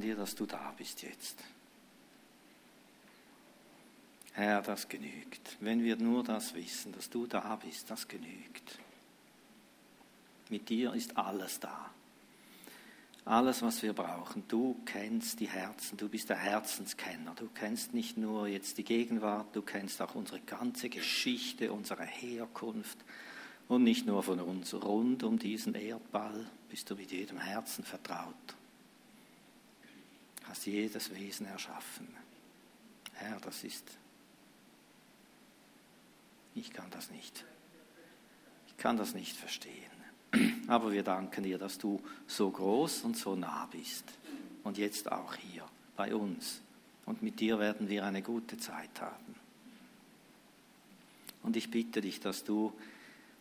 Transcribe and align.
dir, 0.00 0.16
dass 0.16 0.34
du 0.34 0.44
da 0.44 0.74
bist 0.76 1.02
jetzt. 1.02 1.38
Herr, 4.32 4.60
das 4.60 4.88
genügt. 4.88 5.56
Wenn 5.60 5.84
wir 5.84 5.94
nur 5.94 6.24
das 6.24 6.52
wissen, 6.54 6.92
dass 6.92 7.08
du 7.08 7.28
da 7.28 7.54
bist, 7.64 7.88
das 7.90 8.08
genügt. 8.08 8.78
Mit 10.48 10.68
dir 10.68 10.92
ist 10.94 11.16
alles 11.16 11.60
da. 11.60 11.90
Alles, 13.24 13.62
was 13.62 13.82
wir 13.82 13.92
brauchen. 13.92 14.42
Du 14.48 14.80
kennst 14.84 15.38
die 15.38 15.48
Herzen, 15.48 15.96
du 15.96 16.08
bist 16.08 16.28
der 16.28 16.38
Herzenskenner. 16.38 17.34
Du 17.36 17.48
kennst 17.54 17.94
nicht 17.94 18.16
nur 18.16 18.48
jetzt 18.48 18.76
die 18.76 18.84
Gegenwart, 18.84 19.54
du 19.54 19.62
kennst 19.62 20.02
auch 20.02 20.16
unsere 20.16 20.40
ganze 20.40 20.88
Geschichte, 20.88 21.72
unsere 21.72 22.04
Herkunft. 22.04 22.98
Und 23.68 23.84
nicht 23.84 24.06
nur 24.06 24.24
von 24.24 24.40
uns. 24.40 24.74
Rund 24.74 25.22
um 25.22 25.38
diesen 25.38 25.76
Erdball 25.76 26.50
bist 26.68 26.90
du 26.90 26.96
mit 26.96 27.12
jedem 27.12 27.38
Herzen 27.38 27.84
vertraut. 27.84 28.56
Hast 30.54 30.66
jedes 30.66 31.12
Wesen 31.12 31.46
erschaffen. 31.46 32.06
Herr, 33.14 33.40
das 33.40 33.64
ist 33.64 33.84
ich 36.54 36.72
kann 36.72 36.88
das 36.92 37.10
nicht. 37.10 37.44
Ich 38.68 38.76
kann 38.76 38.96
das 38.96 39.14
nicht 39.14 39.36
verstehen. 39.36 39.72
Aber 40.68 40.92
wir 40.92 41.02
danken 41.02 41.42
dir, 41.42 41.58
dass 41.58 41.76
du 41.76 42.00
so 42.28 42.48
groß 42.48 43.02
und 43.02 43.16
so 43.16 43.34
nah 43.34 43.66
bist. 43.66 44.04
Und 44.62 44.78
jetzt 44.78 45.10
auch 45.10 45.34
hier 45.34 45.64
bei 45.96 46.14
uns. 46.14 46.60
Und 47.04 47.20
mit 47.20 47.40
dir 47.40 47.58
werden 47.58 47.88
wir 47.88 48.04
eine 48.04 48.22
gute 48.22 48.56
Zeit 48.56 49.00
haben. 49.00 49.34
Und 51.42 51.56
ich 51.56 51.68
bitte 51.68 52.00
dich, 52.00 52.20
dass 52.20 52.44
du 52.44 52.72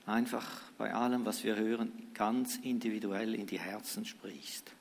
einfach 0.07 0.47
bei 0.79 0.95
allem, 0.95 1.25
was 1.25 1.43
wir 1.43 1.57
hören, 1.57 1.91
ganz 2.15 2.55
individuell 2.55 3.35
in 3.35 3.45
die 3.45 3.59
Herzen 3.59 4.03
sprichst. 4.03 4.71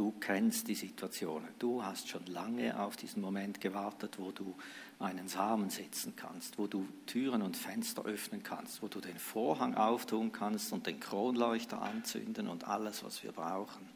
Du 0.00 0.12
kennst 0.18 0.66
die 0.66 0.74
Situation. 0.74 1.46
Du 1.58 1.84
hast 1.84 2.08
schon 2.08 2.24
lange 2.24 2.80
auf 2.80 2.96
diesen 2.96 3.20
Moment 3.20 3.60
gewartet, 3.60 4.18
wo 4.18 4.30
du 4.30 4.54
einen 4.98 5.28
Samen 5.28 5.68
setzen 5.68 6.16
kannst, 6.16 6.56
wo 6.58 6.66
du 6.66 6.88
Türen 7.04 7.42
und 7.42 7.54
Fenster 7.54 8.06
öffnen 8.06 8.42
kannst, 8.42 8.80
wo 8.80 8.88
du 8.88 9.02
den 9.02 9.18
Vorhang 9.18 9.74
auftun 9.74 10.32
kannst 10.32 10.72
und 10.72 10.86
den 10.86 11.00
Kronleuchter 11.00 11.82
anzünden 11.82 12.48
und 12.48 12.66
alles, 12.66 13.04
was 13.04 13.22
wir 13.22 13.32
brauchen. 13.32 13.86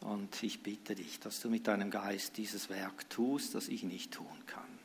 Und 0.00 0.42
ich 0.42 0.62
bitte 0.62 0.94
dich, 0.94 1.20
dass 1.20 1.42
du 1.42 1.50
mit 1.50 1.66
deinem 1.66 1.90
Geist 1.90 2.38
dieses 2.38 2.70
Werk 2.70 3.10
tust, 3.10 3.54
das 3.54 3.68
ich 3.68 3.82
nicht 3.82 4.14
tun 4.14 4.46
kann. 4.46 4.78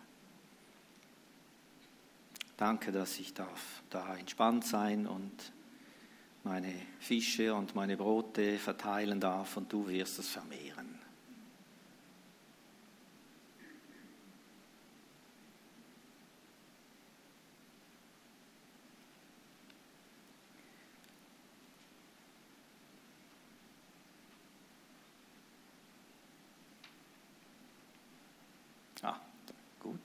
Danke, 2.57 2.91
dass 2.91 3.17
ich 3.19 3.33
darf 3.33 3.83
da 3.89 4.17
entspannt 4.17 4.65
sein 4.65 5.07
und 5.07 5.53
meine 6.47 6.73
Fische 6.99 7.53
und 7.53 7.75
meine 7.75 7.97
Brote 7.97 8.57
verteilen 8.57 9.19
darf 9.19 9.57
und 9.57 9.71
du 9.71 9.87
wirst 9.87 10.17
es 10.19 10.29
vermehren. 10.29 10.97
Ah, 29.01 29.19
gut. 29.81 29.99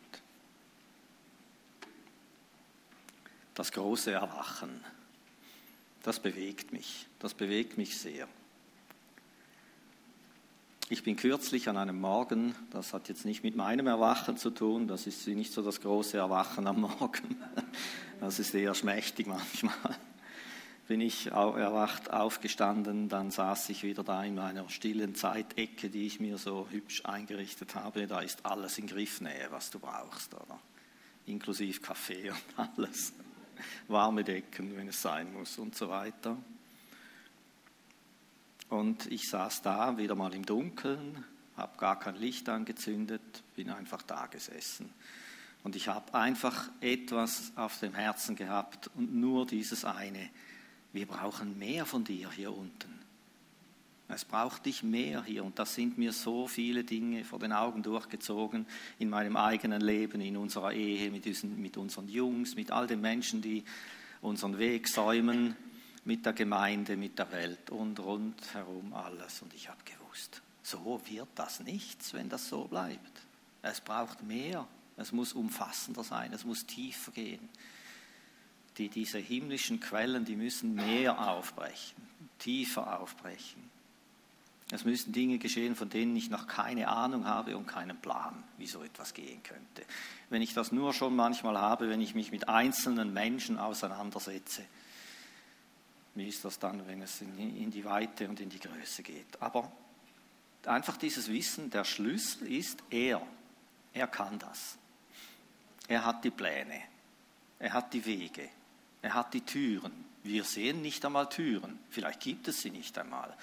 Das 3.55 3.71
große 3.71 4.11
Erwachen 4.11 4.85
das 6.03 6.21
bewegt 6.21 6.73
mich. 6.73 7.07
Das 7.19 7.35
bewegt 7.35 7.79
mich 7.79 7.97
sehr. 7.97 8.29
Ich 10.89 11.05
bin 11.05 11.17
kürzlich 11.17 11.69
an 11.71 11.79
einem 11.79 11.99
Morgen, 12.01 12.55
das 12.71 12.93
hat 12.93 13.09
jetzt 13.09 13.25
nicht 13.25 13.43
mit 13.43 13.57
meinem 13.57 13.87
Erwachen 13.87 14.37
zu 14.37 14.51
tun, 14.51 14.89
das 14.89 15.07
ist 15.07 15.27
nicht 15.27 15.51
so 15.51 15.63
das 15.63 15.81
große 15.81 16.19
Erwachen 16.19 16.67
am 16.67 16.83
Morgen, 16.83 17.37
das 18.21 18.39
ist 18.39 18.53
eher 18.55 18.75
schmächtig 18.75 19.27
manchmal. 19.27 19.97
Bin 20.89 21.01
ich 21.01 21.29
erwacht 21.29 22.13
aufgestanden, 22.13 23.09
dann 23.09 23.31
saß 23.31 23.71
ich 23.71 23.85
wieder 23.85 24.05
da 24.05 24.23
in 24.23 24.35
meiner 24.35 24.69
stillen 24.69 25.15
Zeitecke, 25.15 25.89
die 25.89 26.07
ich 26.07 26.21
mir 26.21 26.37
so 26.37 26.67
hübsch 26.69 27.07
eingerichtet 27.07 27.75
habe. 27.75 28.07
Da 28.07 28.21
ist 28.21 28.45
alles 28.45 28.77
in 28.77 28.87
Griffnähe, 28.87 29.47
was 29.49 29.71
du 29.71 29.79
brauchst, 29.79 30.35
oder? 30.35 30.59
Inklusive 31.25 31.81
Kaffee 31.81 32.31
und 32.31 32.43
alles 32.77 33.15
warme 33.89 34.25
Decken, 34.25 34.77
wenn 34.77 34.89
es 34.89 35.03
sein 35.03 35.33
muss 35.33 35.59
und 35.59 35.75
so 35.75 35.89
weiter. 35.89 36.37
Und 38.69 39.07
ich 39.13 39.29
saß 39.29 39.63
da 39.63 39.99
wieder 39.99 40.15
mal 40.15 40.33
im 40.35 40.47
Dunkeln, 40.47 41.25
habe 41.57 41.77
gar 41.77 41.99
kein 41.99 42.17
Licht 42.17 42.49
angezündet, 42.49 43.43
bin 43.55 43.71
einfach 43.71 44.03
da 44.03 44.27
gesessen. 44.27 44.91
Und 45.63 45.77
ich 45.77 45.89
habe 45.89 46.15
einfach 46.15 46.71
etwas 46.81 47.53
auf 47.55 47.79
dem 47.81 47.95
Herzen 47.95 48.35
gehabt 48.35 48.91
und 48.95 49.15
nur 49.15 49.47
dieses 49.47 49.85
eine. 49.85 50.31
Wir 50.93 51.07
brauchen 51.07 51.59
mehr 51.59 51.87
von 51.87 52.05
dir 52.05 52.31
hier 52.31 52.57
unten. 52.57 53.02
Es 54.09 54.25
braucht 54.25 54.67
dich 54.67 54.83
mehr 54.83 55.25
hier 55.25 55.43
und 55.43 55.59
das 55.59 55.75
sind 55.75 55.97
mir 55.97 56.13
so 56.13 56.47
viele 56.47 56.85
Dinge 56.85 57.25
vor 57.25 57.39
den 57.39 57.53
Augen 57.53 57.83
durchgezogen 57.83 58.67
in 58.99 59.09
meinem 59.09 59.37
eigenen 59.37 59.81
Leben, 59.81 60.21
in 60.21 60.37
unserer 60.37 60.73
Ehe, 60.73 61.11
mit, 61.11 61.25
diesen, 61.25 61.61
mit 61.61 61.77
unseren 61.77 62.09
Jungs, 62.09 62.55
mit 62.55 62.71
all 62.71 62.87
den 62.87 63.01
Menschen, 63.01 63.41
die 63.41 63.65
unseren 64.21 64.59
Weg 64.59 64.89
säumen, 64.89 65.57
mit 66.05 66.27
der 66.27 66.33
Gemeinde, 66.33 66.97
mit 66.97 67.19
der 67.19 67.31
Welt 67.33 67.71
und 67.71 67.99
rundherum 68.01 68.93
alles. 68.93 69.41
Und 69.41 69.55
ich 69.55 69.69
habe 69.69 69.81
gewusst, 69.85 70.43
so 70.63 71.01
wird 71.07 71.29
das 71.35 71.61
nichts, 71.61 72.13
wenn 72.13 72.29
das 72.29 72.49
so 72.49 72.65
bleibt. 72.65 73.23
Es 73.63 73.81
braucht 73.81 74.23
mehr, 74.23 74.67
es 74.97 75.13
muss 75.13 75.33
umfassender 75.33 76.05
sein, 76.05 76.33
es 76.33 76.45
muss 76.45 76.67
tiefer 76.67 77.13
gehen. 77.13 77.49
Die, 78.79 78.89
diese 78.89 79.19
himmlischen 79.19 79.81
Quellen, 79.81 80.25
die 80.25 80.37
müssen 80.37 80.75
mehr 80.75 81.29
aufbrechen, 81.29 81.97
tiefer 82.39 83.01
aufbrechen. 83.01 83.72
Es 84.75 84.87
müssen 84.87 85.13
Dinge 85.13 85.39
geschehen, 85.39 85.77
von 85.77 85.91
denen 85.91 86.17
ich 86.17 86.31
noch 86.31 86.47
keine 86.47 86.89
Ahnung 86.89 87.27
habe 87.27 87.59
und 87.59 87.67
keinen 87.67 87.99
Plan, 87.99 88.43
wie 88.57 88.67
so 88.67 88.83
etwas 88.83 89.13
gehen 89.13 89.43
könnte. 89.43 89.85
Wenn 90.31 90.41
ich 90.41 90.55
das 90.55 90.73
nur 90.73 90.95
schon 90.95 91.15
manchmal 91.15 91.59
habe, 91.59 91.91
wenn 91.91 92.01
ich 92.01 92.15
mich 92.15 92.33
mit 92.33 92.49
einzelnen 92.49 93.13
Menschen 93.13 93.59
auseinandersetze, 93.59 94.65
wie 96.15 96.27
ist 96.27 96.43
das 96.47 96.59
dann, 96.59 96.87
wenn 96.89 97.03
es 97.03 97.21
in 97.21 97.71
die 97.71 97.85
Weite 97.85 98.27
und 98.31 98.41
in 98.41 98.49
die 98.49 98.61
Größe 98.61 99.03
geht? 99.03 99.41
Aber 99.41 99.71
einfach 100.65 100.97
dieses 100.97 101.29
Wissen, 101.29 101.69
der 101.69 101.85
Schlüssel 101.85 102.51
ist 102.51 102.83
er. 102.89 103.21
Er 103.93 104.07
kann 104.07 104.39
das. 104.39 104.79
Er 105.87 106.03
hat 106.07 106.25
die 106.25 106.31
Pläne. 106.31 106.81
Er 107.59 107.75
hat 107.75 107.93
die 107.93 108.07
Wege. 108.07 108.49
Er 109.03 109.13
hat 109.13 109.35
die 109.35 109.43
Türen. 109.43 110.07
Wir 110.23 110.45
sehen 110.45 110.81
nicht 110.81 111.05
einmal 111.05 111.29
Türen. 111.29 111.79
Vielleicht 111.91 112.21
gibt 112.21 112.49
es 112.49 112.63
sie 112.63 112.71
nicht 112.71 112.97
einmal. 112.97 113.37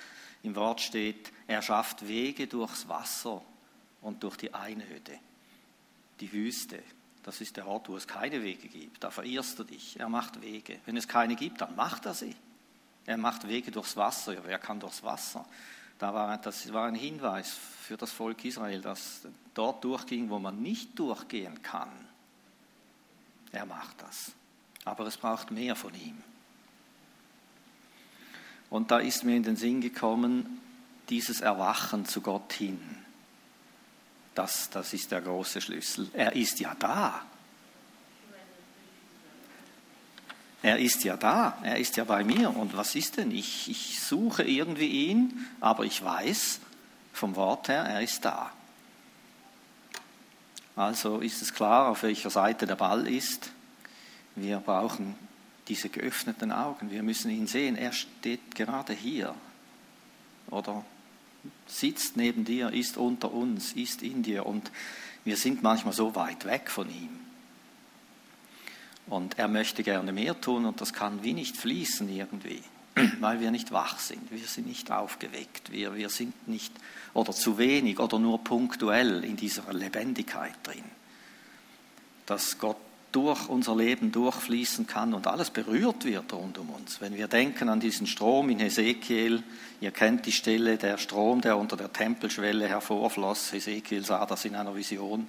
Im 0.44 0.56
Wort 0.56 0.82
steht, 0.82 1.32
er 1.48 1.62
schafft 1.62 2.08
Wege 2.08 2.48
durchs 2.48 2.88
Wasser 2.88 3.42
und 4.02 4.24
durch 4.24 4.38
die 4.38 4.54
Einöde, 4.54 5.20
die 6.20 6.32
Wüste. 6.32 6.82
Das 7.24 7.42
ist 7.42 7.58
der 7.58 7.68
Ort, 7.68 7.90
wo 7.90 7.98
es 7.98 8.08
keine 8.08 8.42
Wege 8.42 8.70
gibt. 8.70 9.04
Da 9.04 9.12
verirrst 9.12 9.60
du 9.60 9.64
dich. 9.64 10.00
Er 10.00 10.08
macht 10.08 10.42
Wege. 10.42 10.80
Wenn 10.86 10.96
es 10.96 11.08
keine 11.08 11.36
gibt, 11.36 11.62
dann 11.62 11.76
macht 11.76 12.06
er 12.06 12.14
sie. 12.14 12.36
Er 13.06 13.18
macht 13.18 13.48
Wege 13.48 13.72
durchs 13.72 13.98
Wasser. 13.98 14.34
Ja, 14.34 14.40
wer 14.46 14.60
kann 14.60 14.80
durchs 14.80 15.04
Wasser? 15.04 15.46
Da 15.98 16.14
war, 16.14 16.38
das 16.38 16.72
war 16.72 16.88
ein 16.88 16.96
Hinweis 16.96 17.52
für 17.82 17.98
das 17.98 18.12
Volk 18.12 18.46
Israel, 18.46 18.82
das 18.82 19.28
dort 19.54 19.84
durchging, 19.84 20.30
wo 20.30 20.40
man 20.40 20.62
nicht 20.62 20.98
durchgehen 20.98 21.62
kann. 21.62 21.92
Er 23.52 23.66
macht 23.66 24.02
das. 24.02 24.32
Aber 24.86 25.06
es 25.08 25.18
braucht 25.18 25.52
mehr 25.52 25.76
von 25.76 25.94
ihm. 25.94 26.24
Und 28.70 28.92
da 28.92 29.00
ist 29.00 29.24
mir 29.24 29.36
in 29.36 29.44
den 29.44 29.56
Sinn 29.56 29.82
gekommen, 29.82 30.62
dieses 31.10 31.42
Erwachen 31.42 32.06
zu 32.06 32.22
Gott 32.22 32.54
hin. 32.54 32.80
Das, 34.36 34.70
das 34.70 34.94
ist 34.94 35.12
der 35.12 35.22
große 35.22 35.60
Schlüssel. 35.60 36.10
Er 36.14 36.36
ist 36.36 36.60
ja 36.60 36.76
da. 36.78 37.22
Er 40.62 40.78
ist 40.78 41.04
ja 41.06 41.16
da, 41.16 41.58
er 41.64 41.78
ist 41.78 41.96
ja 41.98 42.04
bei 42.04 42.24
mir. 42.24 42.56
Und 42.56 42.76
was 42.76 42.96
ist 42.96 43.18
denn? 43.18 43.32
Ich, 43.32 43.70
ich 43.70 44.02
suche 44.02 44.44
irgendwie 44.44 45.10
ihn, 45.10 45.48
aber 45.62 45.86
ich 45.86 46.04
weiß 46.04 46.60
vom 47.14 47.36
Wort 47.36 47.70
her, 47.70 47.84
er 47.84 48.02
ist 48.02 48.24
da. 48.26 48.52
Also 50.76 51.20
ist 51.20 51.42
es 51.42 51.54
klar, 51.54 51.90
auf 51.90 52.04
welcher 52.04 52.30
Seite 52.30 52.66
der 52.66 52.76
Ball 52.76 53.08
ist. 53.08 53.52
Wir 54.36 54.60
brauchen 54.60 55.16
diese 55.70 55.90
geöffneten 55.90 56.52
Augen. 56.52 56.92
Wir 56.92 57.04
müssen 57.04 57.32
ihn 57.32 57.48
sehen. 57.48 57.76
Er 57.76 57.94
steht 57.94 58.56
gerade 58.56 58.94
hier 58.94 59.34
oder 60.50 60.84
sitzt 61.68 62.18
neben 62.18 62.44
dir, 62.44 62.74
ist 62.74 62.98
unter 62.98 63.32
uns, 63.32 63.74
ist 63.74 64.02
in 64.02 64.24
dir 64.24 64.46
und 64.46 64.72
wir 65.24 65.38
sind 65.38 65.64
manchmal 65.64 65.94
so 65.94 66.16
weit 66.16 66.46
weg 66.46 66.70
von 66.70 66.90
ihm. 66.90 67.20
Und 69.08 69.40
er 69.40 69.48
möchte 69.48 69.84
gerne 69.84 70.12
mehr 70.12 70.40
tun 70.40 70.66
und 70.66 70.82
das 70.82 70.94
kann 70.94 71.24
wie 71.24 71.34
nicht 71.34 71.56
fließen 71.56 72.10
irgendwie. 72.10 72.62
weil 73.20 73.40
wir 73.40 73.52
nicht 73.52 73.72
wach 73.72 74.00
sind, 74.00 74.32
wir 74.32 74.40
sind 74.40 74.68
nicht 74.68 74.92
aufgeweckt, 74.92 75.72
wir, 75.72 75.96
wir 75.96 76.10
sind 76.10 76.48
nicht 76.48 76.74
oder 77.14 77.34
zu 77.34 77.58
wenig 77.58 78.00
oder 78.00 78.20
nur 78.20 78.44
punktuell 78.44 79.24
in 79.24 79.36
dieser 79.36 79.72
Lebendigkeit 79.74 80.56
drin. 80.64 80.84
Dass 82.26 82.58
Gott 82.58 82.78
durch 83.12 83.50
unser 83.50 83.76
Leben 83.76 84.12
durchfließen 84.12 84.86
kann 84.86 85.14
und 85.14 85.26
alles 85.26 85.50
berührt 85.50 86.06
wird 86.06 86.32
rund 86.32 86.58
um 86.58 86.70
uns. 86.70 87.02
Wenn 87.02 87.16
wir 87.16 87.28
denken 87.28 87.70
an 87.70 87.80
diesen 87.80 88.08
Strom 88.08 88.50
in 88.50 88.60
Hesekiel, 88.60 89.44
ihr 89.82 89.92
kennt 89.92 90.26
die 90.26 90.32
Stelle, 90.32 90.78
der 90.78 90.98
Strom, 90.98 91.42
der 91.42 91.58
unter 91.58 91.76
der 91.76 91.92
Tempelschwelle 91.92 92.68
hervorfloss, 92.68 93.52
Hesekiel 93.52 94.06
sah 94.06 94.26
das 94.26 94.46
in 94.46 94.56
einer 94.56 94.76
Vision, 94.76 95.28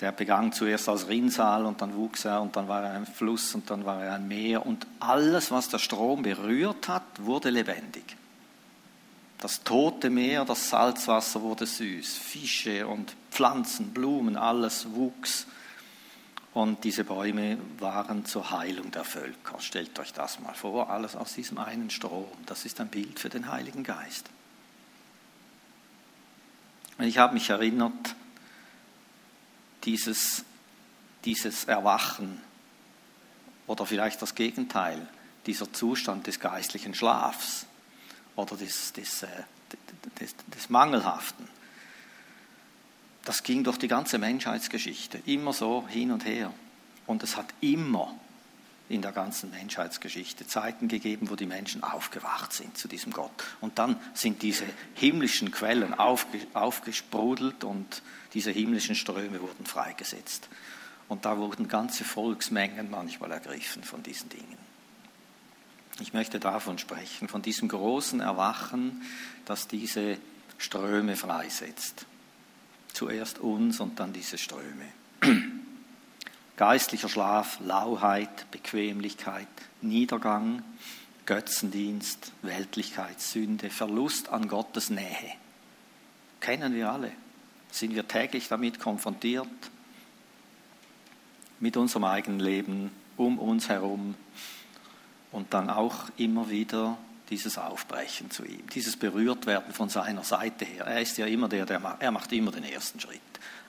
der 0.00 0.10
begann 0.10 0.52
zuerst 0.52 0.88
als 0.88 1.08
Rinnsal 1.08 1.66
und 1.66 1.80
dann 1.80 1.94
wuchs 1.94 2.24
er 2.24 2.42
und 2.42 2.56
dann 2.56 2.66
war 2.66 2.82
er 2.82 2.94
ein 2.94 3.06
Fluss 3.06 3.54
und 3.54 3.70
dann 3.70 3.84
war 3.84 4.02
er 4.02 4.14
ein 4.14 4.26
Meer. 4.26 4.66
Und 4.66 4.86
alles, 4.98 5.52
was 5.52 5.68
der 5.68 5.78
Strom 5.78 6.22
berührt 6.22 6.88
hat, 6.88 7.04
wurde 7.18 7.50
lebendig. 7.50 8.16
Das 9.40 9.62
tote 9.62 10.10
Meer, 10.10 10.44
das 10.44 10.70
Salzwasser 10.70 11.42
wurde 11.42 11.66
süß, 11.66 12.16
Fische 12.16 12.86
und 12.86 13.14
Pflanzen, 13.30 13.92
Blumen, 13.92 14.36
alles 14.36 14.86
wuchs 14.94 15.46
und 16.54 16.84
diese 16.84 17.02
Bäume 17.02 17.58
waren 17.80 18.24
zur 18.24 18.52
Heilung 18.52 18.92
der 18.92 19.04
Völker. 19.04 19.60
Stellt 19.60 19.98
euch 19.98 20.12
das 20.12 20.38
mal 20.38 20.54
vor, 20.54 20.88
alles 20.88 21.16
aus 21.16 21.34
diesem 21.34 21.58
einen 21.58 21.90
Strom. 21.90 22.28
Das 22.46 22.64
ist 22.64 22.80
ein 22.80 22.88
Bild 22.88 23.18
für 23.18 23.28
den 23.28 23.50
Heiligen 23.50 23.82
Geist. 23.82 24.30
Und 26.96 27.06
ich 27.06 27.18
habe 27.18 27.34
mich 27.34 27.50
erinnert, 27.50 28.14
dieses, 29.82 30.44
dieses 31.24 31.64
Erwachen 31.64 32.40
oder 33.66 33.84
vielleicht 33.84 34.22
das 34.22 34.36
Gegenteil, 34.36 35.08
dieser 35.46 35.72
Zustand 35.72 36.28
des 36.28 36.38
geistlichen 36.38 36.94
Schlafs 36.94 37.66
oder 38.36 38.56
des, 38.56 38.92
des, 38.92 39.24
äh, 39.24 39.26
des, 40.20 40.36
des 40.54 40.70
Mangelhaften 40.70 41.48
das 43.24 43.42
ging 43.42 43.64
durch 43.64 43.78
die 43.78 43.88
ganze 43.88 44.18
Menschheitsgeschichte, 44.18 45.20
immer 45.26 45.52
so 45.52 45.86
hin 45.88 46.10
und 46.10 46.24
her. 46.24 46.52
Und 47.06 47.22
es 47.22 47.36
hat 47.36 47.46
immer 47.60 48.14
in 48.88 49.00
der 49.00 49.12
ganzen 49.12 49.50
Menschheitsgeschichte 49.50 50.46
Zeiten 50.46 50.88
gegeben, 50.88 51.30
wo 51.30 51.36
die 51.36 51.46
Menschen 51.46 51.82
aufgewacht 51.82 52.52
sind 52.52 52.76
zu 52.76 52.86
diesem 52.86 53.12
Gott. 53.12 53.44
Und 53.60 53.78
dann 53.78 53.96
sind 54.12 54.42
diese 54.42 54.66
himmlischen 54.94 55.50
Quellen 55.50 55.94
aufgesprudelt 55.94 57.64
und 57.64 58.02
diese 58.34 58.50
himmlischen 58.50 58.94
Ströme 58.94 59.40
wurden 59.40 59.64
freigesetzt. 59.64 60.48
Und 61.08 61.24
da 61.24 61.38
wurden 61.38 61.68
ganze 61.68 62.04
Volksmengen 62.04 62.90
manchmal 62.90 63.32
ergriffen 63.32 63.84
von 63.84 64.02
diesen 64.02 64.28
Dingen. 64.28 64.58
Ich 66.00 66.12
möchte 66.12 66.40
davon 66.40 66.78
sprechen, 66.78 67.28
von 67.28 67.40
diesem 67.40 67.68
großen 67.68 68.20
Erwachen, 68.20 69.02
das 69.44 69.68
diese 69.68 70.18
Ströme 70.58 71.16
freisetzt. 71.16 72.06
Zuerst 72.94 73.40
uns 73.40 73.80
und 73.80 74.00
dann 74.00 74.12
diese 74.12 74.38
Ströme. 74.38 74.86
Geistlicher 76.56 77.08
Schlaf, 77.08 77.58
Lauheit, 77.60 78.50
Bequemlichkeit, 78.50 79.48
Niedergang, 79.82 80.62
Götzendienst, 81.26 82.32
Weltlichkeit, 82.42 83.20
Sünde, 83.20 83.68
Verlust 83.68 84.28
an 84.28 84.48
Gottes 84.48 84.90
Nähe. 84.90 85.34
Kennen 86.40 86.74
wir 86.74 86.90
alle. 86.92 87.12
Sind 87.70 87.94
wir 87.94 88.06
täglich 88.06 88.46
damit 88.48 88.78
konfrontiert? 88.78 89.48
Mit 91.58 91.76
unserem 91.76 92.04
eigenen 92.04 92.40
Leben, 92.40 92.90
um 93.16 93.38
uns 93.38 93.68
herum 93.68 94.14
und 95.32 95.52
dann 95.52 95.68
auch 95.68 96.04
immer 96.16 96.48
wieder 96.48 96.96
dieses 97.34 97.58
Aufbrechen 97.58 98.30
zu 98.30 98.44
ihm, 98.44 98.64
dieses 98.72 98.96
Berührtwerden 98.96 99.74
von 99.74 99.88
seiner 99.88 100.22
Seite 100.22 100.64
her. 100.64 100.84
Er 100.84 101.00
ist 101.00 101.18
ja 101.18 101.26
immer 101.26 101.48
der, 101.48 101.66
der 101.66 101.80
macht, 101.80 102.00
er 102.00 102.12
macht 102.12 102.32
immer 102.32 102.52
den 102.52 102.62
ersten 102.62 103.00
Schritt. 103.00 103.20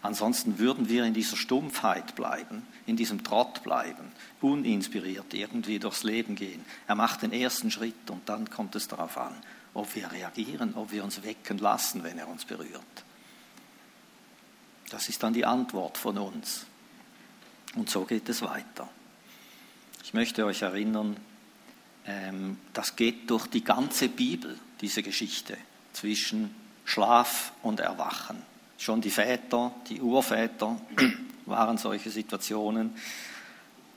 Ansonsten 0.04 0.60
würden 0.60 0.88
wir 0.88 1.04
in 1.04 1.16
dieser 1.16 1.36
Stumpfheit 1.36 2.14
bleiben, 2.14 2.62
in 2.86 2.96
diesem 2.96 3.24
Trott 3.24 3.64
bleiben, 3.64 4.12
uninspiriert 4.40 5.34
irgendwie 5.34 5.80
durchs 5.80 6.04
Leben 6.04 6.36
gehen. 6.36 6.64
Er 6.86 6.94
macht 6.94 7.24
den 7.24 7.34
ersten 7.34 7.72
Schritt 7.72 8.12
und 8.12 8.30
dann 8.30 8.52
kommt 8.52 8.76
es 8.76 8.88
darauf 8.88 9.18
an, 9.18 9.34
ob 9.74 9.96
wir 9.96 10.12
reagieren, 10.12 10.76
ob 10.76 10.92
wir 10.92 11.04
uns 11.04 11.24
wecken 11.24 11.58
lassen, 11.58 12.04
wenn 12.04 12.20
er 12.20 12.28
uns 12.28 12.46
berührt. 12.46 12.84
Das 14.92 15.10
ist 15.10 15.24
dann 15.24 15.34
die 15.34 15.46
Antwort 15.46 15.98
von 15.98 16.20
uns. 16.20 16.68
Und 17.74 17.90
so 17.90 18.06
geht 18.06 18.30
es 18.30 18.44
weiter. 18.44 18.88
Ich 20.04 20.14
möchte 20.14 20.46
euch 20.46 20.62
erinnern, 20.62 21.18
das 22.74 22.96
geht 22.96 23.30
durch 23.32 23.48
die 23.48 23.64
ganze 23.64 24.10
Bibel, 24.10 24.58
diese 24.82 25.02
Geschichte 25.02 25.58
zwischen 25.94 26.54
Schlaf 26.84 27.52
und 27.64 27.80
Erwachen. 27.80 28.42
Schon 28.78 29.02
die 29.02 29.10
Väter, 29.10 29.72
die 29.90 30.02
Urväter 30.02 30.80
waren 31.46 31.78
solche 31.78 32.12
Situationen. 32.12 32.94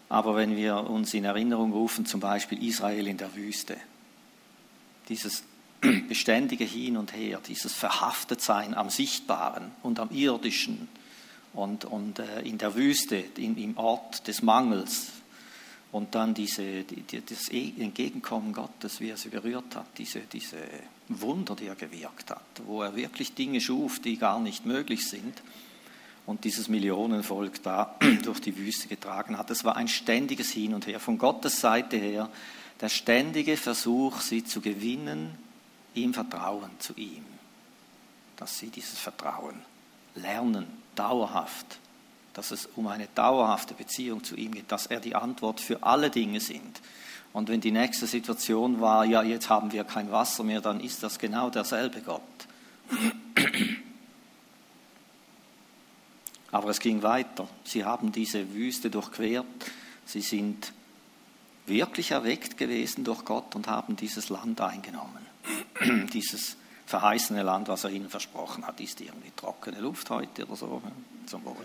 Aber 0.08 0.37
wenn 0.37 0.56
wir 0.56 0.88
uns 0.88 1.12
in 1.12 1.25
Erinnerung 1.25 1.72
rufen, 1.72 2.06
zum 2.06 2.20
Beispiel 2.20 2.66
Israel 2.66 3.06
in 3.06 3.19
der 3.19 3.34
Wüste, 3.34 3.76
dieses 5.08 5.44
beständige 6.08 6.64
Hin 6.64 6.96
und 6.96 7.14
Her, 7.14 7.40
dieses 7.46 7.75
Verhaftetsein 7.75 8.75
am 8.75 8.88
Sichtbaren 8.88 9.70
und 9.82 10.00
am 10.00 10.11
Irdischen 10.11 10.88
und, 11.52 11.84
und 11.84 12.20
äh, 12.20 12.40
in 12.40 12.56
der 12.56 12.75
Wüste, 12.75 13.16
in, 13.16 13.58
im 13.58 13.76
Ort 13.76 14.26
des 14.28 14.43
Mangels, 14.43 15.08
und 15.93 16.14
dann 16.14 16.35
diese, 16.35 16.85
die, 16.85 17.23
das 17.25 17.50
e, 17.50 17.73
Entgegenkommen 17.79 18.52
Gottes, 18.52 19.00
wie 19.00 19.11
er 19.11 19.17
sie 19.17 19.31
berührt 19.31 19.75
hat, 19.75 19.87
diese, 19.96 20.20
diese 20.20 20.58
Wunder, 21.08 21.56
die 21.56 21.67
er 21.67 21.75
gewirkt 21.75 22.31
hat, 22.31 22.43
wo 22.67 22.82
er 22.82 22.94
wirklich 22.94 23.35
Dinge 23.35 23.61
schuf, 23.61 24.00
die 24.00 24.19
gar 24.19 24.40
nicht 24.40 24.67
möglich 24.67 25.08
sind 25.08 25.43
und 26.26 26.44
dieses 26.44 26.69
Millionenvolk 26.69 27.62
da 27.62 27.96
durch 28.23 28.40
die 28.40 28.56
Wüste 28.56 28.88
getragen 28.88 29.38
hat. 29.38 29.50
Es 29.50 29.64
war 29.64 29.76
ein 29.76 29.88
ständiges 29.88 30.50
Hin 30.50 30.75
und 30.75 30.87
Her. 30.87 31.00
Von 31.00 31.17
Gottes 31.17 31.61
Seite 31.61 31.96
her 31.96 32.29
der 32.81 32.90
ständige 32.90 33.56
Versuch, 33.56 34.20
sie 34.20 34.44
zu 34.44 34.61
gewinnen 34.61 35.31
im 35.94 36.12
Vertrauen 36.12 36.70
zu 36.79 36.94
ihm. 36.96 37.25
Dass 38.37 38.58
sie 38.58 38.69
dieses 38.69 38.99
Vertrauen 38.99 39.62
lernen, 40.14 40.67
dauerhaft 40.94 41.81
dass 42.38 42.52
es 42.52 42.69
um 42.76 42.87
eine 42.87 43.08
dauerhafte 43.17 43.75
Beziehung 43.75 44.23
zu 44.23 44.37
ihm 44.37 44.52
geht, 44.52 44.70
dass 44.70 44.87
er 44.87 45.00
die 45.00 45.17
Antwort 45.17 45.61
für 45.61 45.82
alle 45.82 46.08
Dinge 46.08 46.38
sind. 46.38 46.81
Und 47.32 47.49
wenn 47.49 47.61
die 47.61 47.73
nächste 47.73 48.06
Situation 48.06 48.81
war, 48.81 49.05
ja, 49.05 49.25
jetzt 49.25 49.50
haben 49.50 49.73
wir 49.73 49.82
kein 49.82 50.12
Wasser 50.12 50.44
mehr, 50.44 50.61
dann 50.61 50.79
ist 50.79 51.02
das 51.02 51.19
genau 51.19 51.50
derselbe 51.50 52.00
Gott. 52.00 52.23
Aber 56.52 56.68
es 56.71 56.78
ging 56.78 57.02
weiter. 57.02 57.49
Sie 57.64 57.85
haben 57.85 58.12
diese 58.12 58.54
Wüste 58.54 58.88
durchquert. 58.88 59.45
Sie 60.07 60.21
sind 60.21 60.73
wirklich 61.66 62.12
erweckt 62.12 62.57
gewesen 62.57 63.02
durch 63.02 63.25
Gott 63.25 63.57
und 63.57 63.66
haben 63.66 63.97
dieses 63.97 64.28
Land 64.28 64.61
eingenommen. 64.61 65.26
dieses 66.12 66.57
verheißene 66.87 67.42
Land, 67.42 67.66
was 67.66 67.83
er 67.83 67.90
ihnen 67.90 68.09
versprochen 68.09 68.64
hat, 68.64 68.80
ist 68.80 69.00
irgendwie 69.00 69.33
trockene 69.35 69.80
Luft 69.80 70.09
heute 70.11 70.47
oder 70.47 70.54
so. 70.54 70.83
Zum 71.26 71.45
Wohl. 71.45 71.57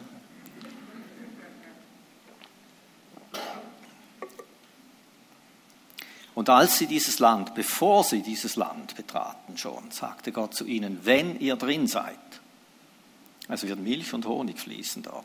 Und 6.44 6.50
als 6.50 6.78
sie 6.78 6.88
dieses 6.88 7.20
Land, 7.20 7.56
bevor 7.56 8.04
sie 8.04 8.22
dieses 8.22 8.58
Land 8.58 8.98
betraten 8.98 9.58
schon, 9.58 9.92
sagte 9.92 10.34
Gott 10.34 10.54
zu 10.54 10.66
ihnen, 10.66 11.00
wenn 11.04 11.40
ihr 11.40 11.56
drin 11.56 11.88
seid, 11.88 12.20
also 13.48 13.66
wird 13.66 13.80
Milch 13.80 14.14
und 14.14 14.26
Honig 14.26 14.60
fließen 14.60 15.04
dort. 15.04 15.24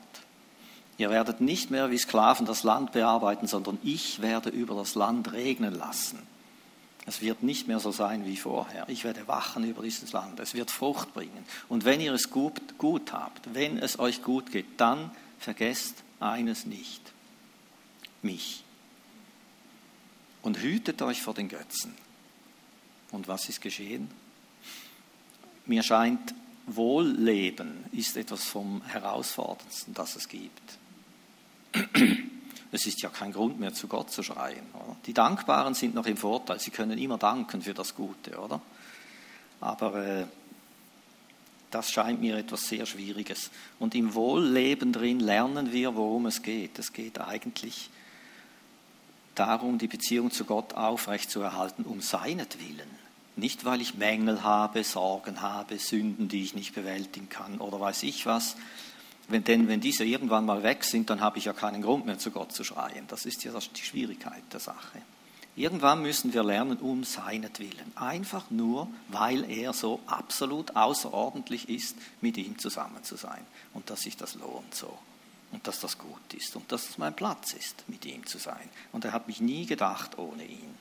Ihr 0.97 1.11
werdet 1.11 1.41
nicht 1.41 1.73
mehr 1.73 1.91
wie 1.91 1.99
Sklaven 1.99 2.47
das 2.47 2.63
Land 2.63 2.93
bearbeiten, 2.93 3.49
sondern 3.49 3.79
ich 3.83 4.23
werde 4.23 4.51
über 4.51 4.77
das 4.77 4.95
Land 4.95 5.33
regnen 5.33 5.75
lassen. 5.75 6.25
Es 7.05 7.21
wird 7.21 7.43
nicht 7.43 7.67
mehr 7.67 7.81
so 7.81 7.91
sein 7.91 8.25
wie 8.25 8.37
vorher. 8.37 8.89
Ich 8.89 9.03
werde 9.03 9.27
wachen 9.27 9.65
über 9.65 9.83
dieses 9.83 10.13
Land. 10.13 10.39
Es 10.39 10.55
wird 10.55 10.71
Frucht 10.71 11.15
bringen. 11.15 11.45
Und 11.69 11.85
wenn 11.85 12.01
ihr 12.01 12.13
es 12.13 12.31
gut, 12.31 12.79
gut 12.79 13.13
habt, 13.13 13.55
wenn 13.55 13.77
es 13.77 13.99
euch 13.99 14.23
gut 14.23 14.53
geht, 14.53 14.67
dann 14.77 15.11
vergesst 15.41 15.97
eines 16.21 16.65
nicht. 16.65 17.13
Mich 18.23 18.63
und 20.43 20.59
hütet 20.59 21.03
euch 21.03 21.23
vor 21.23 21.35
den 21.35 21.49
Götzen. 21.49 21.95
Und 23.11 23.29
was 23.29 23.49
ist 23.49 23.61
geschehen? 23.61 24.11
Mir 25.67 25.83
scheint, 25.83 26.35
Wohlleben 26.67 27.85
ist 27.93 28.17
etwas 28.17 28.45
vom 28.45 28.83
Herausforderndsten, 28.85 29.95
das 29.95 30.17
es 30.17 30.29
gibt. 30.29 30.79
Es 32.71 32.87
ist 32.87 33.01
ja 33.01 33.09
kein 33.09 33.33
Grund 33.33 33.59
mehr, 33.59 33.73
zu 33.73 33.89
Gott 33.89 34.11
zu 34.11 34.23
schreien. 34.23 34.67
Oder? 34.75 34.97
Die 35.07 35.15
Dankbaren 35.15 35.73
sind 35.73 35.95
noch 35.95 36.05
im 36.05 36.19
Vorteil, 36.19 36.61
sie 36.61 36.71
können 36.71 36.99
immer 36.99 37.17
danken 37.17 37.63
für 37.63 37.73
das 37.73 37.95
Gute, 37.95 38.39
oder? 38.39 38.61
Aber 39.61 40.05
äh, 40.05 40.27
das 41.71 41.91
scheint 41.91 42.21
mir 42.21 42.37
etwas 42.37 42.69
sehr 42.69 42.87
Schwieriges. 42.87 43.51
Und 43.79 43.95
im 43.95 44.15
Wohlleben 44.15 44.93
drin 44.93 45.21
lernen 45.21 45.73
wir, 45.73 45.97
worum 45.97 46.27
es 46.27 46.43
geht. 46.43 46.79
Es 46.79 46.93
geht 46.93 47.19
eigentlich 47.19 47.91
darum, 49.39 49.79
die 49.79 49.89
Beziehung 49.89 50.31
zu 50.31 50.45
Gott 50.45 50.75
aufrechtzuerhalten, 50.75 51.85
um 51.85 52.01
seinetwillen. 52.01 52.89
Nicht, 53.37 53.65
weil 53.65 53.81
ich 53.81 53.95
Mängel 53.95 54.43
habe, 54.43 54.83
Sorgen 54.83 55.41
habe, 55.41 55.79
Sünden, 55.79 56.29
die 56.29 56.43
ich 56.43 56.55
nicht 56.55 56.75
bewältigen 56.75 57.29
kann 57.29 57.59
oder 57.59 57.81
weiß 57.81 58.03
ich 58.03 58.27
was. 58.27 58.57
Wenn, 59.29 59.45
denn 59.45 59.69
wenn 59.69 59.81
diese 59.81 60.05
irgendwann 60.05 60.47
mal 60.47 60.63
weg 60.63 60.83
sind, 60.83 61.11
dann 61.11 61.21
habe 61.21 61.39
ich 61.39 61.45
ja 61.45 61.53
keinen 61.53 61.83
Grund 61.83 62.07
mehr 62.07 62.19
zu 62.19 62.31
Gott 62.31 62.53
zu 62.53 62.65
schreien. 62.65 63.05
Das 63.09 63.27
ist 63.27 63.45
ja 63.45 63.53
die 63.53 63.83
Schwierigkeit 63.83 64.43
der 64.53 64.61
Sache. 64.61 65.03
Irgendwann 65.55 66.03
müssen 66.03 66.33
wir 66.33 66.43
lernen, 66.43 66.79
um 66.79 67.05
seinetwillen. 67.05 67.93
Einfach 67.97 68.51
nur, 68.51 68.89
weil 69.09 69.49
er 69.51 69.73
so 69.73 70.01
absolut 70.07 70.77
außerordentlich 70.77 71.69
ist, 71.69 71.97
mit 72.21 72.39
ihm 72.39 72.59
zusammen 72.59 73.03
zu 73.03 73.17
sein. 73.17 73.45
Und 73.75 73.91
dass 73.91 74.03
sich 74.03 74.17
das 74.17 74.35
lohnt 74.35 74.75
so 74.75 74.99
und 75.53 75.67
dass 75.67 75.81
das 75.81 75.99
gut 75.99 76.35
ist 76.35 76.55
und 76.57 76.71
dass 76.71 76.89
es 76.89 76.99
mein 76.99 77.15
Platz 77.15 77.53
ist, 77.53 77.85
mit 77.89 78.05
ihm 78.05 78.27
zu 78.27 78.39
sein. 78.39 78.69
Und 78.93 79.05
er 79.05 79.13
hat 79.13 79.27
mich 79.29 79.41
nie 79.41 79.67
gedacht 79.67 80.19
ohne 80.19 80.45
ihn. 80.45 80.75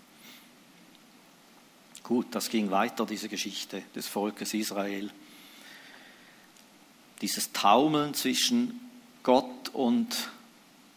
Gut, 2.04 2.28
das 2.32 2.50
ging 2.50 2.72
weiter, 2.72 3.06
diese 3.06 3.30
Geschichte 3.30 3.84
des 3.96 4.08
Volkes 4.08 4.54
Israel. 4.54 5.12
Dieses 7.22 7.52
Taumeln 7.52 8.14
zwischen 8.14 8.80
Gott 9.24 9.70
und 9.74 10.30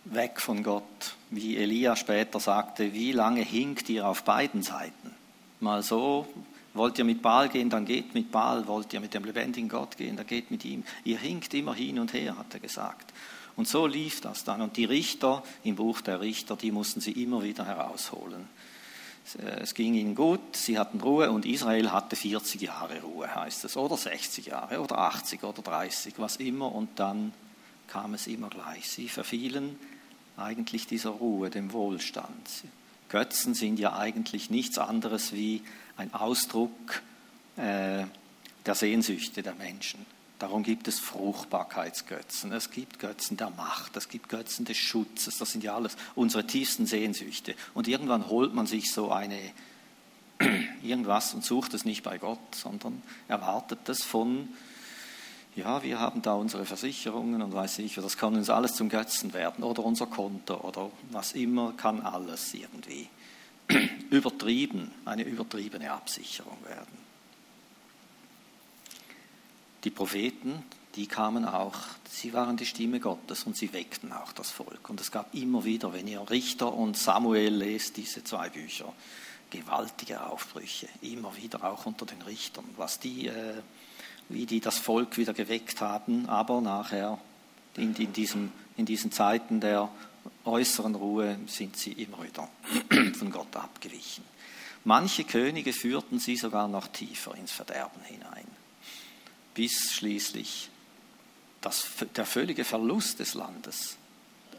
weg 0.04 0.40
von 0.40 0.62
Gott, 0.62 1.16
wie 1.30 1.56
Elia 1.56 1.96
später 1.96 2.40
sagte, 2.40 2.92
wie 2.92 3.12
lange 3.12 3.42
hinkt 3.42 3.88
ihr 3.88 4.06
auf 4.06 4.24
beiden 4.24 4.62
Seiten? 4.62 5.14
Mal 5.60 5.82
so, 5.82 6.28
wollt 6.74 6.98
ihr 6.98 7.04
mit 7.04 7.22
Baal 7.22 7.48
gehen, 7.48 7.70
dann 7.70 7.84
geht 7.84 8.14
mit 8.14 8.30
Baal, 8.30 8.66
wollt 8.66 8.92
ihr 8.92 9.00
mit 9.00 9.14
dem 9.14 9.24
lebendigen 9.24 9.68
Gott 9.68 9.96
gehen, 9.96 10.16
dann 10.16 10.26
geht 10.26 10.50
mit 10.50 10.64
ihm. 10.64 10.84
Ihr 11.04 11.18
hinkt 11.18 11.52
immer 11.54 11.74
hin 11.74 11.98
und 11.98 12.12
her, 12.12 12.36
hat 12.38 12.54
er 12.54 12.60
gesagt. 12.60 13.12
Und 13.60 13.68
so 13.68 13.86
lief 13.86 14.22
das 14.22 14.42
dann. 14.42 14.62
Und 14.62 14.78
die 14.78 14.86
Richter 14.86 15.42
im 15.64 15.76
Buch 15.76 16.00
der 16.00 16.22
Richter, 16.22 16.56
die 16.56 16.72
mussten 16.72 17.02
sie 17.02 17.12
immer 17.12 17.42
wieder 17.42 17.66
herausholen. 17.66 18.48
Es 19.58 19.74
ging 19.74 19.92
ihnen 19.92 20.14
gut, 20.14 20.56
sie 20.56 20.78
hatten 20.78 20.98
Ruhe 20.98 21.30
und 21.30 21.44
Israel 21.44 21.92
hatte 21.92 22.16
40 22.16 22.62
Jahre 22.62 23.02
Ruhe, 23.02 23.34
heißt 23.34 23.66
es, 23.66 23.76
oder 23.76 23.98
60 23.98 24.46
Jahre 24.46 24.80
oder 24.80 24.96
80 24.96 25.44
oder 25.44 25.60
30, 25.60 26.14
was 26.16 26.36
immer. 26.36 26.74
Und 26.74 26.98
dann 26.98 27.34
kam 27.86 28.14
es 28.14 28.28
immer 28.28 28.48
gleich. 28.48 28.88
Sie 28.88 29.08
verfielen 29.10 29.78
eigentlich 30.38 30.86
dieser 30.86 31.10
Ruhe, 31.10 31.50
dem 31.50 31.74
Wohlstand. 31.74 32.48
Götzen 33.10 33.52
sind 33.52 33.78
ja 33.78 33.94
eigentlich 33.94 34.48
nichts 34.48 34.78
anderes 34.78 35.34
wie 35.34 35.60
ein 35.98 36.14
Ausdruck 36.14 37.02
äh, 37.58 38.04
der 38.64 38.74
Sehnsüchte 38.74 39.42
der 39.42 39.54
Menschen. 39.54 40.06
Darum 40.40 40.62
gibt 40.62 40.88
es 40.88 40.98
Fruchtbarkeitsgötzen, 40.98 42.50
es 42.52 42.70
gibt 42.70 42.98
Götzen 42.98 43.36
der 43.36 43.50
Macht, 43.50 43.94
es 43.98 44.08
gibt 44.08 44.30
Götzen 44.30 44.64
des 44.64 44.78
Schutzes, 44.78 45.36
das 45.36 45.52
sind 45.52 45.62
ja 45.62 45.74
alles 45.74 45.98
unsere 46.14 46.46
tiefsten 46.46 46.86
Sehnsüchte. 46.86 47.54
Und 47.74 47.86
irgendwann 47.88 48.26
holt 48.30 48.54
man 48.54 48.66
sich 48.66 48.90
so 48.90 49.12
eine 49.12 49.38
irgendwas 50.82 51.34
und 51.34 51.44
sucht 51.44 51.74
es 51.74 51.84
nicht 51.84 52.02
bei 52.02 52.16
Gott, 52.16 52.54
sondern 52.54 53.02
erwartet 53.28 53.86
es 53.90 54.02
von, 54.02 54.48
ja, 55.56 55.82
wir 55.82 56.00
haben 56.00 56.22
da 56.22 56.32
unsere 56.32 56.64
Versicherungen 56.64 57.42
und 57.42 57.52
weiß 57.52 57.80
ich, 57.80 57.96
das 57.96 58.16
kann 58.16 58.34
uns 58.34 58.48
alles 58.48 58.76
zum 58.76 58.88
Götzen 58.88 59.34
werden. 59.34 59.62
Oder 59.62 59.84
unser 59.84 60.06
Konto 60.06 60.54
oder 60.54 60.90
was 61.10 61.32
immer, 61.32 61.74
kann 61.76 62.00
alles 62.00 62.54
irgendwie 62.54 63.10
übertrieben, 64.10 64.90
eine 65.04 65.24
übertriebene 65.24 65.92
Absicherung 65.92 66.56
werden. 66.64 67.09
Die 69.84 69.90
Propheten, 69.90 70.62
die 70.96 71.06
kamen 71.06 71.46
auch, 71.46 71.76
sie 72.08 72.34
waren 72.34 72.56
die 72.56 72.66
Stimme 72.66 73.00
Gottes 73.00 73.44
und 73.44 73.56
sie 73.56 73.72
weckten 73.72 74.12
auch 74.12 74.32
das 74.32 74.50
Volk. 74.50 74.90
Und 74.90 75.00
es 75.00 75.10
gab 75.10 75.34
immer 75.34 75.64
wieder, 75.64 75.92
wenn 75.92 76.06
ihr 76.06 76.28
Richter 76.28 76.72
und 76.72 76.96
Samuel 76.96 77.54
lest, 77.54 77.96
diese 77.96 78.22
zwei 78.22 78.50
Bücher, 78.50 78.92
gewaltige 79.48 80.26
Aufbrüche, 80.26 80.88
immer 81.00 81.34
wieder 81.36 81.64
auch 81.64 81.86
unter 81.86 82.04
den 82.04 82.20
Richtern, 82.22 82.64
was 82.76 82.98
die, 82.98 83.28
äh, 83.28 83.54
wie 84.28 84.46
die 84.46 84.60
das 84.60 84.78
Volk 84.78 85.16
wieder 85.16 85.32
geweckt 85.32 85.80
haben, 85.80 86.28
aber 86.28 86.60
nachher 86.60 87.18
in, 87.76 87.94
in, 87.94 88.12
diesem, 88.12 88.52
in 88.76 88.84
diesen 88.84 89.12
Zeiten 89.12 89.60
der 89.60 89.88
äußeren 90.44 90.94
Ruhe 90.94 91.38
sind 91.46 91.76
sie 91.76 91.92
immer 91.92 92.22
wieder 92.22 92.48
von 93.14 93.30
Gott 93.30 93.56
abgewichen. 93.56 94.24
Manche 94.84 95.24
Könige 95.24 95.72
führten 95.72 96.18
sie 96.18 96.36
sogar 96.36 96.68
noch 96.68 96.88
tiefer 96.88 97.34
ins 97.34 97.52
Verderben 97.52 98.02
hinein 98.02 98.59
bis 99.54 99.92
schließlich 99.92 100.70
das, 101.60 101.86
der 102.16 102.24
völlige 102.24 102.64
Verlust 102.64 103.18
des 103.18 103.34
Landes 103.34 103.96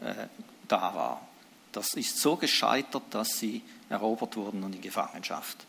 äh, 0.00 0.26
da 0.68 0.94
war. 0.94 1.28
Das 1.72 1.94
ist 1.94 2.18
so 2.18 2.36
gescheitert, 2.36 3.02
dass 3.10 3.38
sie 3.38 3.62
erobert 3.88 4.36
wurden 4.36 4.62
und 4.62 4.74
in 4.74 4.82
Gefangenschaft 4.82 5.66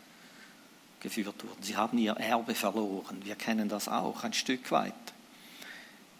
geführt 0.99 1.43
wurden. 1.43 1.61
Sie 1.61 1.75
haben 1.75 1.97
ihr 1.97 2.13
Erbe 2.13 2.55
verloren. 2.55 3.21
Wir 3.23 3.35
kennen 3.35 3.69
das 3.69 3.87
auch 3.87 4.23
ein 4.23 4.33
Stück 4.33 4.71
weit. 4.71 4.93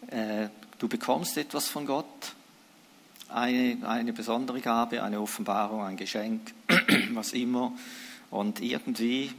Äh, 0.08 0.50
du 0.80 0.88
bekommst 0.88 1.38
etwas 1.38 1.68
von 1.68 1.86
Gott, 1.86 2.34
eine, 3.30 3.78
eine 3.88 4.14
besondere 4.14 4.62
Gabe, 4.62 5.02
eine 5.04 5.20
Offenbarung, 5.20 5.84
ein 5.84 5.98
Geschenk, 5.98 6.54
was 7.14 7.34
immer. 7.34 7.72
Und 8.30 8.62
irgendwie 8.62 9.32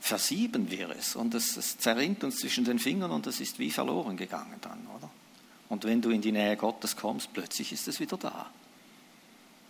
versieben 0.00 0.70
wir 0.70 0.90
es 0.90 1.14
und 1.14 1.34
es, 1.34 1.56
es 1.56 1.78
zerrinnt 1.78 2.24
uns 2.24 2.36
zwischen 2.36 2.64
den 2.64 2.78
Fingern 2.78 3.10
und 3.10 3.26
es 3.26 3.40
ist 3.40 3.58
wie 3.58 3.70
verloren 3.70 4.16
gegangen 4.16 4.56
dann, 4.60 4.86
oder? 4.96 5.10
Und 5.68 5.84
wenn 5.84 6.00
du 6.00 6.10
in 6.10 6.20
die 6.20 6.32
Nähe 6.32 6.56
Gottes 6.56 6.96
kommst, 6.96 7.32
plötzlich 7.32 7.72
ist 7.72 7.86
es 7.86 8.00
wieder 8.00 8.16
da. 8.16 8.50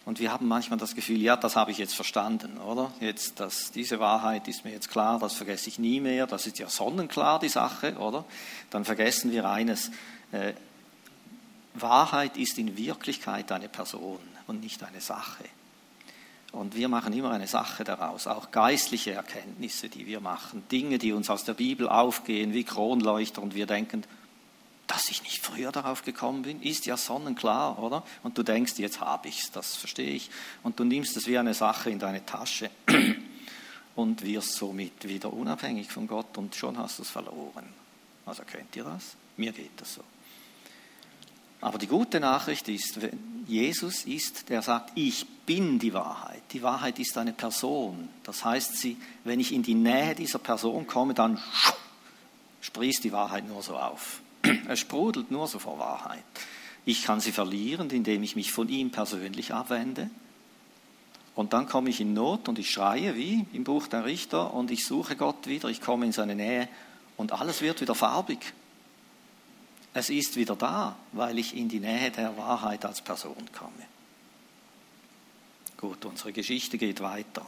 Und 0.07 0.19
wir 0.19 0.33
haben 0.33 0.49
manchmal 0.49 0.79
das 0.79 0.95
Gefühl, 0.95 1.21
ja, 1.21 1.37
das 1.37 1.57
habe 1.57 1.73
ich 1.73 1.79
jetzt 1.79 1.95
verstanden, 1.95 2.57
oder? 2.59 2.91
Jetzt, 3.01 3.39
das, 3.39 3.71
diese 3.71 4.01
Wahrheit 4.01 4.49
ist 4.49 4.65
mir 4.65 4.73
jetzt 4.73 4.89
klar, 4.89 5.19
das 5.19 5.35
vergesse 5.35 5.69
ich 5.69 5.79
nie 5.79 6.01
mehr, 6.01 6.27
das 6.27 6.47
ist 6.47 6.59
ja 6.59 6.71
sonnenklar 6.71 7.39
die 7.39 7.51
Sache, 7.51 7.97
oder? 7.99 8.25
Dann 8.71 8.85
vergessen 8.87 9.31
wir 9.31 9.49
eines, 9.49 9.91
äh, 10.33 10.55
Wahrheit 11.75 12.37
ist 12.37 12.59
in 12.59 12.77
Wirklichkeit 12.77 13.53
eine 13.53 13.69
Person 13.69 14.19
und 14.47 14.61
nicht 14.61 14.83
eine 14.83 15.01
Sache. 15.01 15.45
Und 16.53 16.75
wir 16.75 16.89
machen 16.89 17.13
immer 17.13 17.31
eine 17.31 17.47
Sache 17.47 17.85
daraus, 17.85 18.27
auch 18.27 18.51
geistliche 18.51 19.13
Erkenntnisse, 19.13 19.89
die 19.89 20.07
wir 20.07 20.21
machen, 20.21 20.65
Dinge, 20.71 20.99
die 20.99 21.13
uns 21.13 21.31
aus 21.31 21.45
der 21.45 21.55
Bibel 21.55 21.89
aufgehen, 21.89 22.53
wie 22.53 22.65
Kronleuchter, 22.65 23.41
und 23.41 23.55
wir 23.55 23.67
denken, 23.67 24.03
dass 24.89 25.09
ich 25.09 25.23
nicht 25.23 25.39
früher 25.39 25.71
darauf 25.71 26.03
gekommen 26.03 26.43
bin, 26.43 26.61
ist 26.63 26.85
ja 26.87 26.97
sonnenklar, 26.97 27.79
oder? 27.79 28.03
Und 28.25 28.37
du 28.37 28.43
denkst, 28.43 28.75
jetzt 28.79 29.01
habe 29.01 29.29
ich 29.29 29.45
es, 29.45 29.53
das 29.53 29.77
verstehe 29.77 30.11
ich. 30.11 30.31
Und 30.65 30.81
du 30.81 30.85
nimmst 30.85 31.17
es 31.17 31.29
wie 31.29 31.39
eine 31.39 31.55
Sache 31.55 31.91
in 31.91 32.01
deine 32.01 32.27
Tasche 32.27 32.71
und 33.95 34.25
wirst 34.25 34.55
somit 34.55 35.07
wieder 35.07 35.33
unabhängig 35.33 35.93
von 35.93 36.09
Gott 36.09 36.37
und 36.39 36.57
schon 36.57 36.77
hast 36.77 36.99
du 36.99 37.03
es 37.03 37.11
verloren. 37.11 37.69
Also 38.27 38.43
kennt 38.43 38.75
ihr 38.75 38.83
das? 38.83 39.15
Mir 39.37 39.53
geht 39.53 39.81
das 39.81 39.95
so. 39.95 40.03
Aber 41.61 41.79
die 41.79 41.87
gute 41.87 42.21
Nachricht 42.21 42.69
ist, 42.69 42.99
Jesus 43.47 44.05
ist, 44.05 44.49
der 44.49 44.63
sagt, 44.63 44.93
ich 44.95 45.27
bin 45.45 45.79
die 45.79 45.93
Wahrheit. 45.93 46.43
Die 46.53 46.63
Wahrheit 46.63 46.99
ist 46.99 47.19
eine 47.19 47.33
Person. 47.33 48.09
Das 48.23 48.45
heißt, 48.45 48.77
sie, 48.77 48.97
wenn 49.25 49.41
ich 49.41 49.53
in 49.53 49.63
die 49.63 49.75
Nähe 49.75 50.15
dieser 50.15 50.39
Person 50.39 50.87
komme, 50.87 51.13
dann 51.13 51.39
sprießt 52.63 53.05
die 53.05 53.13
Wahrheit 53.13 53.47
nur 53.47 53.63
so 53.63 53.77
auf. 53.77 54.21
Es 54.69 54.81
sprudelt 54.81 55.31
nur 55.31 55.47
so 55.49 55.59
vor 55.59 55.79
Wahrheit. 55.79 56.25
Ich 56.87 57.03
kann 57.03 57.21
sie 57.21 57.33
verlieren, 57.33 57.91
indem 57.91 58.23
ich 58.23 58.37
mich 58.37 58.53
von 58.53 58.69
ihm 58.69 58.91
persönlich 58.91 59.53
abwende. 59.53 60.09
Und 61.35 61.53
dann 61.53 61.67
komme 61.67 61.91
ich 61.91 62.01
in 62.01 62.15
Not 62.15 62.49
und 62.49 62.59
ich 62.59 62.71
schreie 62.71 63.17
wie 63.17 63.47
im 63.53 63.65
Buch 63.65 63.87
der 63.87 64.05
Richter 64.05 64.55
und 64.55 64.71
ich 64.71 64.87
suche 64.87 65.15
Gott 65.15 65.47
wieder, 65.47 65.69
ich 65.69 65.81
komme 65.81 66.07
in 66.07 66.13
seine 66.13 66.35
Nähe 66.35 66.69
und 67.17 67.33
alles 67.33 67.61
wird 67.61 67.81
wieder 67.81 67.95
farbig 67.95 68.53
es 69.93 70.11
ist 70.11 70.37
wieder 70.37 70.57
da, 70.57 70.97
weil 71.13 71.39
ich 71.39 71.57
in 71.57 71.69
die 71.69 71.81
Nähe 71.81 72.11
der 72.11 72.37
Wahrheit 72.37 72.85
als 72.85 73.01
Person 73.01 73.51
komme. 73.53 73.87
Gut, 75.77 76.05
unsere 76.05 76.33
Geschichte 76.33 76.79
geht 76.79 77.01
weiter. 77.01 77.47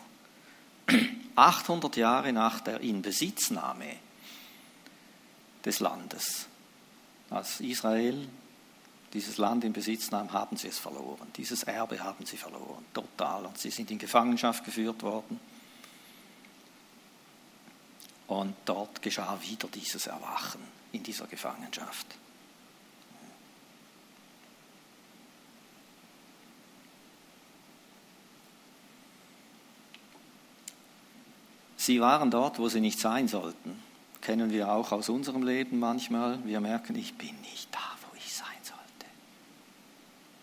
800 1.37 1.97
Jahre 1.97 2.33
nach 2.33 2.61
der 2.61 2.81
Inbesitznahme 2.81 3.97
des 5.65 5.81
Landes, 5.81 6.47
als 7.31 7.61
Israel 7.61 8.29
dieses 9.13 9.37
Land 9.37 9.65
in 9.65 9.73
Besitz 9.73 10.11
nahm, 10.11 10.33
haben 10.33 10.57
sie 10.57 10.69
es 10.69 10.79
verloren. 10.79 11.29
Dieses 11.37 11.65
Erbe 11.65 12.01
haben 12.01 12.25
sie 12.25 12.39
verloren, 12.39 12.85
total. 12.95 13.45
Und 13.45 13.59
sie 13.59 13.71
sind 13.71 13.91
in 13.91 13.99
Gefangenschaft 13.99 14.65
geführt 14.65 15.03
worden. 15.03 15.39
Und 18.27 18.57
dort 18.65 19.03
geschah 19.03 19.39
wieder 19.43 19.69
dieses 19.69 20.07
Erwachen 20.07 20.63
in 20.93 21.03
dieser 21.03 21.27
Gefangenschaft. 21.27 22.07
Sie 31.83 32.01
waren 32.01 32.31
dort, 32.31 32.61
wo 32.61 32.69
sie 32.69 32.79
nicht 32.79 33.01
sein 33.01 33.27
sollten. 33.27 33.77
Kennen 34.21 34.53
wir 34.53 34.71
auch 34.71 34.93
aus 34.93 35.09
unserem 35.09 35.43
Leben 35.43 35.81
manchmal. 35.81 36.39
Wir 36.45 36.61
merken, 36.61 36.95
ich 36.95 37.15
bin 37.15 37.35
nicht 37.41 37.75
da, 37.75 37.81
wo 38.03 38.17
ich 38.17 38.33
sein 38.33 38.47
sollte. 38.63 39.13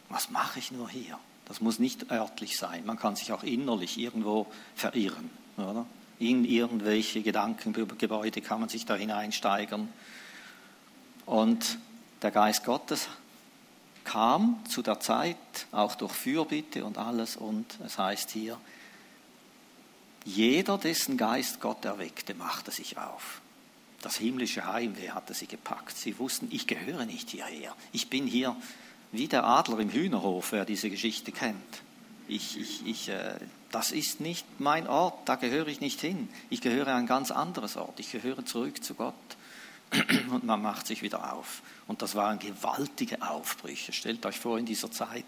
Was 0.09 0.31
mache 0.31 0.59
ich 0.59 0.73
nur 0.73 0.89
hier? 0.89 1.17
Das 1.45 1.61
muss 1.61 1.79
nicht 1.79 2.11
örtlich 2.11 2.57
sein. 2.57 2.85
Man 2.85 2.99
kann 2.99 3.15
sich 3.15 3.31
auch 3.31 3.43
innerlich 3.43 3.97
irgendwo 3.97 4.47
verirren. 4.75 5.29
Oder? 5.55 5.85
In 6.19 6.43
irgendwelche 6.43 7.21
Gedankengebäude 7.21 8.41
kann 8.41 8.59
man 8.59 8.67
sich 8.67 8.85
da 8.85 8.95
hineinsteigern. 8.95 9.87
Und 11.25 11.77
der 12.21 12.31
Geist 12.31 12.65
Gottes 12.65 13.07
kam 14.03 14.61
zu 14.67 14.81
der 14.81 14.99
Zeit, 14.99 15.37
auch 15.71 15.95
durch 15.95 16.11
Fürbitte 16.11 16.83
und 16.83 16.97
alles. 16.97 17.37
Und 17.37 17.79
es 17.85 17.97
heißt 17.97 18.29
hier, 18.31 18.57
jeder, 20.35 20.77
dessen 20.77 21.17
Geist 21.17 21.59
Gott 21.59 21.85
erweckte, 21.85 22.33
machte 22.35 22.71
sich 22.71 22.97
auf. 22.97 23.41
Das 24.01 24.17
himmlische 24.17 24.65
Heimweh 24.65 25.09
hatte 25.09 25.33
sie 25.33 25.47
gepackt. 25.47 25.97
Sie 25.97 26.17
wussten, 26.19 26.47
ich 26.51 26.67
gehöre 26.67 27.05
nicht 27.05 27.29
hierher. 27.29 27.75
Ich 27.91 28.09
bin 28.09 28.27
hier 28.27 28.55
wie 29.11 29.27
der 29.27 29.43
Adler 29.43 29.79
im 29.79 29.89
Hühnerhof, 29.89 30.51
wer 30.51 30.65
diese 30.65 30.89
Geschichte 30.89 31.31
kennt. 31.31 31.81
Ich, 32.27 32.59
ich, 32.59 32.85
ich, 32.85 33.09
äh, 33.09 33.35
das 33.71 33.91
ist 33.91 34.19
nicht 34.19 34.45
mein 34.59 34.87
Ort, 34.87 35.27
da 35.27 35.35
gehöre 35.35 35.67
ich 35.67 35.81
nicht 35.81 35.99
hin. 35.99 36.29
Ich 36.49 36.61
gehöre 36.61 36.89
an 36.89 37.01
ein 37.01 37.07
ganz 37.07 37.31
anderes 37.31 37.75
Ort. 37.75 37.99
Ich 37.99 38.11
gehöre 38.11 38.45
zurück 38.45 38.83
zu 38.83 38.93
Gott. 38.93 39.15
Und 40.31 40.43
man 40.43 40.61
macht 40.61 40.85
sich 40.85 41.01
wieder 41.01 41.33
auf. 41.33 41.63
Und 41.87 42.03
das 42.03 42.13
waren 42.13 42.37
gewaltige 42.37 43.27
Aufbrüche. 43.27 43.91
Stellt 43.91 44.25
euch 44.27 44.39
vor, 44.39 44.59
in 44.59 44.65
dieser 44.65 44.91
Zeit, 44.91 45.25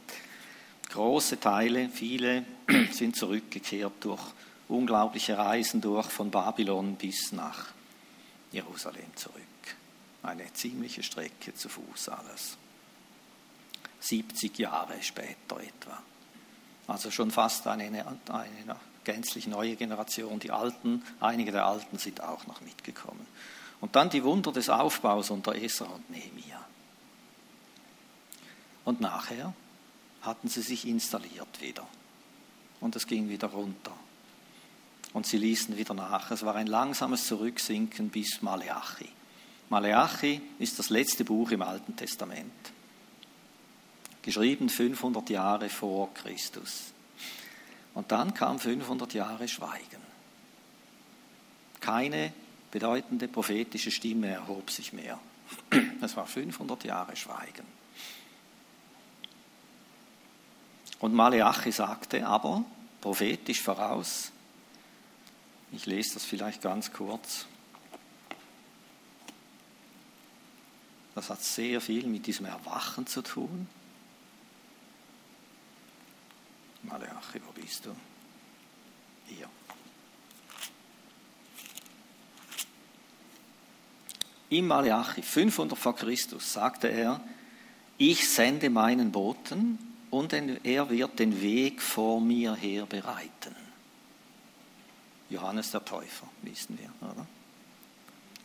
große 0.90 1.40
Teile, 1.40 1.90
viele 1.90 2.46
sind 2.92 3.16
zurückgekehrt 3.16 3.94
durch 4.02 4.22
unglaubliche 4.72 5.38
Reisen 5.38 5.82
durch 5.82 6.08
von 6.08 6.32
Babylon 6.32 6.96
bis 6.96 7.32
nach 7.32 7.68
Jerusalem 8.52 9.16
zurück. 9.16 9.42
Eine 10.24 10.52
ziemliche 10.54 11.04
Strecke 11.04 11.54
zu 11.54 11.70
Fuß 11.70 12.10
alles. 12.10 12.58
70 14.00 14.58
Jahre 14.58 15.02
später 15.02 15.60
etwa. 15.60 16.02
Also 16.88 17.12
schon 17.12 17.32
fast 17.32 17.68
eine, 17.68 17.86
eine 18.30 18.76
gänzlich 19.04 19.48
neue 19.48 19.76
Generation. 19.76 20.40
Die 20.40 20.52
Alten, 20.52 21.04
einige 21.20 21.52
der 21.52 21.66
Alten 21.66 21.98
sind 21.98 22.22
auch 22.22 22.46
noch 22.48 22.62
mitgekommen. 22.62 23.26
Und 23.80 23.96
dann 23.96 24.10
die 24.10 24.24
Wunder 24.24 24.52
des 24.52 24.70
Aufbaus 24.70 25.30
unter 25.30 25.56
Esra 25.56 25.86
und 25.86 26.10
Nehemia. 26.10 26.66
Und 28.86 29.02
nachher 29.02 29.54
hatten 30.22 30.50
sie 30.50 30.62
sich 30.62 30.88
installiert 30.88 31.62
wieder. 31.62 31.88
Und 32.80 32.96
es 32.96 33.08
ging 33.08 33.30
wieder 33.30 33.48
runter. 33.48 33.94
Und 35.14 35.28
sie 35.28 35.38
ließen 35.38 35.78
wieder 35.78 35.94
nach. 35.94 36.32
Es 36.32 36.44
war 36.46 36.56
ein 36.56 36.68
langsames 36.68 37.28
Zurücksinken 37.28 38.10
bis 38.10 38.42
Maleachi. 38.42 39.10
Maleachi 39.70 40.42
ist 40.60 40.80
das 40.80 40.90
letzte 40.90 41.26
Buch 41.26 41.52
im 41.52 41.62
Alten 41.62 41.96
Testament 41.96 42.72
geschrieben 44.22 44.70
500 44.70 45.30
Jahre 45.30 45.70
vor 45.70 46.14
Christus. 46.14 46.94
Und 47.94 48.12
dann 48.12 48.34
kam 48.34 48.60
500 48.60 49.14
Jahre 49.14 49.48
Schweigen. 49.48 50.02
Keine 51.80 52.32
bedeutende 52.70 53.28
prophetische 53.28 53.92
Stimme 53.92 54.28
erhob 54.28 54.70
sich 54.70 54.94
mehr. 54.94 55.20
Es 56.02 56.16
war 56.16 56.26
500 56.26 56.84
Jahre 56.84 57.16
Schweigen. 57.16 57.66
Und 61.00 61.14
Maleachi 61.14 61.72
sagte 61.72 62.26
aber 62.26 62.64
prophetisch 63.02 63.62
voraus, 63.62 64.32
ich 65.72 65.86
lese 65.86 66.16
das 66.16 66.26
vielleicht 66.26 66.62
ganz 66.62 66.92
kurz, 66.92 67.46
das 71.16 71.30
hat 71.30 71.42
sehr 71.42 71.82
viel 71.82 72.08
mit 72.08 72.28
diesem 72.28 72.46
Erwachen 72.46 73.06
zu 73.08 73.22
tun. 73.22 73.68
Maleachi, 76.84 77.42
wo 77.46 77.52
bist 77.52 77.86
du? 77.86 77.96
Hier. 79.28 79.50
Im 84.50 84.68
Maleachi 84.68 85.22
500 85.22 85.78
vor 85.78 85.96
Christus 85.96 86.54
sagte 86.54 86.88
er, 86.88 87.22
ich 87.98 88.28
sende 88.28 88.70
meinen 88.70 89.12
Boten 89.12 89.78
und 90.10 90.34
er 90.34 90.90
wird 90.90 91.20
den 91.20 91.42
Weg 91.42 91.82
vor 91.82 92.20
mir 92.20 92.56
her 92.56 92.86
bereiten. 92.86 93.61
Johannes 95.32 95.72
der 95.72 95.84
Täufer, 95.86 96.28
wissen 96.42 96.78
wir, 96.78 96.92
oder? 97.10 97.26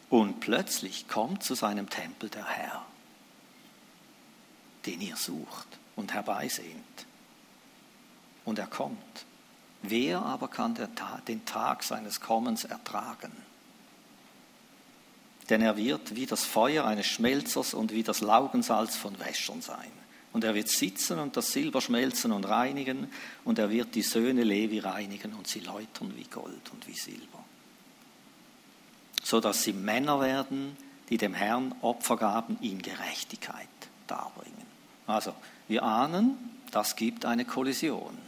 Und 0.08 0.40
plötzlich 0.40 1.08
kommt 1.08 1.42
zu 1.42 1.54
seinem 1.54 1.90
Tempel 1.90 2.30
der 2.30 2.46
Herr, 2.46 2.86
den 4.86 5.00
ihr 5.00 5.16
sucht 5.16 5.66
und 5.96 6.14
herbeisehnt 6.14 7.06
und 8.44 8.58
er 8.58 8.68
kommt. 8.68 9.26
Wer 9.82 10.22
aber 10.22 10.48
kann 10.48 10.76
den 11.28 11.44
Tag 11.44 11.82
seines 11.82 12.20
Kommens 12.20 12.64
ertragen? 12.64 13.32
Denn 15.50 15.60
er 15.60 15.76
wird 15.76 16.14
wie 16.14 16.26
das 16.26 16.44
Feuer 16.44 16.84
eines 16.84 17.06
Schmelzers 17.06 17.74
und 17.74 17.92
wie 17.92 18.02
das 18.02 18.20
Laugensalz 18.20 18.96
von 18.96 19.18
Wäschern 19.18 19.60
sein. 19.60 19.92
Und 20.36 20.44
er 20.44 20.54
wird 20.54 20.68
sitzen 20.68 21.18
und 21.18 21.34
das 21.38 21.50
Silber 21.50 21.80
schmelzen 21.80 22.30
und 22.30 22.46
reinigen, 22.46 23.10
und 23.46 23.58
er 23.58 23.70
wird 23.70 23.94
die 23.94 24.02
Söhne 24.02 24.44
Levi 24.44 24.80
reinigen 24.80 25.32
und 25.32 25.46
sie 25.46 25.60
läutern 25.60 26.12
wie 26.14 26.24
Gold 26.24 26.60
und 26.74 26.86
wie 26.86 26.92
Silber. 26.92 27.42
So 29.24 29.40
dass 29.40 29.62
sie 29.62 29.72
Männer 29.72 30.20
werden, 30.20 30.76
die 31.08 31.16
dem 31.16 31.32
Herrn 31.32 31.74
Opfer 31.80 32.18
gaben 32.18 32.58
in 32.60 32.82
Gerechtigkeit 32.82 33.66
darbringen. 34.08 34.66
Also, 35.06 35.32
wir 35.68 35.82
ahnen, 35.82 36.36
das 36.70 36.96
gibt 36.96 37.24
eine 37.24 37.46
Kollision. 37.46 38.18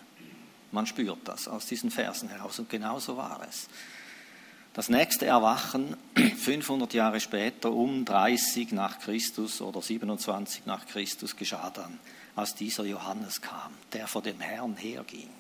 Man 0.73 0.87
spürt 0.87 1.19
das 1.29 1.47
aus 1.47 1.67
diesen 1.67 1.91
Versen 1.91 2.31
heraus 2.31 2.59
und 2.59 2.71
genau 2.71 3.01
so 3.01 3.19
war 3.19 3.47
es. 3.47 3.69
Das 4.79 4.89
nächste 4.89 5.27
Erwachen 5.27 5.97
500 6.15 6.95
Jahre 6.95 7.19
später, 7.19 7.73
um 7.73 8.05
30 8.05 8.71
nach 8.71 9.01
Christus 9.01 9.61
oder 9.61 9.83
27 9.83 10.67
nach 10.67 10.87
Christus, 10.87 11.35
geschah 11.35 11.71
dann, 11.71 11.99
als 12.37 12.55
dieser 12.55 12.85
Johannes 12.85 13.41
kam, 13.41 13.73
der 13.93 14.07
vor 14.07 14.23
dem 14.23 14.39
Herrn 14.39 14.77
herging. 14.77 15.31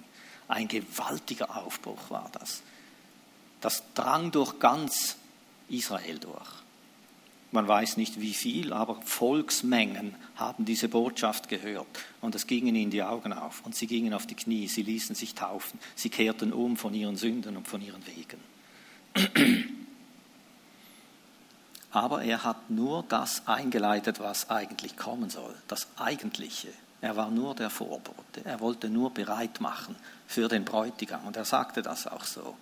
Ein 0.49 0.67
gewaltiger 0.67 1.57
Aufbruch 1.57 2.11
war 2.11 2.29
das. 2.33 2.65
Das 3.61 3.85
drang 3.95 4.33
durch 4.33 4.59
ganz 4.59 5.15
Israel 5.69 6.19
durch. 6.19 6.51
Man 7.53 7.69
weiß 7.69 7.97
nicht 7.97 8.21
wie 8.21 8.35
viel, 8.35 8.73
aber 8.73 9.01
Volksmengen 9.03 10.17
haben 10.35 10.65
diese 10.65 10.89
Botschaft 10.89 11.49
gehört 11.49 11.87
und 12.21 12.35
es 12.35 12.49
gingen 12.49 12.75
ihnen 12.75 12.91
die 12.91 13.05
Augen 13.05 13.33
auf 13.33 13.65
und 13.65 13.77
sie 13.77 13.87
gingen 13.87 14.15
auf 14.15 14.27
die 14.27 14.35
Knie, 14.35 14.67
sie 14.67 14.83
ließen 14.83 15.15
sich 15.15 15.37
taufen, 15.37 15.79
sie 15.95 16.11
kehrten 16.11 16.53
um 16.53 16.77
von 16.77 16.93
ihren 16.93 17.17
Sünden 17.17 17.57
und 17.57 17.69
von 17.69 17.81
ihren 17.81 18.05
Wegen. 18.05 18.58
Aber 21.91 22.23
er 22.23 22.45
hat 22.45 22.71
nur 22.71 23.05
das 23.09 23.47
eingeleitet, 23.47 24.21
was 24.21 24.51
eigentlich 24.51 24.97
kommen 24.97 25.31
soll, 25.31 25.55
das 25.67 25.89
Eigentliche. 25.97 26.69
Er 27.01 27.17
war 27.17 27.31
nur 27.31 27.55
der 27.55 27.71
Vorbote, 27.71 28.45
er 28.45 28.61
wollte 28.61 28.89
nur 28.89 29.15
bereit 29.15 29.61
machen 29.61 29.97
für 30.27 30.49
den 30.49 30.65
Bräutigam 30.65 31.27
und 31.27 31.37
er 31.37 31.45
sagte 31.45 31.81
das 31.83 32.07
auch 32.07 32.25
so. 32.25 32.57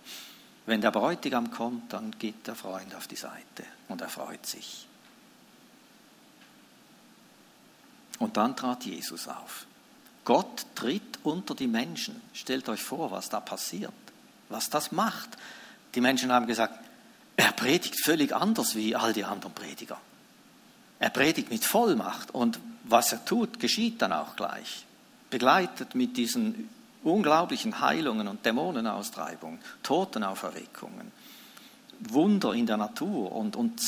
Wenn 0.66 0.80
der 0.80 0.90
Bräutigam 0.90 1.50
kommt, 1.50 1.92
dann 1.92 2.10
geht 2.18 2.46
der 2.46 2.54
Freund 2.54 2.94
auf 2.94 3.06
die 3.06 3.16
Seite 3.16 3.64
und 3.88 4.00
er 4.00 4.08
freut 4.08 4.44
sich. 4.44 4.86
Und 8.18 8.36
dann 8.36 8.56
trat 8.56 8.84
Jesus 8.84 9.28
auf. 9.28 9.66
Gott 10.24 10.66
tritt 10.74 11.20
unter 11.22 11.54
die 11.54 11.68
Menschen. 11.68 12.20
Stellt 12.32 12.68
euch 12.68 12.82
vor, 12.82 13.10
was 13.10 13.28
da 13.28 13.40
passiert, 13.40 13.92
was 14.48 14.70
das 14.70 14.90
macht. 14.90 15.36
Die 15.96 16.02
Menschen 16.02 16.30
haben 16.30 16.46
gesagt, 16.46 16.78
er 17.36 17.52
predigt 17.52 18.04
völlig 18.04 18.34
anders 18.34 18.76
wie 18.76 18.94
all 18.94 19.14
die 19.14 19.24
anderen 19.24 19.54
Prediger. 19.54 19.98
Er 20.98 21.08
predigt 21.08 21.50
mit 21.50 21.64
Vollmacht 21.64 22.34
und 22.34 22.60
was 22.84 23.12
er 23.12 23.24
tut, 23.24 23.58
geschieht 23.58 24.02
dann 24.02 24.12
auch 24.12 24.36
gleich. 24.36 24.84
Begleitet 25.30 25.94
mit 25.94 26.18
diesen 26.18 26.68
unglaublichen 27.02 27.80
Heilungen 27.80 28.28
und 28.28 28.44
Dämonenaustreibungen, 28.44 29.58
Totenauferweckungen, 29.82 31.12
Wunder 32.00 32.52
in 32.52 32.66
der 32.66 32.76
Natur 32.76 33.32
und, 33.32 33.56
und 33.56 33.80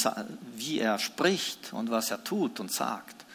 wie 0.56 0.78
er 0.78 0.98
spricht 0.98 1.74
und 1.74 1.90
was 1.90 2.10
er 2.10 2.24
tut 2.24 2.58
und 2.58 2.72
sagt. 2.72 3.26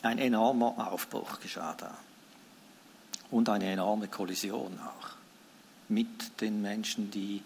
Ein 0.00 0.18
enormer 0.18 0.90
Aufbruch 0.90 1.40
geschah 1.40 1.74
da 1.76 1.94
und 3.30 3.50
eine 3.50 3.70
enorme 3.70 4.08
Kollision 4.08 4.78
auch 4.80 5.23
mit 5.88 6.40
den 6.40 6.62
Menschen, 6.62 7.10
die 7.10 7.42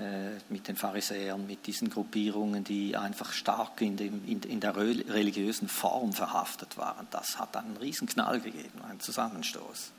äh, 0.00 0.40
mit 0.48 0.66
den 0.66 0.74
Pharisäern, 0.74 1.46
mit 1.46 1.66
diesen 1.66 1.88
Gruppierungen, 1.88 2.64
die 2.64 2.96
einfach 2.96 3.32
stark 3.32 3.80
in, 3.80 3.96
dem, 3.96 4.26
in, 4.26 4.42
in, 4.42 4.58
der 4.58 4.74
religiösen 4.76 5.68
Form 5.68 6.12
verhaftet 6.12 6.76
waren. 6.76 7.06
Das 7.12 7.38
hat 7.38 7.56
einen 7.56 7.76
riesen 7.76 8.08
Knall 8.08 8.40
gegeben, 8.40 8.82
einen 8.88 8.98
Zusammenstoß. 8.98 9.92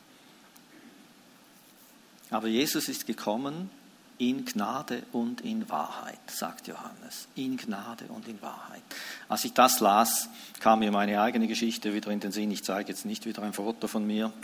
Aber 2.29 2.47
Jesus 2.47 2.89
ist 2.89 3.05
gekommen 3.05 3.69
in 4.17 4.45
Gnade 4.45 5.03
und 5.13 5.39
in 5.41 5.69
Wahrheit, 5.69 6.19
sagt 6.27 6.67
Johannes. 6.67 7.29
In 7.35 7.55
Gnade 7.55 8.05
und 8.09 8.27
in 8.27 8.41
Wahrheit. 8.41 8.83
Als 9.29 9.45
ich 9.45 9.53
das 9.53 9.79
las, 9.79 10.29
kam 10.59 10.79
mir 10.79 10.91
meine 10.91 11.21
eigene 11.21 11.47
Geschichte 11.47 11.93
wieder 11.93 12.11
in 12.11 12.19
den 12.19 12.33
Sinn. 12.33 12.51
Ich 12.51 12.63
zeige 12.63 12.89
jetzt 12.89 13.05
nicht 13.05 13.25
wieder 13.25 13.43
ein 13.43 13.53
Foto 13.53 13.87
von 13.87 14.05
mir. 14.05 14.31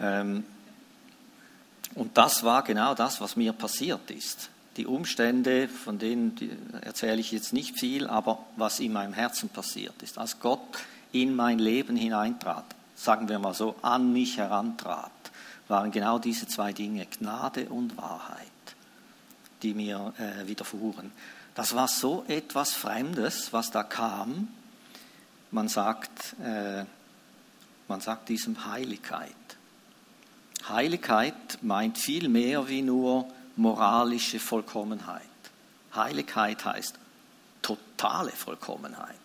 Ähm, 0.00 0.44
und 1.98 2.16
das 2.16 2.44
war 2.44 2.62
genau 2.62 2.94
das, 2.94 3.20
was 3.20 3.34
mir 3.34 3.52
passiert 3.52 4.12
ist. 4.12 4.50
Die 4.76 4.86
Umstände, 4.86 5.68
von 5.68 5.98
denen 5.98 6.36
erzähle 6.80 7.18
ich 7.20 7.32
jetzt 7.32 7.52
nicht 7.52 7.76
viel, 7.80 8.06
aber 8.06 8.38
was 8.56 8.78
in 8.78 8.92
meinem 8.92 9.12
Herzen 9.12 9.48
passiert 9.48 10.00
ist. 10.02 10.16
Als 10.16 10.38
Gott 10.38 10.78
in 11.10 11.34
mein 11.34 11.58
Leben 11.58 11.96
hineintrat, 11.96 12.64
sagen 12.94 13.28
wir 13.28 13.40
mal 13.40 13.52
so, 13.52 13.74
an 13.82 14.12
mich 14.12 14.36
herantrat, 14.36 15.10
waren 15.66 15.90
genau 15.90 16.20
diese 16.20 16.46
zwei 16.46 16.72
Dinge, 16.72 17.04
Gnade 17.06 17.68
und 17.68 17.96
Wahrheit, 17.96 18.46
die 19.62 19.74
mir 19.74 20.14
äh, 20.18 20.46
widerfuhren. 20.46 21.10
Das 21.56 21.74
war 21.74 21.88
so 21.88 22.24
etwas 22.28 22.74
Fremdes, 22.74 23.52
was 23.52 23.72
da 23.72 23.82
kam. 23.82 24.46
Man 25.50 25.66
sagt, 25.66 26.36
äh, 26.44 26.84
man 27.88 28.00
sagt 28.00 28.28
diesem 28.28 28.66
Heiligkeit. 28.66 29.34
Heiligkeit 30.66 31.62
meint 31.62 31.98
viel 31.98 32.28
mehr 32.28 32.68
wie 32.68 32.82
nur 32.82 33.28
moralische 33.56 34.38
Vollkommenheit. 34.38 35.22
Heiligkeit 35.94 36.64
heißt 36.64 36.94
totale 37.62 38.30
Vollkommenheit. 38.30 39.16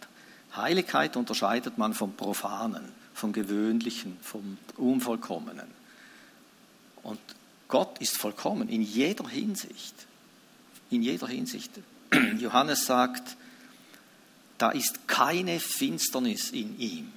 Heiligkeit 0.56 1.16
unterscheidet 1.16 1.78
man 1.78 1.94
vom 1.94 2.14
Profanen, 2.14 2.84
vom 3.14 3.34
Gewöhnlichen, 3.34 4.18
vom 4.22 4.58
Unvollkommenen. 4.78 5.68
Und 7.04 7.20
Gott 7.68 8.00
ist 8.00 8.18
vollkommen 8.18 8.70
in 8.70 8.82
jeder 8.82 9.28
Hinsicht. 9.28 9.96
In 10.90 11.02
jeder 11.02 11.28
Hinsicht. 11.28 11.72
Johannes 12.38 12.86
sagt, 12.86 13.36
da 14.58 14.70
ist 14.70 15.08
keine 15.08 15.60
Finsternis 15.60 16.52
in 16.52 16.80
ihm. 16.80 17.12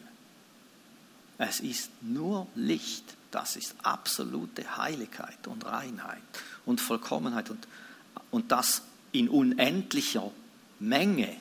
Es 1.39 1.61
ist 1.61 1.91
nur 2.01 2.47
Licht. 2.55 3.16
Das 3.31 3.57
ist 3.57 3.75
absolute 3.83 4.77
Heiligkeit 4.77 5.47
und 5.47 5.65
Reinheit 5.67 6.23
und 6.65 6.81
Vollkommenheit 6.81 7.51
und, 7.51 7.67
und 8.31 8.53
das 8.53 8.83
in 9.13 9.29
unendlicher 9.29 10.31
Menge 10.79 11.37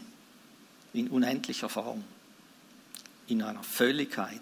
in 0.95 1.09
unendlicher 1.09 1.69
Form, 1.69 2.03
in 3.27 3.41
einer 3.43 3.63
Völligkeit. 3.63 4.41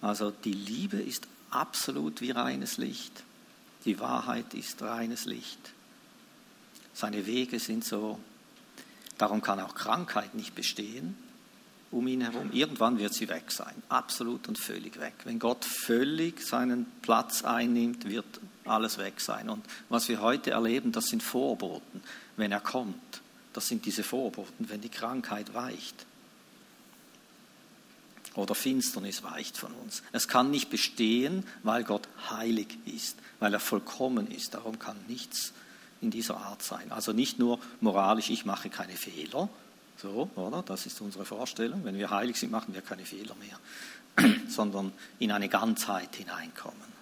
Also 0.00 0.30
die 0.30 0.52
Liebe 0.52 0.96
ist 0.96 1.26
absolut 1.50 2.20
wie 2.20 2.30
reines 2.30 2.78
Licht, 2.78 3.22
die 3.84 4.00
Wahrheit 4.00 4.54
ist 4.54 4.82
reines 4.82 5.26
Licht. 5.26 5.72
Seine 6.94 7.26
Wege 7.26 7.58
sind 7.58 7.84
so, 7.84 8.18
darum 9.18 9.42
kann 9.42 9.60
auch 9.60 9.74
Krankheit 9.74 10.34
nicht 10.34 10.54
bestehen 10.54 11.16
um 11.94 12.08
ihn 12.08 12.22
herum. 12.22 12.50
Irgendwann 12.52 12.98
wird 12.98 13.14
sie 13.14 13.28
weg 13.28 13.50
sein, 13.50 13.74
absolut 13.88 14.48
und 14.48 14.58
völlig 14.58 14.98
weg. 14.98 15.14
Wenn 15.24 15.38
Gott 15.38 15.64
völlig 15.64 16.42
seinen 16.44 16.86
Platz 17.02 17.44
einnimmt, 17.44 18.08
wird 18.08 18.26
alles 18.64 18.98
weg 18.98 19.20
sein. 19.20 19.48
Und 19.48 19.64
was 19.88 20.08
wir 20.08 20.20
heute 20.20 20.50
erleben, 20.50 20.90
das 20.92 21.06
sind 21.06 21.22
Vorboten, 21.22 22.02
wenn 22.36 22.52
er 22.52 22.60
kommt. 22.60 23.22
Das 23.52 23.68
sind 23.68 23.86
diese 23.86 24.02
Vorboten, 24.02 24.68
wenn 24.68 24.80
die 24.80 24.88
Krankheit 24.88 25.54
weicht 25.54 26.06
oder 28.34 28.56
Finsternis 28.56 29.22
weicht 29.22 29.56
von 29.56 29.72
uns. 29.74 30.02
Es 30.10 30.26
kann 30.26 30.50
nicht 30.50 30.70
bestehen, 30.70 31.46
weil 31.62 31.84
Gott 31.84 32.08
heilig 32.30 32.76
ist, 32.86 33.16
weil 33.38 33.54
er 33.54 33.60
vollkommen 33.60 34.26
ist. 34.26 34.54
Darum 34.54 34.80
kann 34.80 34.96
nichts 35.06 35.52
in 36.00 36.10
dieser 36.10 36.38
Art 36.38 36.62
sein. 36.62 36.90
Also 36.90 37.12
nicht 37.12 37.38
nur 37.38 37.60
moralisch, 37.80 38.30
ich 38.30 38.44
mache 38.44 38.68
keine 38.68 38.96
Fehler, 38.96 39.48
so, 39.96 40.30
oder? 40.34 40.62
Das 40.62 40.86
ist 40.86 41.00
unsere 41.00 41.24
Vorstellung. 41.24 41.84
Wenn 41.84 41.96
wir 41.96 42.10
heilig 42.10 42.36
sind, 42.36 42.50
machen 42.50 42.74
wir 42.74 42.82
keine 42.82 43.04
Fehler 43.04 43.34
mehr, 43.36 43.58
sondern 44.48 44.92
in 45.18 45.32
eine 45.32 45.48
Ganzheit 45.48 46.16
hineinkommen. 46.16 46.94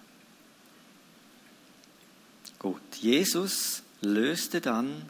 Gut, 2.59 2.81
Jesus 3.01 3.83
löste 4.01 4.61
dann 4.61 5.09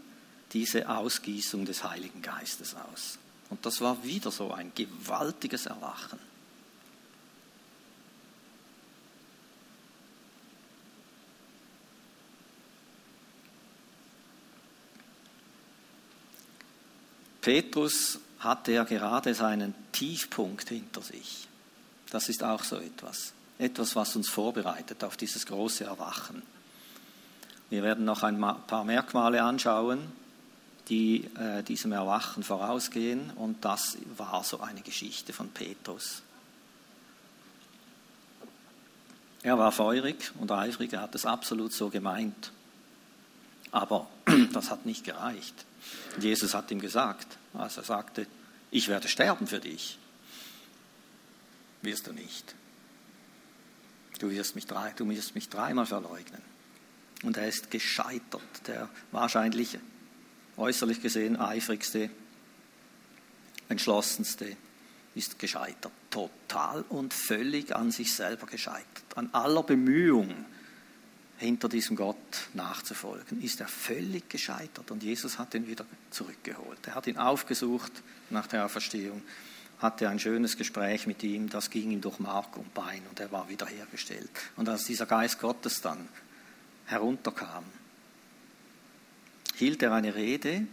diese 0.54 0.90
Ausgießung 0.90 1.66
des 1.66 1.84
Heiligen 1.84 2.22
Geistes 2.22 2.76
aus. 2.76 3.20
Und 3.50 3.66
das 3.66 3.82
war 3.82 4.04
wieder 4.04 4.32
so 4.32 4.52
ein 4.52 4.72
gewaltiges 4.74 5.68
Erwachen. 5.68 6.20
Petrus 17.44 18.20
hatte 18.40 18.72
ja 18.72 18.86
gerade 18.86 19.34
seinen 19.34 19.76
Tiefpunkt 19.92 20.70
hinter 20.70 21.02
sich. 21.02 21.48
Das 22.10 22.30
ist 22.30 22.42
auch 22.42 22.64
so 22.64 22.78
etwas. 22.78 23.34
Etwas, 23.60 23.96
was 23.98 24.16
uns 24.16 24.30
vorbereitet 24.30 25.04
auf 25.04 25.18
dieses 25.18 25.46
große 25.46 25.84
Erwachen. 25.84 26.42
Wir 27.70 27.84
werden 27.84 28.06
noch 28.06 28.24
ein 28.24 28.40
paar 28.40 28.86
Merkmale 28.86 29.44
anschauen, 29.44 30.00
die 30.88 31.30
äh, 31.38 31.64
diesem 31.64 31.92
Erwachen 31.92 32.44
vorausgehen. 32.44 33.32
Und 33.32 33.66
das 33.66 33.98
war 34.16 34.44
so 34.46 34.62
eine 34.62 34.82
Geschichte 34.82 35.34
von 35.34 35.50
Petrus. 35.50 36.22
Er 39.42 39.58
war 39.58 39.74
feurig 39.74 40.32
und 40.40 40.50
eifrig, 40.50 40.94
er 40.94 41.02
hat 41.02 41.16
es 41.16 41.26
absolut 41.26 41.74
so 41.74 41.90
gemeint. 41.90 42.54
Aber 43.72 44.08
das 44.52 44.70
hat 44.70 44.86
nicht 44.86 45.04
gereicht. 45.04 45.66
Jesus 46.20 46.54
hat 46.54 46.72
ihm 46.72 46.80
gesagt, 46.80 47.38
als 47.54 47.78
er 47.78 47.84
sagte, 47.84 48.28
ich 48.72 48.88
werde 48.88 49.08
sterben 49.08 49.48
für 49.48 49.60
dich, 49.60 50.00
wirst 51.82 52.08
du 52.08 52.14
nicht. 52.14 52.56
Du 54.20 54.30
wirst 54.30 54.56
mich, 54.56 54.66
drei, 54.66 54.92
du 54.92 55.08
wirst 55.10 55.36
mich 55.36 55.50
dreimal 55.50 55.86
verleugnen. 55.86 56.42
Und 57.24 57.38
er 57.38 57.48
ist 57.48 57.72
gescheitert, 57.72 58.68
der 58.68 58.90
wahrscheinlich 59.12 59.78
äußerlich 60.58 61.02
gesehen 61.02 61.38
eifrigste, 61.38 62.10
entschlossenste, 63.70 64.56
ist 65.16 65.40
gescheitert. 65.40 65.92
Total 66.10 66.84
und 66.90 67.14
völlig 67.14 67.76
an 67.76 67.92
sich 67.92 68.14
selber 68.14 68.48
gescheitert. 68.48 69.04
An 69.16 69.30
aller 69.34 69.64
Bemühung, 69.64 70.46
hinter 71.44 71.70
diesem 71.70 71.96
Gott 71.96 72.50
nachzufolgen, 72.54 73.42
ist 73.42 73.60
er 73.60 73.68
völlig 73.68 74.30
gescheitert. 74.30 74.90
Und 74.90 75.04
Jesus 75.04 75.38
hat 75.38 75.54
ihn 75.54 75.68
wieder 75.68 75.86
zurückgeholt. 76.10 76.80
Er 76.88 76.96
hat 76.96 77.08
ihn 77.08 77.18
aufgesucht 77.18 77.92
nach 78.30 78.48
der 78.48 78.66
Auferstehung, 78.66 79.22
hatte 79.80 80.10
ein 80.10 80.20
schönes 80.20 80.58
Gespräch 80.58 81.06
mit 81.06 81.22
ihm, 81.24 81.50
das 81.50 81.70
ging 81.70 81.92
ihm 81.92 82.02
durch 82.02 82.20
Mark 82.20 82.58
und 82.58 82.74
Bein 82.74 83.02
und 83.10 83.20
er 83.20 83.32
war 83.32 83.50
wiederhergestellt. 83.50 84.32
Und 84.56 84.70
als 84.70 84.86
dieser 84.86 85.06
Geist 85.06 85.40
Gottes 85.40 85.82
dann 85.82 86.08
herunterkam, 86.86 87.66
hielt 89.56 89.84
er 89.84 89.94
eine 89.94 90.16
Rede 90.16 90.66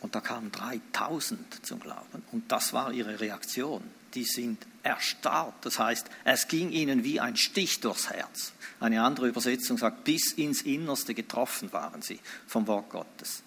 und 0.00 0.14
da 0.14 0.20
kamen 0.20 0.52
3000 0.52 1.66
zum 1.66 1.80
Glauben. 1.80 2.22
Und 2.32 2.50
das 2.52 2.72
war 2.72 2.92
ihre 2.92 3.20
Reaktion. 3.20 3.82
Die 4.14 4.24
sind 4.24 4.66
erstarrt. 4.82 5.54
Das 5.62 5.78
heißt, 5.78 6.08
es 6.24 6.48
ging 6.48 6.70
ihnen 6.70 7.04
wie 7.04 7.20
ein 7.20 7.36
Stich 7.36 7.80
durchs 7.80 8.10
Herz. 8.10 8.52
Eine 8.80 9.02
andere 9.02 9.28
Übersetzung 9.28 9.78
sagt, 9.78 10.04
bis 10.04 10.32
ins 10.32 10.62
Innerste 10.62 11.14
getroffen 11.14 11.72
waren 11.72 12.02
sie 12.02 12.18
vom 12.46 12.66
Wort 12.66 12.90
Gottes. 12.90 13.42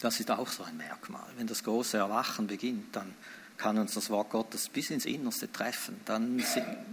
Das 0.00 0.18
ist 0.18 0.30
auch 0.30 0.48
so 0.48 0.64
ein 0.64 0.76
Merkmal. 0.76 1.26
Wenn 1.36 1.46
das 1.46 1.62
große 1.62 1.96
Erwachen 1.96 2.48
beginnt, 2.48 2.94
dann 2.96 3.14
kann 3.56 3.78
uns 3.78 3.94
das 3.94 4.10
Wort 4.10 4.30
Gottes 4.30 4.68
bis 4.68 4.90
ins 4.90 5.06
Innerste 5.06 5.50
treffen. 5.50 6.00
Dann 6.04 6.42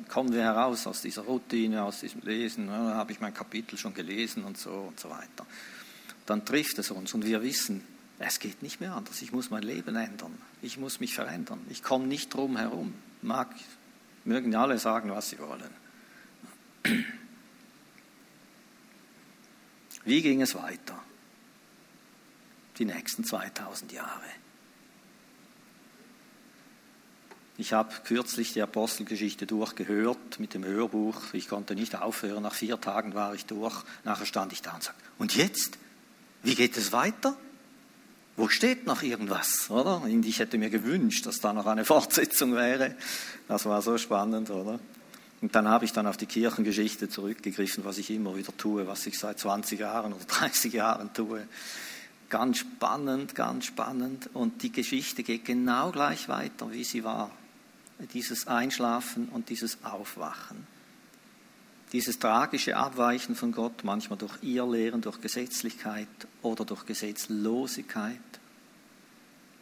kommen 0.08 0.32
wir 0.32 0.43
heraus 0.43 0.86
aus 0.86 1.02
dieser 1.02 1.23
Routine, 1.23 1.84
aus 1.84 2.02
diesem 2.02 2.21
Lesen. 2.21 2.67
Da 2.67 2.93
habe 2.93 3.12
ich 3.12 3.19
mein 3.19 3.34
Kapitel 3.34 3.78
schon 3.78 3.95
gelesen 3.95 4.43
und 4.43 4.58
so 4.58 4.69
und 4.69 4.99
so 4.99 5.10
weiter. 5.10 5.47
Dann 6.28 6.45
trifft 6.45 6.78
es 6.78 6.91
uns 6.91 7.13
und 7.15 7.25
wir 7.25 7.41
wissen, 7.41 7.84
es 8.19 8.39
geht 8.39 8.62
nicht 8.62 8.82
mehr 8.82 8.93
anders. 8.93 9.21
Ich 9.21 9.32
muss 9.32 9.49
mein 9.49 9.63
Leben 9.63 9.95
ändern. 9.95 10.38
Ich 10.62 10.77
muss 10.77 10.99
mich 10.99 11.15
verändern. 11.15 11.65
Ich 11.69 11.82
komme 11.82 12.05
nicht 12.05 12.34
drum 12.34 12.58
herum. 12.58 12.93
Mag, 13.21 13.49
mögen 14.25 14.53
alle 14.55 14.77
sagen, 14.77 15.10
was 15.12 15.29
sie 15.29 15.39
wollen. 15.39 15.73
Wie 20.03 20.21
ging 20.21 20.41
es 20.41 20.55
weiter? 20.55 21.01
Die 22.77 22.86
nächsten 22.86 23.23
2000 23.23 23.93
Jahre. 23.93 24.23
Ich 27.58 27.73
habe 27.73 27.93
kürzlich 28.05 28.53
die 28.53 28.62
Apostelgeschichte 28.62 29.45
durchgehört 29.45 30.39
mit 30.39 30.53
dem 30.53 30.63
Hörbuch. 30.63 31.34
Ich 31.34 31.49
konnte 31.49 31.75
nicht 31.75 31.95
aufhören. 31.95 32.43
Nach 32.43 32.53
vier 32.53 32.79
Tagen 32.79 33.13
war 33.13 33.34
ich 33.34 33.45
durch. 33.45 33.84
Nachher 34.05 34.25
stand 34.25 34.53
ich 34.53 34.62
da 34.62 34.75
und 34.75 34.84
sagte, 34.84 35.03
und 35.17 35.36
jetzt? 35.36 35.77
Wie 36.41 36.55
geht 36.55 36.77
es 36.77 36.93
weiter? 36.93 37.36
Wo 38.39 38.47
steht 38.47 38.88
noch 38.88 39.04
irgendwas, 39.04 39.69
oder? 39.69 40.02
Ich 40.23 40.39
hätte 40.39 40.58
mir 40.58 40.69
gewünscht, 40.69 41.25
dass 41.25 41.41
da 41.41 41.52
noch 41.52 41.65
eine 41.65 41.84
Fortsetzung 41.93 42.56
wäre. 42.56 42.95
Das 43.49 43.65
war 43.65 43.82
so 43.82 43.97
spannend, 43.97 44.49
oder? 44.49 44.80
Und 45.41 45.56
dann 45.56 45.67
habe 45.67 45.84
ich 45.84 45.91
dann 45.91 46.08
auf 46.08 46.15
die 46.15 46.25
Kirchengeschichte 46.25 47.10
zurückgegriffen, 47.10 47.84
was 47.84 47.97
ich 47.97 48.10
immer 48.12 48.38
wieder 48.38 48.56
tue, 48.56 48.88
was 48.88 49.06
ich 49.08 49.19
seit 49.19 49.39
20 49.39 49.82
Jahren 49.82 50.13
oder 50.13 50.23
30 50.28 50.71
Jahren 50.71 51.13
tue. 51.13 51.45
Ganz 52.30 52.60
spannend, 52.60 53.36
ganz 53.36 53.65
spannend. 53.65 54.30
Und 54.34 54.63
die 54.63 54.71
Geschichte 54.71 55.23
geht 55.23 55.43
genau 55.43 55.91
gleich 55.91 56.30
weiter, 56.30 56.71
wie 56.71 56.86
sie 56.86 57.04
war. 57.04 57.32
Dieses 58.13 58.47
Einschlafen 58.47 59.28
und 59.34 59.49
dieses 59.49 59.84
Aufwachen. 59.84 60.65
Dieses 61.91 62.19
tragische 62.19 62.78
Abweichen 62.78 63.36
von 63.36 63.52
Gott, 63.52 63.84
manchmal 63.84 64.19
durch 64.19 64.43
Irrlehren, 64.43 65.02
durch 65.02 65.21
Gesetzlichkeit 65.21 66.08
oder 66.43 66.63
durch 66.63 66.86
Gesetzlosigkeit, 66.86 68.19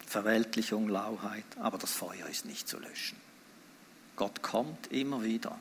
Verweltlichung, 0.05 0.89
Lauheit, 0.89 1.45
aber 1.59 1.77
das 1.77 1.91
Feuer 1.93 2.27
ist 2.29 2.45
nicht 2.45 2.67
zu 2.67 2.79
löschen. 2.79 3.17
Gott 4.17 4.41
kommt 4.41 4.91
immer 4.91 5.23
wieder. 5.23 5.57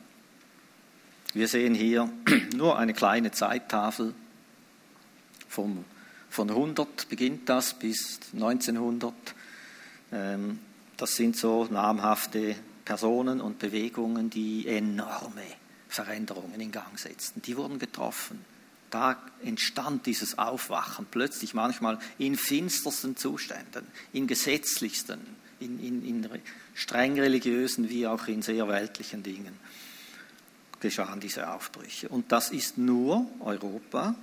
Wir 1.35 1.47
sehen 1.47 1.75
hier 1.75 2.11
nur 2.57 2.79
eine 2.79 2.95
kleine 2.95 3.31
Zeittafel. 3.31 4.15
Vom, 5.49 5.85
von 6.31 6.51
100 6.51 7.09
beginnt 7.09 7.49
das 7.49 7.75
bis 7.75 8.19
1900. 8.33 9.13
Ähm, 10.13 10.59
das 10.97 11.15
sind 11.15 11.37
so 11.37 11.67
namhafte 11.67 12.57
Personen 12.85 13.41
und 13.41 13.59
Bewegungen, 13.59 14.31
die 14.31 14.67
enorme 14.67 15.43
Veränderungen 15.89 16.61
in 16.61 16.73
Gang 16.73 16.99
setzten. 16.99 17.43
Die 17.43 17.57
wurden 17.57 17.79
getroffen. 17.79 18.45
Da 18.91 19.21
entstand 19.43 20.07
dieses 20.07 20.39
Aufwachen 20.39 21.07
plötzlich 21.11 21.55
manchmal 21.55 21.99
in 22.19 22.37
finstersten 22.37 23.17
Zuständen, 23.17 23.87
in 24.13 24.27
gesetzlichsten, 24.27 25.21
in, 25.59 25.81
in, 25.81 26.05
in 26.05 26.43
streng 26.75 27.19
religiösen 27.19 27.89
wie 27.89 28.07
auch 28.07 28.29
in 28.29 28.43
sehr 28.43 28.69
weltlichen 28.69 29.23
Dingen 29.23 29.59
geschahen 30.81 31.21
diese 31.21 31.51
Aufbrüche. 31.51 32.09
Und 32.09 32.33
das 32.33 32.51
ist 32.51 32.79
nur 32.79 33.27
Europa, 33.41 34.15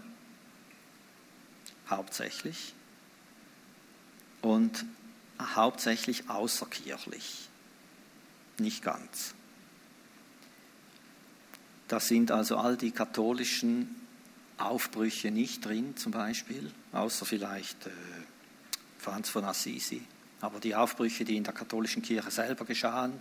hauptsächlich, 1.89 2.73
und 4.41 4.85
hauptsächlich 5.39 6.29
außerkirchlich, 6.29 7.49
nicht 8.59 8.83
ganz. 8.83 9.33
Da 11.87 11.99
sind 11.99 12.31
also 12.31 12.57
all 12.57 12.77
die 12.77 12.91
katholischen 12.91 13.95
Aufbrüche 14.57 15.31
nicht 15.31 15.65
drin, 15.65 15.95
zum 15.97 16.11
Beispiel, 16.11 16.71
außer 16.91 17.25
vielleicht 17.25 17.87
äh, 17.87 17.91
Franz 18.97 19.29
von 19.29 19.43
Assisi. 19.45 20.01
Aber 20.41 20.59
die 20.59 20.75
Aufbrüche, 20.75 21.25
die 21.25 21.37
in 21.37 21.43
der 21.43 21.53
katholischen 21.53 22.01
Kirche 22.01 22.31
selber 22.31 22.65
geschahen, 22.65 23.13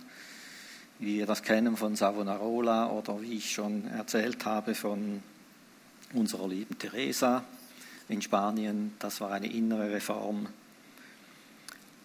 wie 0.99 1.17
wir 1.17 1.25
das 1.25 1.43
kennen 1.43 1.75
von 1.75 1.95
Savonarola 1.95 2.89
oder 2.89 3.21
wie 3.21 3.37
ich 3.37 3.51
schon 3.51 3.87
erzählt 3.87 4.45
habe 4.45 4.75
von 4.75 5.21
unserer 6.13 6.47
lieben 6.47 6.77
Teresa 6.77 7.43
in 8.09 8.21
Spanien, 8.21 8.93
das 8.99 9.21
war 9.21 9.31
eine 9.31 9.51
innere 9.51 9.91
Reform. 9.91 10.47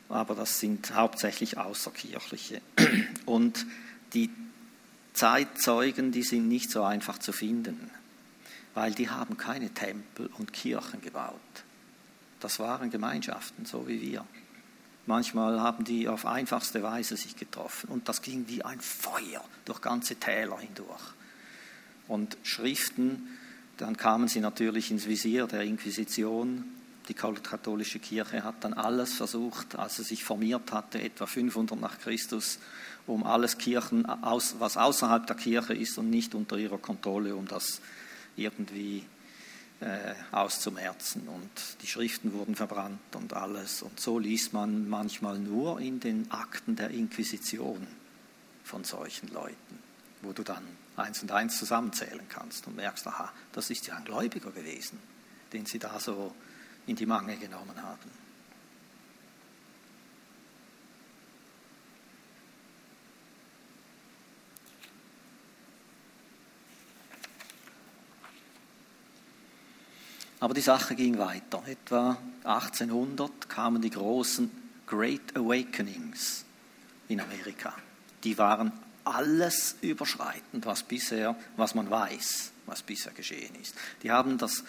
Aber 0.08 0.34
das 0.34 0.58
sind 0.58 0.94
hauptsächlich 0.94 1.58
außerkirchliche. 1.58 2.62
Und 3.26 3.66
die 4.14 4.30
Zeitzeugen, 5.18 6.12
die 6.12 6.22
sind 6.22 6.46
nicht 6.46 6.70
so 6.70 6.84
einfach 6.84 7.18
zu 7.18 7.32
finden, 7.32 7.90
weil 8.74 8.92
die 8.92 9.10
haben 9.10 9.36
keine 9.36 9.70
Tempel 9.70 10.30
und 10.38 10.52
Kirchen 10.52 11.00
gebaut. 11.00 11.34
Das 12.38 12.60
waren 12.60 12.88
Gemeinschaften, 12.90 13.66
so 13.66 13.88
wie 13.88 14.00
wir. 14.00 14.24
Manchmal 15.06 15.60
haben 15.60 15.84
die 15.84 16.06
auf 16.06 16.24
einfachste 16.24 16.84
Weise 16.84 17.16
sich 17.16 17.34
getroffen 17.34 17.88
und 17.90 18.08
das 18.08 18.22
ging 18.22 18.46
wie 18.46 18.64
ein 18.64 18.80
Feuer 18.80 19.42
durch 19.64 19.80
ganze 19.80 20.14
Täler 20.16 20.58
hindurch. 20.60 21.02
Und 22.06 22.38
Schriften, 22.44 23.26
dann 23.76 23.96
kamen 23.96 24.28
sie 24.28 24.38
natürlich 24.38 24.92
ins 24.92 25.08
Visier 25.08 25.48
der 25.48 25.62
Inquisition. 25.62 26.64
Die 27.08 27.14
katholische 27.14 27.98
Kirche 27.98 28.44
hat 28.44 28.64
dann 28.64 28.74
alles 28.74 29.14
versucht, 29.14 29.76
als 29.76 29.96
sie 29.96 30.02
sich 30.02 30.24
formiert 30.24 30.72
hatte, 30.72 31.00
etwa 31.00 31.26
500 31.26 31.80
nach 31.80 31.98
Christus, 31.98 32.58
um 33.06 33.24
alles 33.24 33.56
Kirchen, 33.56 34.06
was 34.58 34.76
außerhalb 34.76 35.26
der 35.26 35.36
Kirche 35.36 35.72
ist 35.72 35.96
und 35.96 36.10
nicht 36.10 36.34
unter 36.34 36.58
ihrer 36.58 36.76
Kontrolle, 36.76 37.34
um 37.34 37.48
das 37.48 37.80
irgendwie 38.36 39.06
äh, 39.80 40.14
auszumerzen. 40.32 41.28
Und 41.28 41.50
die 41.82 41.86
Schriften 41.86 42.34
wurden 42.34 42.54
verbrannt 42.54 43.14
und 43.14 43.32
alles. 43.32 43.80
Und 43.80 43.98
so 43.98 44.18
liest 44.18 44.52
man 44.52 44.88
manchmal 44.88 45.38
nur 45.38 45.80
in 45.80 46.00
den 46.00 46.30
Akten 46.30 46.76
der 46.76 46.90
Inquisition 46.90 47.86
von 48.64 48.84
solchen 48.84 49.28
Leuten, 49.28 49.78
wo 50.20 50.32
du 50.32 50.42
dann 50.42 50.62
eins 50.96 51.22
und 51.22 51.32
eins 51.32 51.58
zusammenzählen 51.58 52.28
kannst 52.28 52.66
und 52.66 52.76
merkst, 52.76 53.06
aha, 53.06 53.32
das 53.52 53.70
ist 53.70 53.86
ja 53.86 53.96
ein 53.96 54.04
Gläubiger 54.04 54.50
gewesen, 54.50 54.98
den 55.54 55.64
sie 55.64 55.78
da 55.78 55.98
so 55.98 56.34
in 56.88 56.96
die 56.96 57.06
Mangel 57.06 57.36
genommen 57.36 57.80
haben. 57.82 58.28
Aber 70.40 70.54
die 70.54 70.60
Sache 70.60 70.94
ging 70.94 71.18
weiter. 71.18 71.62
Etwa 71.66 72.16
1800 72.44 73.48
kamen 73.48 73.82
die 73.82 73.90
großen 73.90 74.50
Great 74.86 75.36
Awakenings 75.36 76.44
in 77.08 77.20
Amerika. 77.20 77.74
Die 78.24 78.38
waren 78.38 78.72
alles 79.04 79.76
überschreitend, 79.82 80.64
was 80.64 80.84
bisher, 80.84 81.36
was 81.56 81.74
man 81.74 81.90
weiß, 81.90 82.52
was 82.66 82.82
bisher 82.82 83.12
geschehen 83.12 83.54
ist. 83.60 83.74
Die 84.02 84.10
haben 84.10 84.38
das 84.38 84.64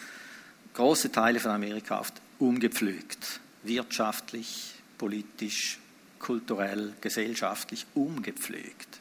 große 0.74 1.12
Teile 1.12 1.40
von 1.40 1.50
Amerika 1.50 2.00
oft 2.00 2.14
umgepflügt, 2.38 3.40
wirtschaftlich, 3.62 4.74
politisch, 4.98 5.78
kulturell, 6.18 6.94
gesellschaftlich 7.00 7.86
umgepflügt. 7.94 9.00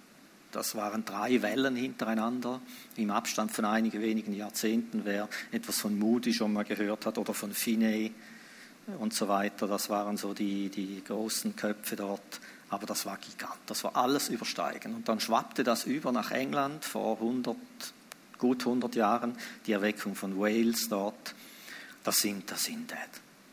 Das 0.51 0.73
waren 0.73 1.05
drei 1.05 1.41
Wellen 1.43 1.75
hintereinander 1.75 2.59
im 2.95 3.11
Abstand 3.11 3.51
von 3.51 3.65
einigen 3.65 4.01
wenigen 4.01 4.33
Jahrzehnten. 4.33 5.01
Wer 5.03 5.29
etwas 5.51 5.77
von 5.77 5.97
Moody 5.97 6.33
schon 6.33 6.53
mal 6.53 6.65
gehört 6.65 7.05
hat 7.05 7.19
oder 7.19 7.35
von 7.35 7.53
Finney 7.53 8.11
und 8.97 9.13
so 9.13 9.27
weiter, 9.27 9.67
das 9.67 9.91
waren 9.91 10.17
so 10.17 10.33
die, 10.33 10.69
die 10.69 11.03
großen 11.05 11.55
Köpfe 11.55 11.95
dort. 11.95 12.39
Aber 12.71 12.87
das 12.87 13.05
war 13.05 13.17
gigant, 13.17 13.59
das 13.67 13.83
war 13.83 13.95
alles 13.95 14.29
übersteigen. 14.29 14.95
Und 14.95 15.07
dann 15.07 15.19
schwappte 15.19 15.63
das 15.63 15.85
über 15.85 16.11
nach 16.11 16.31
England 16.31 16.83
vor 16.83 17.17
100, 17.17 17.55
gut 18.39 18.61
100 18.61 18.95
Jahren, 18.95 19.35
die 19.67 19.73
Erweckung 19.73 20.15
von 20.15 20.39
Wales 20.39 20.89
dort. 20.89 21.35
Das 22.09 22.21
sind, 22.21 22.49
das 22.49 22.63
sind, 22.63 22.91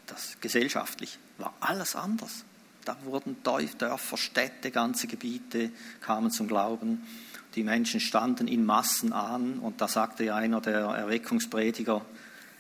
das 0.07 0.39
gesellschaftlich 0.41 1.19
war 1.37 1.53
alles 1.61 1.95
anders. 1.95 2.47
Da 2.87 2.97
wurden 3.05 3.37
Dörfer, 3.43 4.17
Städte, 4.17 4.71
ganze 4.71 5.09
Gebiete 5.09 5.69
kamen 6.01 6.31
zum 6.31 6.49
Glauben. 6.49 7.07
Die 7.55 7.63
Menschen 7.63 8.01
standen 8.01 8.49
in 8.49 8.65
Massen 8.65 9.13
an 9.13 9.59
und 9.59 9.83
da 9.83 9.89
sagte 9.89 10.35
einer 10.35 10.63
der 10.63 10.79
Erweckungsprediger, 10.79 12.01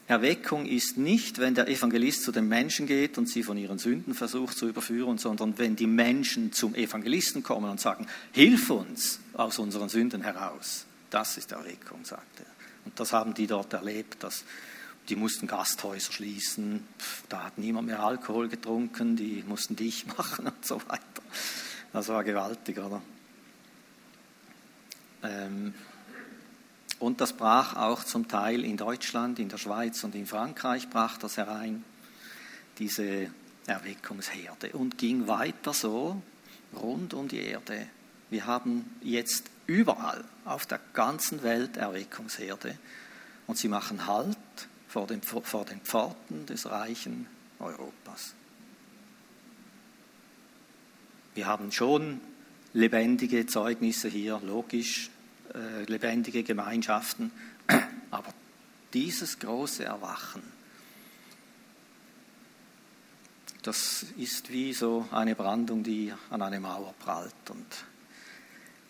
Erweckung 0.06 0.66
ist 0.66 0.98
nicht, 0.98 1.38
wenn 1.38 1.54
der 1.54 1.66
Evangelist 1.66 2.24
zu 2.24 2.30
den 2.30 2.46
Menschen 2.46 2.86
geht 2.86 3.16
und 3.16 3.26
sie 3.26 3.42
von 3.42 3.56
ihren 3.56 3.78
Sünden 3.78 4.12
versucht 4.12 4.58
zu 4.58 4.68
überführen, 4.68 5.16
sondern 5.16 5.56
wenn 5.56 5.76
die 5.76 5.86
Menschen 5.86 6.52
zum 6.52 6.74
Evangelisten 6.74 7.42
kommen 7.42 7.70
und 7.70 7.80
sagen, 7.80 8.06
hilf 8.32 8.68
uns 8.68 9.18
aus 9.32 9.58
unseren 9.58 9.88
Sünden 9.88 10.20
heraus. 10.20 10.84
Das 11.08 11.38
ist 11.38 11.52
Erweckung, 11.52 12.04
sagte 12.04 12.42
er. 12.42 12.84
Und 12.84 13.00
das 13.00 13.14
haben 13.14 13.32
die 13.32 13.46
dort 13.46 13.72
erlebt, 13.72 14.22
dass 14.22 14.44
die 15.08 15.16
mussten 15.16 15.46
Gasthäuser 15.46 16.12
schließen, 16.12 16.86
da 17.28 17.44
hat 17.44 17.58
niemand 17.58 17.86
mehr 17.86 18.02
Alkohol 18.02 18.48
getrunken, 18.48 19.16
die 19.16 19.44
mussten 19.46 19.76
dicht 19.76 20.16
machen 20.18 20.46
und 20.46 20.64
so 20.64 20.80
weiter. 20.88 21.22
Das 21.92 22.08
war 22.08 22.24
gewaltig, 22.24 22.78
oder? 22.78 23.00
Ähm, 25.22 25.74
und 26.98 27.20
das 27.20 27.34
brach 27.34 27.76
auch 27.76 28.04
zum 28.04 28.26
Teil 28.26 28.64
in 28.64 28.76
Deutschland, 28.76 29.38
in 29.38 29.48
der 29.48 29.58
Schweiz 29.58 30.02
und 30.04 30.14
in 30.14 30.26
Frankreich 30.26 30.88
brach 30.88 31.18
das 31.18 31.36
herein, 31.36 31.84
diese 32.78 33.30
Erweckungsherde, 33.66 34.70
und 34.72 34.96
ging 34.98 35.28
weiter 35.28 35.72
so 35.72 36.22
rund 36.74 37.14
um 37.14 37.28
die 37.28 37.40
Erde. 37.40 37.86
Wir 38.30 38.46
haben 38.46 38.96
jetzt 39.02 39.50
überall 39.66 40.24
auf 40.44 40.66
der 40.66 40.80
ganzen 40.94 41.42
Welt 41.42 41.76
Erweckungsherde 41.76 42.78
und 43.46 43.58
sie 43.58 43.68
machen 43.68 44.06
Halt 44.06 44.36
vor 44.96 45.06
den, 45.06 45.20
vor 45.20 45.66
den 45.66 45.82
Pforten 45.82 46.46
des 46.46 46.70
reichen 46.70 47.26
Europas. 47.58 48.32
Wir 51.34 51.46
haben 51.46 51.70
schon 51.70 52.18
lebendige 52.72 53.44
Zeugnisse 53.44 54.08
hier, 54.08 54.40
logisch, 54.42 55.10
äh, 55.52 55.84
lebendige 55.84 56.42
Gemeinschaften, 56.44 57.30
aber 58.10 58.32
dieses 58.94 59.38
große 59.38 59.84
Erwachen, 59.84 60.42
das 63.64 64.06
ist 64.16 64.50
wie 64.50 64.72
so 64.72 65.06
eine 65.10 65.34
Brandung, 65.34 65.82
die 65.82 66.10
an 66.30 66.40
eine 66.40 66.58
Mauer 66.58 66.94
prallt. 67.00 67.50
Und 67.50 67.84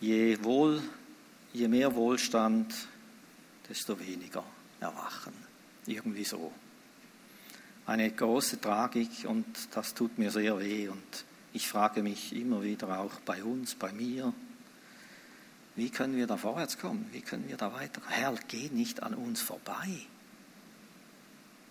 je 0.00 0.38
wohl 0.44 0.80
je 1.52 1.66
mehr 1.66 1.92
Wohlstand, 1.96 2.72
desto 3.68 3.98
weniger 3.98 4.44
Erwachen. 4.78 5.45
Irgendwie 5.86 6.24
so. 6.24 6.52
Eine 7.86 8.10
große 8.10 8.60
Tragik 8.60 9.26
und 9.26 9.46
das 9.72 9.94
tut 9.94 10.18
mir 10.18 10.30
sehr 10.30 10.58
weh 10.58 10.88
und 10.88 11.24
ich 11.52 11.68
frage 11.68 12.02
mich 12.02 12.34
immer 12.34 12.62
wieder 12.62 12.98
auch 12.98 13.20
bei 13.20 13.42
uns, 13.42 13.74
bei 13.76 13.92
mir, 13.92 14.32
wie 15.76 15.90
können 15.90 16.16
wir 16.16 16.26
da 16.26 16.36
vorwärts 16.36 16.78
kommen? 16.78 17.06
Wie 17.12 17.20
können 17.20 17.48
wir 17.48 17.56
da 17.56 17.72
weiter? 17.72 18.00
Herr, 18.08 18.34
geh 18.48 18.70
nicht 18.70 19.02
an 19.02 19.14
uns 19.14 19.42
vorbei. 19.42 20.06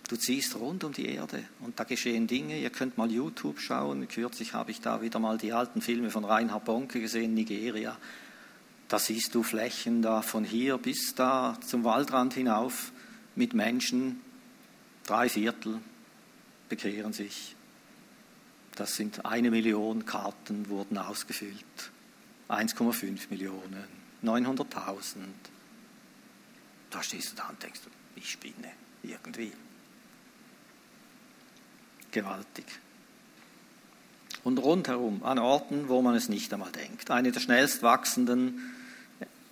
Du 0.07 0.15
ziehst 0.15 0.55
rund 0.55 0.83
um 0.83 0.93
die 0.93 1.07
Erde 1.07 1.43
und 1.61 1.79
da 1.79 1.83
geschehen 1.83 2.27
Dinge. 2.27 2.59
Ihr 2.59 2.69
könnt 2.69 2.99
mal 2.99 3.11
YouTube 3.11 3.59
schauen. 3.59 4.07
Kürzlich 4.07 4.53
habe 4.53 4.69
ich 4.69 4.79
da 4.79 5.01
wieder 5.01 5.17
mal 5.17 5.39
die 5.39 5.51
alten 5.51 5.81
Filme 5.81 6.11
von 6.11 6.23
Reinhard 6.23 6.63
Bonke 6.63 7.01
gesehen, 7.01 7.33
Nigeria. 7.33 7.97
Da 8.87 8.99
siehst 8.99 9.33
du 9.33 9.41
Flächen 9.41 10.03
da 10.03 10.21
von 10.21 10.43
hier 10.43 10.77
bis 10.77 11.15
da 11.15 11.57
zum 11.65 11.83
Waldrand 11.83 12.35
hinauf 12.35 12.91
mit 13.35 13.53
Menschen. 13.53 14.21
Drei 15.05 15.29
Viertel 15.29 15.79
bekehren 16.69 17.13
sich. 17.13 17.55
Das 18.75 18.95
sind 18.95 19.25
eine 19.25 19.51
Million 19.51 20.05
Karten 20.05 20.67
wurden 20.69 20.97
ausgefüllt. 20.97 21.91
1,5 22.49 23.29
Millionen, 23.29 23.85
900.000. 24.23 25.17
Da 26.89 27.01
stehst 27.01 27.31
du 27.31 27.35
da 27.37 27.47
und 27.49 27.61
denkst, 27.61 27.81
ich 28.15 28.29
spinne 28.29 28.71
irgendwie. 29.03 29.51
Gewaltig. 32.11 32.65
Und 34.43 34.59
rundherum, 34.59 35.23
an 35.23 35.39
Orten, 35.39 35.89
wo 35.89 36.01
man 36.01 36.15
es 36.15 36.29
nicht 36.29 36.53
einmal 36.53 36.71
denkt. 36.71 37.09
Eine 37.09 37.31
der 37.31 37.39
schnellst 37.39 37.81
wachsenden 37.81 38.59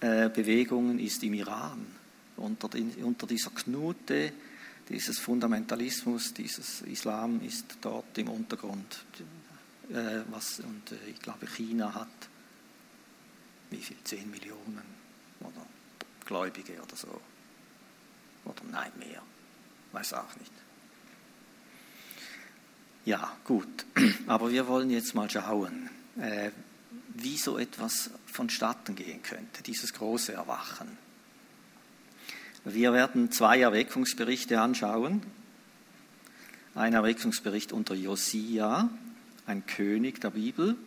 äh, 0.01 0.29
Bewegungen 0.29 0.99
ist 0.99 1.23
im 1.23 1.33
Iran. 1.33 1.85
Unter, 2.37 2.69
den, 2.69 2.91
unter 3.03 3.27
dieser 3.27 3.51
Knute 3.51 4.33
dieses 4.89 5.19
Fundamentalismus, 5.19 6.33
dieses 6.33 6.81
Islam 6.81 7.41
ist 7.41 7.77
dort 7.81 8.17
im 8.17 8.29
Untergrund. 8.29 9.05
Äh, 9.89 10.21
was, 10.29 10.59
und 10.59 10.91
äh, 10.91 11.09
ich 11.09 11.19
glaube, 11.19 11.47
China 11.47 11.93
hat 11.93 12.07
wie 13.73 13.77
viel? 13.77 13.97
10 14.03 14.29
Millionen 14.29 14.83
oder 15.39 15.65
Gläubige 16.25 16.73
oder 16.81 16.95
so. 16.95 17.21
Oder 18.45 18.61
nein, 18.71 18.91
mehr. 18.97 19.21
Weiß 19.91 20.13
auch 20.13 20.35
nicht. 20.35 20.51
Ja, 23.05 23.35
gut. 23.43 23.85
Aber 24.27 24.51
wir 24.51 24.67
wollen 24.67 24.89
jetzt 24.89 25.15
mal 25.15 25.29
schauen, 25.29 25.89
äh, 26.17 26.51
wie 27.15 27.37
so 27.37 27.57
etwas 27.57 28.11
vonstatten 28.27 28.95
gehen 28.95 29.21
könnte, 29.23 29.63
dieses 29.63 29.93
große 29.93 30.33
Erwachen. 30.33 30.97
Wir 32.65 32.93
werden 32.93 33.29
zwei 33.29 33.59
Erweckungsberichte 33.59 34.61
anschauen. 34.61 35.21
Ein 36.75 36.93
Erweckungsbericht 36.93 37.73
unter 37.73 37.93
Josia, 37.93 38.89
ein 39.45 39.65
König 39.65 40.21
der 40.21 40.29
Bibel. 40.29 40.77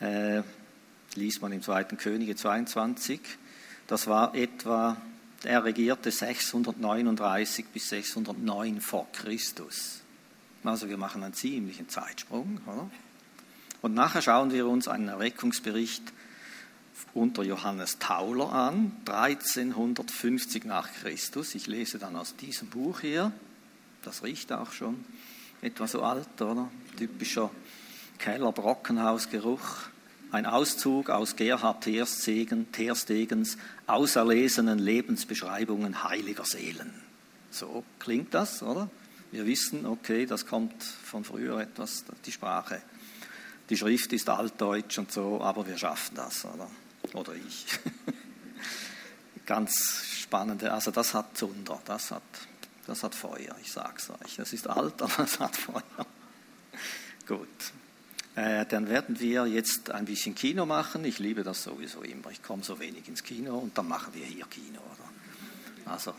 Äh, 0.00 0.42
liest 1.14 1.40
man 1.42 1.52
im 1.52 1.62
2. 1.62 1.84
Könige 1.84 2.34
22. 2.34 3.20
Das 3.86 4.08
war 4.08 4.34
etwa, 4.34 5.00
er 5.44 5.62
regierte 5.62 6.10
639 6.10 7.66
bis 7.66 7.90
609 7.90 8.80
vor 8.80 9.06
Christus. 9.12 10.00
Also 10.64 10.88
wir 10.88 10.96
machen 10.96 11.22
einen 11.22 11.34
ziemlichen 11.34 11.88
Zeitsprung. 11.88 12.60
Oder? 12.66 12.90
Und 13.80 13.94
nachher 13.94 14.22
schauen 14.22 14.50
wir 14.50 14.66
uns 14.66 14.88
einen 14.88 15.06
Erweckungsbericht 15.06 16.02
unter 17.14 17.42
Johannes 17.42 17.98
Tauler 17.98 18.52
an, 18.52 18.92
1350 19.06 20.64
nach 20.64 20.88
Christus. 21.00 21.54
Ich 21.54 21.66
lese 21.66 21.98
dann 21.98 22.16
aus 22.16 22.36
diesem 22.36 22.68
Buch 22.68 23.00
hier. 23.00 23.32
Das 24.02 24.22
riecht 24.22 24.52
auch 24.52 24.72
schon 24.72 25.04
etwa 25.62 25.86
so 25.86 26.02
alt, 26.02 26.40
oder? 26.40 26.70
Typischer 26.96 27.50
Keller-Brockenhausgeruch. 28.18 29.60
Ein 30.32 30.46
Auszug 30.46 31.08
aus 31.08 31.36
Gerhard 31.36 31.86
Terstegens 32.72 33.56
auserlesenen 33.86 34.78
Lebensbeschreibungen 34.78 36.04
heiliger 36.04 36.44
Seelen. 36.44 36.92
So 37.50 37.84
klingt 37.98 38.34
das, 38.34 38.62
oder? 38.62 38.90
Wir 39.32 39.46
wissen, 39.46 39.86
okay, 39.86 40.26
das 40.26 40.46
kommt 40.46 40.82
von 40.82 41.24
früher 41.24 41.60
etwas, 41.60 42.04
die 42.26 42.32
Sprache. 42.32 42.82
Die 43.70 43.76
Schrift 43.76 44.12
ist 44.12 44.28
altdeutsch 44.28 44.98
und 44.98 45.10
so, 45.10 45.40
aber 45.40 45.66
wir 45.66 45.78
schaffen 45.78 46.14
das, 46.16 46.44
oder? 46.44 46.68
Oder 47.14 47.34
ich. 47.34 47.66
Ganz 49.46 49.72
spannende, 50.18 50.72
also 50.72 50.90
das 50.90 51.14
hat 51.14 51.36
Zunder, 51.36 51.80
das 51.84 52.10
hat, 52.10 52.22
das 52.86 53.02
hat 53.02 53.14
Feuer, 53.14 53.56
ich 53.62 53.70
sag's 53.70 54.10
euch. 54.10 54.36
Das 54.36 54.52
ist 54.52 54.68
alt, 54.68 55.00
aber 55.02 55.24
es 55.24 55.38
hat 55.38 55.56
Feuer. 55.56 56.06
Gut. 57.26 57.48
Äh, 58.34 58.66
dann 58.66 58.88
werden 58.88 59.18
wir 59.18 59.46
jetzt 59.46 59.90
ein 59.90 60.04
bisschen 60.04 60.34
Kino 60.34 60.66
machen. 60.66 61.04
Ich 61.04 61.18
liebe 61.18 61.42
das 61.42 61.62
sowieso 61.62 62.02
immer. 62.02 62.30
Ich 62.30 62.42
komme 62.42 62.62
so 62.62 62.78
wenig 62.78 63.08
ins 63.08 63.22
Kino 63.22 63.58
und 63.58 63.78
dann 63.78 63.88
machen 63.88 64.12
wir 64.12 64.26
hier 64.26 64.44
Kino. 64.46 64.80
Oder? 64.80 65.92
Also 65.92 66.12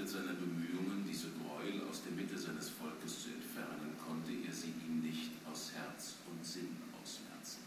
Ungeachtet 0.00 0.08
seiner 0.08 0.32
Bemühungen, 0.32 1.04
diese 1.06 1.28
Gräuel 1.36 1.84
aus 1.88 2.02
der 2.02 2.12
Mitte 2.12 2.38
seines 2.38 2.70
Volkes 2.70 3.22
zu 3.22 3.28
entfernen, 3.28 3.92
konnte 4.00 4.32
er 4.32 4.52
sie 4.52 4.72
ihm 4.80 5.00
nicht 5.04 5.32
aus 5.44 5.72
Herz 5.76 6.16
und 6.24 6.40
Sinn 6.44 6.76
ausmerzen. 6.96 7.60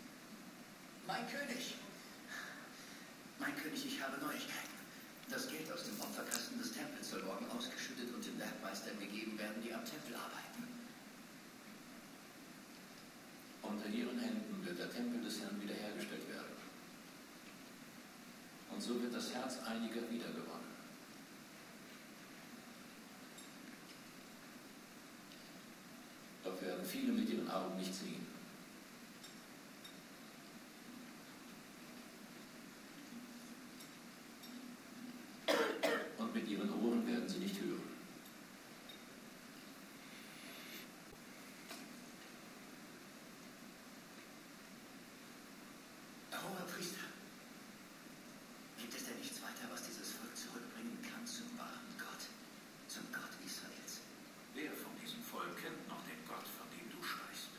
Mein 1.06 1.28
König! 1.30 1.76
Mein 3.38 3.56
König, 3.56 3.86
ich 3.86 4.02
habe 4.02 4.18
Neuigkeiten. 4.18 4.74
Das 5.30 5.48
Geld 5.48 5.72
aus 5.72 5.86
dem 5.86 6.00
Opferkasten 6.02 6.58
des 6.58 6.74
Tempels 6.74 7.10
soll 7.10 7.22
morgen 7.24 7.46
ausgeschüttet 7.52 8.10
und 8.14 8.26
den 8.26 8.40
Werkmeistern 8.40 8.98
gegeben 9.00 9.38
werden, 9.38 9.62
die 9.62 9.74
am 9.74 9.86
Tempel 9.86 10.16
arbeiten. 10.16 10.66
Unter 13.62 13.90
ihren 13.90 14.18
Händen 14.18 14.66
wird 14.66 14.80
der 14.80 14.92
Tempel 14.92 15.22
des 15.22 15.40
Herrn 15.40 15.62
wiederhergestellt 15.62 16.28
werden. 16.30 16.58
Und 18.72 18.82
so 18.82 19.02
wird 19.02 19.14
das 19.14 19.34
Herz 19.34 19.60
einiger 19.70 20.10
wiedergewonnen. 20.10 20.74
werden 26.66 26.83
viele 26.94 27.12
mit 27.12 27.28
ihren 27.28 27.50
Augen 27.50 27.76
nicht 27.78 27.94
sehen. 27.94 28.28
Und 36.20 36.36
mit 36.36 36.48
ihren 36.48 36.70
Ohren 36.70 37.08
werden 37.08 37.28
sie 37.28 37.40
nicht 37.40 37.60
hören. 37.60 37.82
Hoher 46.32 46.68
Priester, 46.68 47.00
gibt 48.78 48.94
es 48.94 49.06
denn 49.06 49.18
nichts 49.18 49.42
weiter, 49.42 49.72
was 49.72 49.82
dieses 49.88 50.12
Volk 50.12 50.36
zurückbringen 50.36 51.00
kann 51.02 51.26
zum 51.26 51.58
wahren 51.58 51.90
Gott, 51.98 52.28
zum 52.88 53.04
Gott 53.12 53.34
Israels? 53.46 54.02
Wer 54.54 54.72
von 54.74 54.92
diesem 55.02 55.24
Volk 55.24 55.56
kennt 55.58 55.88
noch 55.88 56.04
den 56.06 56.20
Gott, 56.28 56.46
von 56.46 56.68
dem 56.70 56.86
du 56.92 57.02
sprichst? 57.02 57.50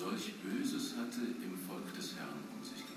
Solch 0.00 0.32
Böses 0.40 0.96
hatte 0.96 1.20
im 1.20 1.58
Volk 1.68 1.92
des 1.94 2.16
Herrn 2.16 2.40
um 2.56 2.64
sich 2.64 2.89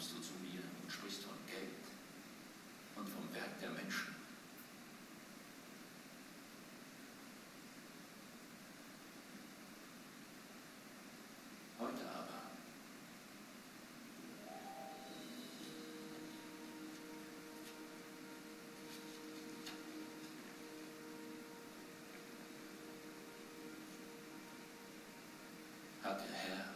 kommst 0.00 0.16
du 0.16 0.22
zu 0.22 0.32
mir 0.40 0.62
und 0.82 0.90
sprichst 0.90 1.24
von 1.24 1.34
Geld 1.46 1.84
und 2.96 3.06
vom 3.06 3.34
Werk 3.34 3.60
der 3.60 3.68
Menschen. 3.68 4.14
Heute 11.78 12.08
aber 12.08 12.40
hat 26.02 26.20
der 26.20 26.34
Herr, 26.34 26.69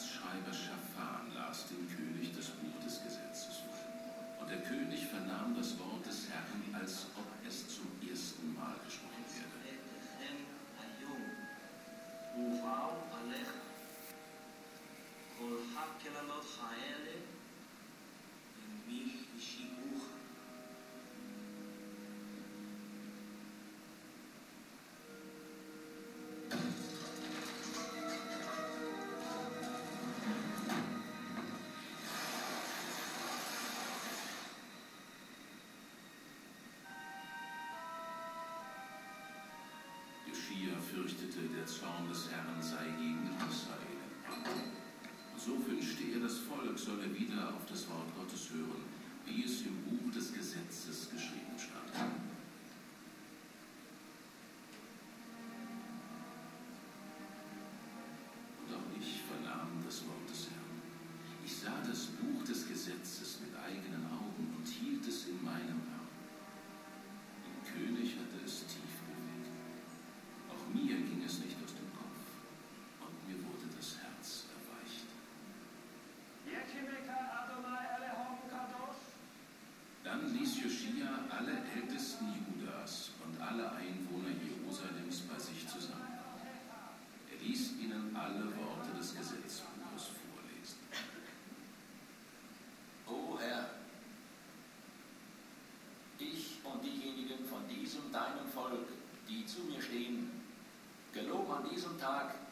Und 0.00 0.46
der 0.46 0.54
Staatsschreiber 0.54 0.54
Schafan 0.54 1.34
las 1.34 1.66
dem 1.68 1.84
König 1.94 2.34
das 2.34 2.46
Buch 2.46 2.80
des 2.82 3.02
Gesetzes. 3.04 3.60
Und 4.40 4.50
der 4.50 4.62
König 4.62 5.06
vernahm 5.06 5.54
das 5.54 5.78
Wort 5.78 5.89
fürchtete, 40.90 41.46
der 41.56 41.66
Zorn 41.66 42.08
des 42.08 42.30
Herrn 42.30 42.60
sei 42.60 42.84
gegen 42.98 43.30
Israel. 43.48 44.00
So 45.38 45.52
wünschte 45.66 46.02
er, 46.12 46.20
das 46.20 46.38
Volk 46.38 46.78
solle 46.78 47.06
wieder 47.16 47.54
auf 47.54 47.64
das 47.70 47.88
Wort 47.88 48.10
Gottes 48.16 48.50
hören, 48.50 48.82
wie 49.24 49.44
es 49.44 49.62
im 49.62 49.76
Buch 49.84 50.12
des 50.12 50.32
Gesetzes 50.32 51.08
geschrieben 51.10 51.56
stand. 51.56 51.79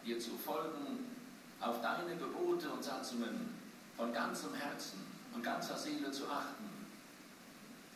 Dir 0.08 0.18
zu 0.18 0.30
folgen, 0.38 1.04
auf 1.60 1.82
deine 1.82 2.16
Gebote 2.16 2.70
und 2.70 2.82
Satzungen 2.82 3.54
von 3.96 4.12
ganzem 4.12 4.54
Herzen 4.54 5.00
und 5.34 5.42
ganzer 5.42 5.76
Seele 5.76 6.10
zu 6.10 6.24
achten 6.28 6.64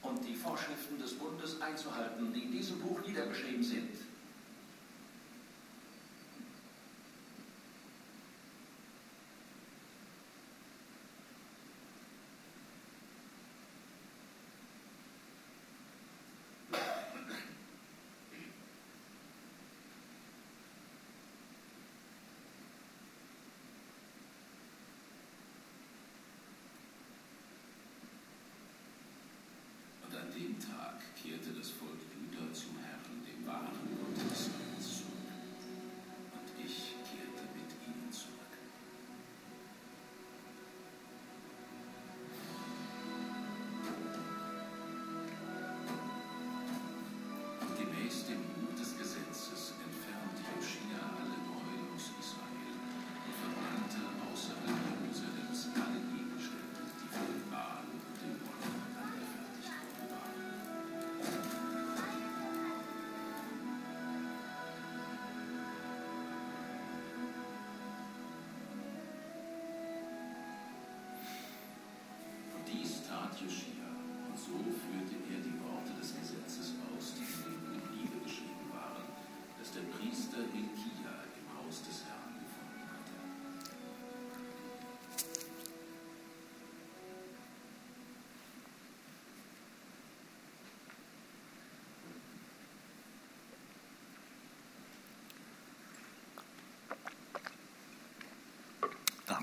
und 0.02 0.24
die 0.26 0.34
Vorschriften 0.34 1.00
des 1.00 1.14
Bundes 1.14 1.60
einzuhalten, 1.60 2.32
die 2.32 2.42
in 2.42 2.52
diesem 2.52 2.80
Buch 2.80 3.00
niedergeschrieben 3.06 3.11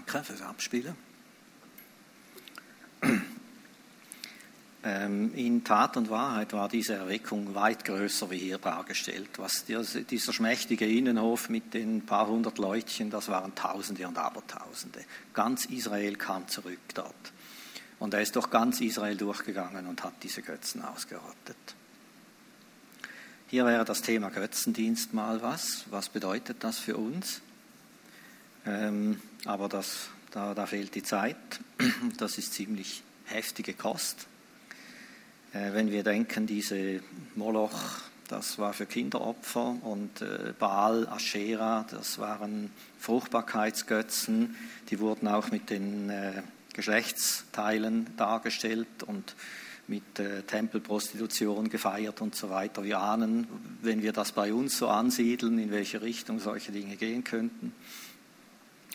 Fürs 0.10 0.42
Abspielen. 0.42 0.96
Ähm, 4.82 5.34
in 5.36 5.66
Tat 5.66 5.98
und 5.98 6.10
Wahrheit 6.10 6.54
war 6.54 6.70
diese 6.70 6.94
Erweckung 6.94 7.54
weit 7.54 7.84
größer 7.84 8.32
wie 8.32 8.38
hier 8.38 8.60
dargestellt. 8.60 9.32
Was 9.36 9.66
dieser 9.66 10.32
schmächtige 10.32 10.86
Innenhof 10.86 11.50
mit 11.50 11.74
den 11.74 12.06
paar 12.06 12.28
hundert 12.28 12.60
Leutchen, 12.60 13.10
das 13.10 13.28
waren 13.28 13.54
Tausende 13.56 14.08
und 14.08 14.18
Abertausende. 14.18 15.04
Ganz 15.34 15.66
Israel 15.66 16.16
kam 16.16 16.48
zurück 16.48 16.80
dort. 16.94 17.34
Und 18.00 18.14
er 18.14 18.22
ist 18.22 18.38
durch 18.38 18.50
ganz 18.50 18.80
Israel 18.80 19.18
durchgegangen 19.18 19.86
und 19.86 20.02
hat 20.02 20.14
diese 20.24 20.42
Götzen 20.42 20.82
ausgerottet. 20.82 21.58
Hier 23.48 23.66
wäre 23.66 23.84
das 23.84 24.02
Thema 24.02 24.30
Götzendienst 24.30 25.14
mal 25.14 25.42
was. 25.42 25.84
Was 25.90 26.08
bedeutet 26.08 26.64
das 26.64 26.80
für 26.80 26.96
uns? 26.96 27.42
Ähm, 28.66 29.22
aber 29.46 29.70
das, 29.70 30.10
da, 30.32 30.54
da 30.54 30.66
fehlt 30.66 30.96
die 30.96 31.04
Zeit. 31.04 31.38
Das 32.18 32.38
ist 32.38 32.54
ziemlich 32.54 33.04
heftige 33.26 33.74
Kost. 33.74 34.28
Äh, 35.54 35.74
wenn 35.74 35.92
wir 35.92 36.04
denken, 36.04 36.46
diese 36.46 37.02
Moloch, 37.36 37.74
das 38.28 38.60
war 38.60 38.74
für 38.74 38.86
Kinderopfer 38.86 39.78
und 39.82 40.22
äh, 40.22 40.54
Baal, 40.58 41.08
Aschera, 41.08 41.86
das 41.90 42.20
waren 42.20 42.72
Fruchtbarkeitsgötzen, 43.00 44.56
die 44.90 45.00
wurden 45.00 45.28
auch 45.28 45.52
mit 45.52 45.70
den 45.70 46.10
äh, 46.10 46.44
Geschlechtsteilen 46.74 48.16
dargestellt 48.16 49.04
und 49.06 49.36
mit 49.88 50.04
Tempelprostitution 50.46 51.68
gefeiert 51.68 52.22
und 52.22 52.36
so 52.36 52.52
weiter. 52.52 52.84
Wir 52.84 53.00
ahnen, 53.00 53.48
wenn 53.82 54.04
wir 54.04 54.14
das 54.14 54.34
bei 54.34 54.54
uns 54.54 54.78
so 54.78 54.88
ansiedeln, 54.88 55.58
in 55.58 55.72
welche 55.72 56.04
Richtung 56.04 56.40
solche 56.40 56.72
Dinge 56.72 56.96
gehen 56.96 57.24
könnten. 57.24 57.74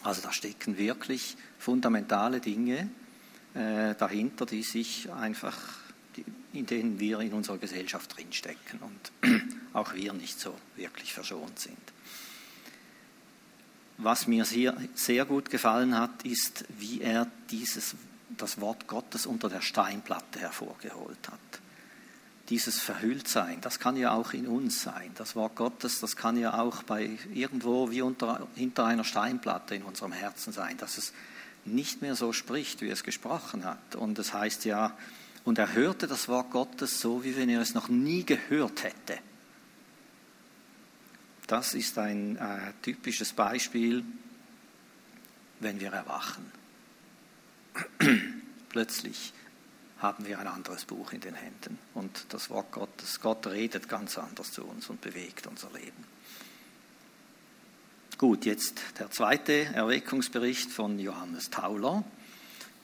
Also 0.04 0.22
da 0.22 0.32
stecken 0.32 0.78
wirklich 0.78 1.36
fundamentale 1.58 2.40
Dinge 2.40 2.88
dahinter, 3.54 4.46
die 4.46 4.62
sich 4.62 5.10
einfach 5.12 5.56
in 6.54 6.66
denen 6.66 7.00
wir 7.00 7.20
in 7.20 7.32
unserer 7.32 7.58
Gesellschaft 7.58 8.16
drinstecken 8.16 8.80
und 8.80 9.42
auch 9.72 9.94
wir 9.94 10.12
nicht 10.12 10.38
so 10.38 10.54
wirklich 10.76 11.12
verschont 11.12 11.58
sind. 11.58 11.76
Was 13.98 14.26
mir 14.26 14.44
sehr, 14.44 14.76
sehr 14.94 15.24
gut 15.24 15.50
gefallen 15.50 15.96
hat, 15.96 16.24
ist, 16.24 16.64
wie 16.78 17.00
er 17.00 17.30
dieses, 17.50 17.94
das 18.36 18.60
Wort 18.60 18.86
Gottes 18.86 19.26
unter 19.26 19.48
der 19.48 19.60
Steinplatte 19.60 20.40
hervorgeholt 20.40 21.28
hat. 21.28 21.60
Dieses 22.50 22.78
Verhülltsein, 22.78 23.60
das 23.62 23.78
kann 23.78 23.96
ja 23.96 24.12
auch 24.12 24.34
in 24.34 24.46
uns 24.46 24.82
sein. 24.82 25.10
Das 25.14 25.34
Wort 25.34 25.56
Gottes, 25.56 26.00
das 26.00 26.14
kann 26.14 26.36
ja 26.36 26.58
auch 26.58 26.82
bei 26.82 27.18
irgendwo 27.32 27.90
wie 27.90 28.02
unter, 28.02 28.46
hinter 28.54 28.84
einer 28.84 29.04
Steinplatte 29.04 29.74
in 29.74 29.82
unserem 29.82 30.12
Herzen 30.12 30.52
sein, 30.52 30.76
dass 30.76 30.98
es 30.98 31.14
nicht 31.64 32.02
mehr 32.02 32.14
so 32.14 32.32
spricht, 32.32 32.82
wie 32.82 32.90
es 32.90 33.02
gesprochen 33.02 33.64
hat. 33.64 33.96
Und 33.96 34.18
es 34.18 34.34
heißt 34.34 34.64
ja, 34.64 34.96
und 35.44 35.58
er 35.58 35.74
hörte 35.74 36.06
das 36.06 36.28
Wort 36.28 36.50
Gottes 36.50 37.00
so, 37.00 37.24
wie 37.24 37.36
wenn 37.36 37.48
er 37.48 37.60
es 37.60 37.74
noch 37.74 37.88
nie 37.88 38.24
gehört 38.24 38.82
hätte. 38.82 39.18
Das 41.46 41.74
ist 41.74 41.98
ein 41.98 42.36
äh, 42.36 42.72
typisches 42.80 43.34
Beispiel, 43.34 44.02
wenn 45.60 45.80
wir 45.80 45.92
erwachen. 45.92 46.50
Plötzlich 48.70 49.33
haben 50.04 50.26
wir 50.26 50.38
ein 50.38 50.46
anderes 50.46 50.84
Buch 50.84 51.12
in 51.12 51.20
den 51.20 51.34
Händen 51.34 51.78
und 51.94 52.26
das 52.28 52.50
Wort 52.50 52.70
Gottes, 52.72 53.20
Gott 53.20 53.46
redet 53.46 53.88
ganz 53.88 54.18
anders 54.18 54.52
zu 54.52 54.62
uns 54.62 54.90
und 54.90 55.00
bewegt 55.00 55.46
unser 55.46 55.70
Leben. 55.72 56.04
Gut, 58.18 58.44
jetzt 58.44 58.82
der 58.98 59.10
zweite 59.10 59.64
Erweckungsbericht 59.74 60.70
von 60.70 60.98
Johannes 60.98 61.48
Tauler. 61.48 62.04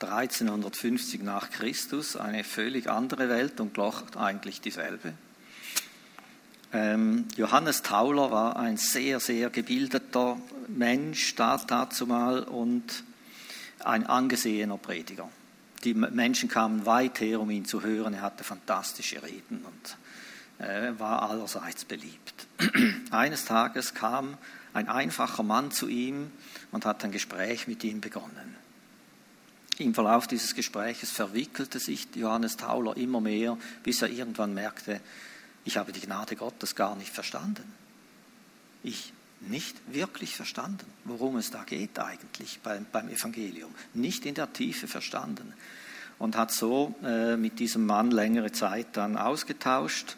1350 0.00 1.22
nach 1.22 1.50
Christus, 1.50 2.16
eine 2.16 2.42
völlig 2.42 2.88
andere 2.88 3.28
Welt 3.28 3.60
und 3.60 3.76
doch 3.76 4.16
eigentlich 4.16 4.62
dieselbe. 4.62 5.12
Ähm, 6.72 7.26
Johannes 7.36 7.82
Tauler 7.82 8.30
war 8.30 8.56
ein 8.56 8.78
sehr, 8.78 9.20
sehr 9.20 9.50
gebildeter 9.50 10.40
Mensch 10.68 11.34
da, 11.34 11.58
dazu 11.58 12.06
und 12.06 13.04
ein 13.80 14.06
angesehener 14.06 14.78
Prediger. 14.78 15.28
Die 15.84 15.94
Menschen 15.94 16.48
kamen 16.48 16.84
weit 16.84 17.20
her, 17.20 17.40
um 17.40 17.50
ihn 17.50 17.64
zu 17.64 17.82
hören. 17.82 18.14
Er 18.14 18.22
hatte 18.22 18.44
fantastische 18.44 19.22
Reden 19.22 19.64
und 19.64 20.66
äh, 20.66 20.98
war 20.98 21.28
allerseits 21.28 21.84
beliebt. 21.84 22.46
Eines 23.10 23.46
Tages 23.46 23.94
kam 23.94 24.36
ein 24.74 24.88
einfacher 24.88 25.42
Mann 25.42 25.70
zu 25.70 25.88
ihm 25.88 26.30
und 26.70 26.84
hat 26.84 27.02
ein 27.04 27.12
Gespräch 27.12 27.66
mit 27.66 27.82
ihm 27.82 28.00
begonnen. 28.00 28.56
Im 29.78 29.94
Verlauf 29.94 30.26
dieses 30.26 30.54
Gespräches 30.54 31.10
verwickelte 31.10 31.78
sich 31.78 32.08
Johannes 32.14 32.58
Tauler 32.58 32.96
immer 32.98 33.22
mehr, 33.22 33.56
bis 33.82 34.02
er 34.02 34.10
irgendwann 34.10 34.52
merkte, 34.52 35.00
ich 35.64 35.78
habe 35.78 35.92
die 35.92 36.00
Gnade 36.00 36.36
Gottes 36.36 36.74
gar 36.74 36.96
nicht 36.96 37.12
verstanden. 37.12 37.64
Ich 38.82 39.12
nicht 39.40 39.76
wirklich 39.92 40.36
verstanden, 40.36 40.86
worum 41.04 41.36
es 41.36 41.50
da 41.50 41.64
geht 41.64 41.98
eigentlich 41.98 42.60
beim, 42.62 42.86
beim 42.90 43.08
Evangelium. 43.08 43.74
Nicht 43.94 44.26
in 44.26 44.34
der 44.34 44.52
Tiefe 44.52 44.86
verstanden. 44.86 45.54
Und 46.18 46.36
hat 46.36 46.52
so 46.52 46.94
äh, 47.02 47.36
mit 47.36 47.58
diesem 47.58 47.86
Mann 47.86 48.10
längere 48.10 48.52
Zeit 48.52 48.88
dann 48.92 49.16
ausgetauscht. 49.16 50.16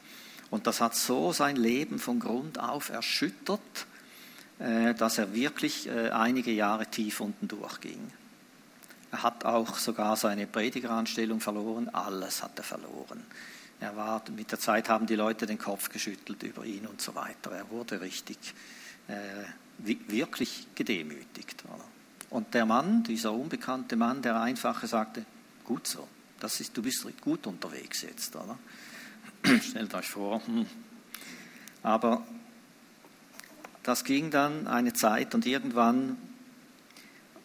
Und 0.51 0.67
das 0.67 0.81
hat 0.81 0.97
so 0.97 1.33
sein 1.33 1.57
Leben 1.57 1.99
von 2.01 2.19
Grund 2.19 2.59
auf 2.59 2.89
erschüttert, 2.89 3.87
äh, 4.59 4.95
dass 4.95 5.19
er 5.19 5.33
wirklich 5.33 5.89
äh, 5.89 6.11
einige 6.11 6.51
Jahre 6.51 6.87
tief 6.87 7.21
unten 7.21 7.47
durchging. 7.47 8.13
Er 9.13 9.23
hat 9.23 9.45
auch 9.45 9.77
sogar 9.79 10.17
seine 10.17 10.47
Predigeranstellung 10.47 11.41
verloren, 11.41 11.89
alles 11.91 12.43
hat 12.43 12.59
er 12.59 12.65
verloren. 12.65 13.23
Er 13.79 13.97
war, 13.97 14.23
mit 14.35 14.51
der 14.51 14.61
Zeit 14.61 14.89
haben 14.89 15.07
die 15.07 15.17
Leute 15.17 15.45
den 15.45 15.59
Kopf 15.59 15.89
geschüttelt 15.89 16.43
über 16.45 16.65
ihn 16.65 16.87
und 16.87 17.03
so 17.03 17.15
weiter. 17.15 17.51
Er 17.51 17.69
wurde 17.69 18.01
richtig, 18.01 18.39
wirklich 19.79 20.67
gedemütigt. 20.75 21.65
Und 22.31 22.55
der 22.55 22.65
Mann, 22.65 23.03
dieser 23.03 23.33
unbekannte 23.33 23.97
Mann, 23.97 24.23
der 24.23 24.41
Einfache, 24.41 24.87
sagte, 24.87 25.25
gut 25.65 25.87
so, 25.87 26.09
das 26.41 26.61
ist, 26.61 26.77
du 26.77 26.83
bist 26.83 27.07
gut 27.21 27.47
unterwegs 27.47 28.03
jetzt. 28.03 28.35
Oder? 28.35 28.59
Stellt 29.61 29.95
euch 29.95 30.09
vor. 30.09 30.41
Aber 31.83 32.27
das 33.83 34.05
ging 34.05 34.31
dann 34.31 34.67
eine 34.67 34.93
Zeit 34.93 35.35
und 35.35 35.45
irgendwann 35.45 36.17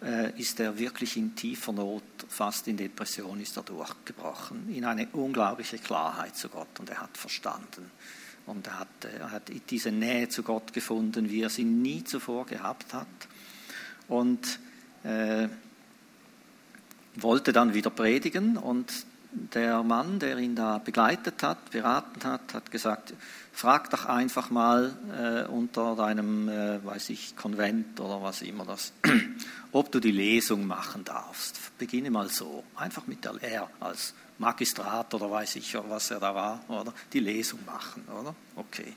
äh, 0.01 0.39
ist 0.39 0.59
er 0.59 0.77
wirklich 0.77 1.17
in 1.17 1.35
tiefer 1.35 1.73
Not, 1.73 2.03
fast 2.29 2.67
in 2.67 2.77
Depression 2.77 3.41
ist 3.41 3.57
er 3.57 3.63
durchgebrochen, 3.63 4.73
in 4.73 4.85
eine 4.85 5.07
unglaubliche 5.13 5.79
Klarheit 5.79 6.35
zu 6.35 6.49
Gott 6.49 6.79
und 6.79 6.89
er 6.89 7.01
hat 7.01 7.17
verstanden. 7.17 7.91
Und 8.47 8.65
er 8.67 8.79
hat, 8.79 8.87
er 9.19 9.31
hat 9.31 9.51
diese 9.69 9.91
Nähe 9.91 10.29
zu 10.29 10.41
Gott 10.41 10.73
gefunden, 10.73 11.29
wie 11.29 11.41
er 11.41 11.49
sie 11.49 11.65
nie 11.65 12.03
zuvor 12.03 12.45
gehabt 12.45 12.93
hat. 12.93 13.07
Und 14.07 14.59
äh, 15.03 15.47
wollte 17.15 17.53
dann 17.53 17.73
wieder 17.73 17.89
predigen 17.89 18.57
und 18.57 19.05
der 19.31 19.83
Mann, 19.83 20.19
der 20.19 20.37
ihn 20.37 20.55
da 20.55 20.77
begleitet 20.77 21.43
hat, 21.43 21.71
beraten 21.71 22.23
hat, 22.23 22.53
hat 22.53 22.71
gesagt, 22.71 23.13
frag 23.51 23.89
doch 23.89 24.05
einfach 24.05 24.49
mal 24.49 24.95
äh, 25.17 25.51
unter 25.51 25.95
deinem, 25.95 26.47
äh, 26.47 26.83
weiß 26.83 27.09
ich, 27.09 27.35
Konvent 27.35 27.99
oder 27.99 28.21
was 28.21 28.41
immer 28.41 28.65
das, 28.65 28.93
ob 29.71 29.91
du 29.91 29.99
die 29.99 30.11
Lesung 30.11 30.65
machen 30.65 31.03
darfst. 31.03 31.77
Beginne 31.77 32.09
mal 32.09 32.29
so, 32.29 32.63
einfach 32.75 33.05
mit 33.07 33.25
der 33.25 33.33
Lehre 33.33 33.67
als 33.79 34.13
Magistrat 34.39 35.13
oder 35.13 35.31
weiß 35.31 35.55
ich, 35.55 35.75
was 35.89 36.11
er 36.11 36.19
da 36.19 36.33
war, 36.35 36.63
oder 36.67 36.93
die 37.11 37.19
Lesung 37.19 37.59
machen, 37.65 38.03
oder? 38.07 38.35
Okay. 38.55 38.93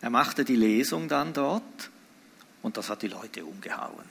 Er 0.00 0.10
machte 0.10 0.44
die 0.44 0.56
Lesung 0.56 1.08
dann 1.08 1.32
dort 1.32 1.90
und 2.62 2.76
das 2.76 2.88
hat 2.88 3.02
die 3.02 3.08
Leute 3.08 3.44
umgehauen. 3.44 4.04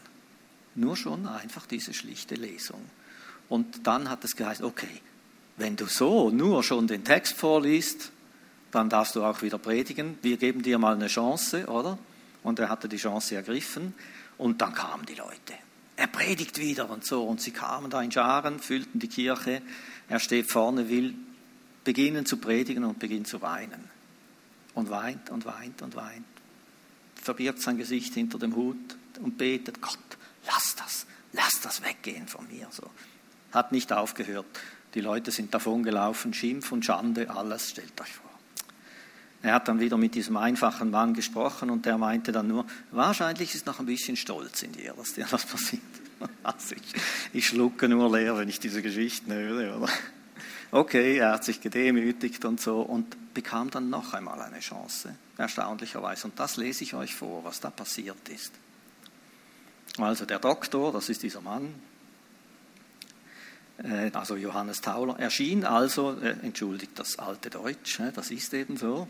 Nur 0.76 0.96
schon 0.96 1.28
einfach 1.28 1.66
diese 1.66 1.94
schlichte 1.94 2.36
Lesung. 2.36 2.82
Und 3.50 3.88
dann 3.88 4.10
hat 4.10 4.24
es 4.24 4.36
geheißen, 4.36 4.64
okay, 4.64 5.02
wenn 5.58 5.76
du 5.76 5.88
so 5.88 6.30
nur 6.30 6.64
schon 6.64 6.88
den 6.88 7.04
Text 7.04 7.34
vorliest, 7.34 8.12
dann 8.72 8.90
darfst 8.90 9.16
du 9.16 9.24
auch 9.24 9.42
wieder 9.42 9.58
predigen. 9.58 10.20
Wir 10.22 10.38
geben 10.38 10.62
dir 10.62 10.78
mal 10.78 10.94
eine 10.94 11.08
Chance, 11.08 11.66
oder? 11.66 11.98
Und 12.44 12.60
er 12.60 12.70
hatte 12.70 12.88
die 12.88 12.98
Chance 12.98 13.36
ergriffen 13.36 13.94
und 14.38 14.62
dann 14.62 14.74
kamen 14.74 15.06
die 15.06 15.16
Leute. 15.16 15.56
Er 16.00 16.08
predigt 16.08 16.60
wieder 16.60 16.90
und 16.90 17.04
so 17.04 17.26
und 17.26 17.42
sie 17.42 17.52
kamen 17.52 17.92
da 17.92 18.02
in 18.02 18.10
Scharen, 18.10 18.62
füllten 18.62 19.00
die 19.00 19.10
Kirche. 19.10 19.62
Er 20.08 20.22
steht 20.22 20.50
vorne, 20.50 20.88
will 20.88 21.14
beginnen 21.84 22.26
zu 22.26 22.38
predigen 22.38 22.86
und 22.86 23.00
beginnt 23.00 23.28
zu 23.28 23.42
weinen. 23.42 23.84
Und 24.74 24.90
weint 24.90 25.30
und 25.30 25.44
weint 25.44 25.82
und 25.82 25.98
weint. 25.98 26.24
Verbirgt 27.16 27.62
sein 27.62 27.78
Gesicht 27.78 28.14
hinter 28.14 28.40
dem 28.40 28.56
Hut 28.56 28.78
und 29.20 29.38
betet, 29.38 29.82
Gott, 29.82 30.00
lass 30.46 30.74
das, 30.78 31.06
lass 31.34 31.60
das 31.60 31.84
weggehen 31.84 32.30
von 32.30 32.48
mir. 32.48 32.70
So. 32.72 32.90
Hat 33.52 33.74
nicht 33.74 33.92
aufgehört. 33.92 34.46
Die 34.94 35.02
Leute 35.02 35.32
sind 35.32 35.54
davon 35.54 35.84
gelaufen, 35.84 36.34
Schimpf 36.34 36.72
und 36.72 36.86
Schande, 36.86 37.30
alles, 37.30 37.72
stellt 37.72 38.00
euch 38.00 38.14
vor. 38.14 38.29
Er 39.42 39.54
hat 39.54 39.68
dann 39.68 39.80
wieder 39.80 39.98
mit 39.98 40.16
diesem 40.16 40.36
einfachen 40.36 40.92
Mann 40.92 41.14
gesprochen 41.14 41.70
und 41.70 41.86
der 41.86 41.98
meinte 41.98 42.32
dann 42.32 42.48
nur, 42.48 42.66
wahrscheinlich 42.92 43.56
ist 43.56 43.66
noch 43.66 43.80
ein 43.80 43.86
bisschen 43.86 44.18
Stolz 44.18 44.64
in 44.64 44.74
dir, 44.74 44.94
dass 44.98 45.14
dir 45.14 45.28
das 45.30 45.46
passiert. 45.46 45.82
Also 46.44 46.76
ich, 46.76 47.02
ich 47.32 47.48
schlucke 47.48 47.88
nur 47.88 48.12
leer, 48.12 48.38
wenn 48.38 48.50
ich 48.50 48.60
diese 48.60 48.82
Geschichten 48.82 49.32
höre. 49.32 49.78
Oder? 49.78 49.90
Okay, 50.70 51.18
er 51.18 51.32
hat 51.32 51.46
sich 51.46 51.62
gedemütigt 51.62 52.44
und 52.44 52.60
so 52.60 52.82
und 52.82 53.34
bekam 53.34 53.70
dann 53.72 53.90
noch 53.90 54.14
einmal 54.14 54.42
eine 54.42 54.60
Chance, 54.60 55.16
erstaunlicherweise. 55.38 56.28
Und 56.28 56.38
das 56.38 56.58
lese 56.58 56.84
ich 56.84 56.94
euch 56.94 57.16
vor, 57.16 57.46
was 57.46 57.62
da 57.62 57.70
passiert 57.70 58.28
ist. 58.28 58.52
Also 59.98 60.26
der 60.26 60.40
Doktor, 60.40 60.92
das 60.92 61.08
ist 61.08 61.24
dieser 61.24 61.40
Mann, 61.40 61.74
also 64.14 64.36
Johannes 64.36 64.82
Tauler, 64.82 65.18
erschien 65.20 65.64
also, 65.64 66.20
äh, 66.20 66.36
entschuldigt 66.42 67.00
das 67.00 67.18
alte 67.18 67.50
Deutsch, 67.50 68.00
das 68.14 68.30
ist 68.30 68.54
eben 68.54 68.76
so, 68.76 69.08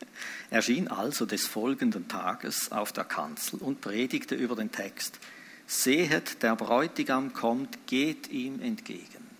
erschien 0.50 0.88
also 0.88 1.24
des 1.24 1.46
folgenden 1.46 2.06
Tages 2.06 2.70
auf 2.70 2.92
der 2.92 3.04
Kanzel 3.04 3.60
und 3.60 3.80
predigte 3.80 4.34
über 4.34 4.56
den 4.56 4.70
Text, 4.70 5.18
sehet, 5.66 6.42
der 6.42 6.54
Bräutigam 6.56 7.32
kommt, 7.32 7.86
geht 7.86 8.28
ihm 8.28 8.60
entgegen. 8.60 9.30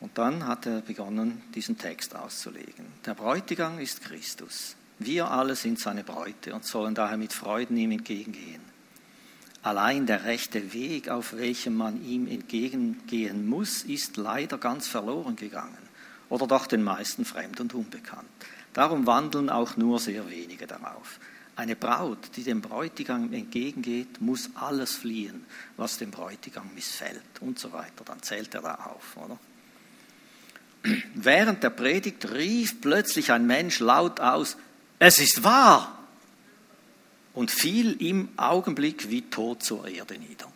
Und 0.00 0.16
dann 0.18 0.46
hat 0.46 0.66
er 0.66 0.80
begonnen, 0.80 1.42
diesen 1.54 1.78
Text 1.78 2.16
auszulegen. 2.16 2.86
Der 3.06 3.14
Bräutigam 3.14 3.78
ist 3.78 4.02
Christus. 4.02 4.74
Wir 4.98 5.30
alle 5.30 5.54
sind 5.54 5.78
seine 5.78 6.02
Bräute 6.02 6.54
und 6.54 6.64
sollen 6.64 6.94
daher 6.94 7.16
mit 7.16 7.32
Freuden 7.32 7.76
ihm 7.76 7.92
entgegengehen. 7.92 8.71
Allein 9.62 10.06
der 10.06 10.24
rechte 10.24 10.72
Weg, 10.72 11.08
auf 11.08 11.34
welchem 11.34 11.74
man 11.76 12.04
ihm 12.04 12.26
entgegengehen 12.26 13.48
muss, 13.48 13.84
ist 13.84 14.16
leider 14.16 14.58
ganz 14.58 14.88
verloren 14.88 15.36
gegangen 15.36 15.78
oder 16.28 16.48
doch 16.48 16.66
den 16.66 16.82
meisten 16.82 17.24
fremd 17.24 17.60
und 17.60 17.72
unbekannt. 17.72 18.26
Darum 18.72 19.06
wandeln 19.06 19.50
auch 19.50 19.76
nur 19.76 20.00
sehr 20.00 20.28
wenige 20.28 20.66
darauf. 20.66 21.20
Eine 21.54 21.76
Braut, 21.76 22.18
die 22.36 22.42
dem 22.42 22.60
Bräutigam 22.60 23.32
entgegengeht, 23.32 24.20
muss 24.20 24.50
alles 24.54 24.96
fliehen, 24.96 25.44
was 25.76 25.98
dem 25.98 26.10
Bräutigam 26.10 26.68
missfällt 26.74 27.22
und 27.40 27.58
so 27.58 27.72
weiter. 27.72 28.04
Dann 28.04 28.22
zählt 28.22 28.54
er 28.54 28.62
da 28.62 28.74
auf, 28.74 29.16
oder? 29.16 29.38
Während 31.14 31.62
der 31.62 31.70
Predigt 31.70 32.32
rief 32.32 32.80
plötzlich 32.80 33.30
ein 33.30 33.46
Mensch 33.46 33.78
laut 33.78 34.18
aus, 34.18 34.56
es 34.98 35.18
ist 35.18 35.44
wahr! 35.44 36.01
Und 37.34 37.50
fiel 37.50 37.92
im 38.02 38.28
Augenblick 38.36 39.10
wie 39.10 39.22
tot 39.22 39.62
zur 39.62 39.86
Erde 39.86 40.18
nieder. 40.18 40.50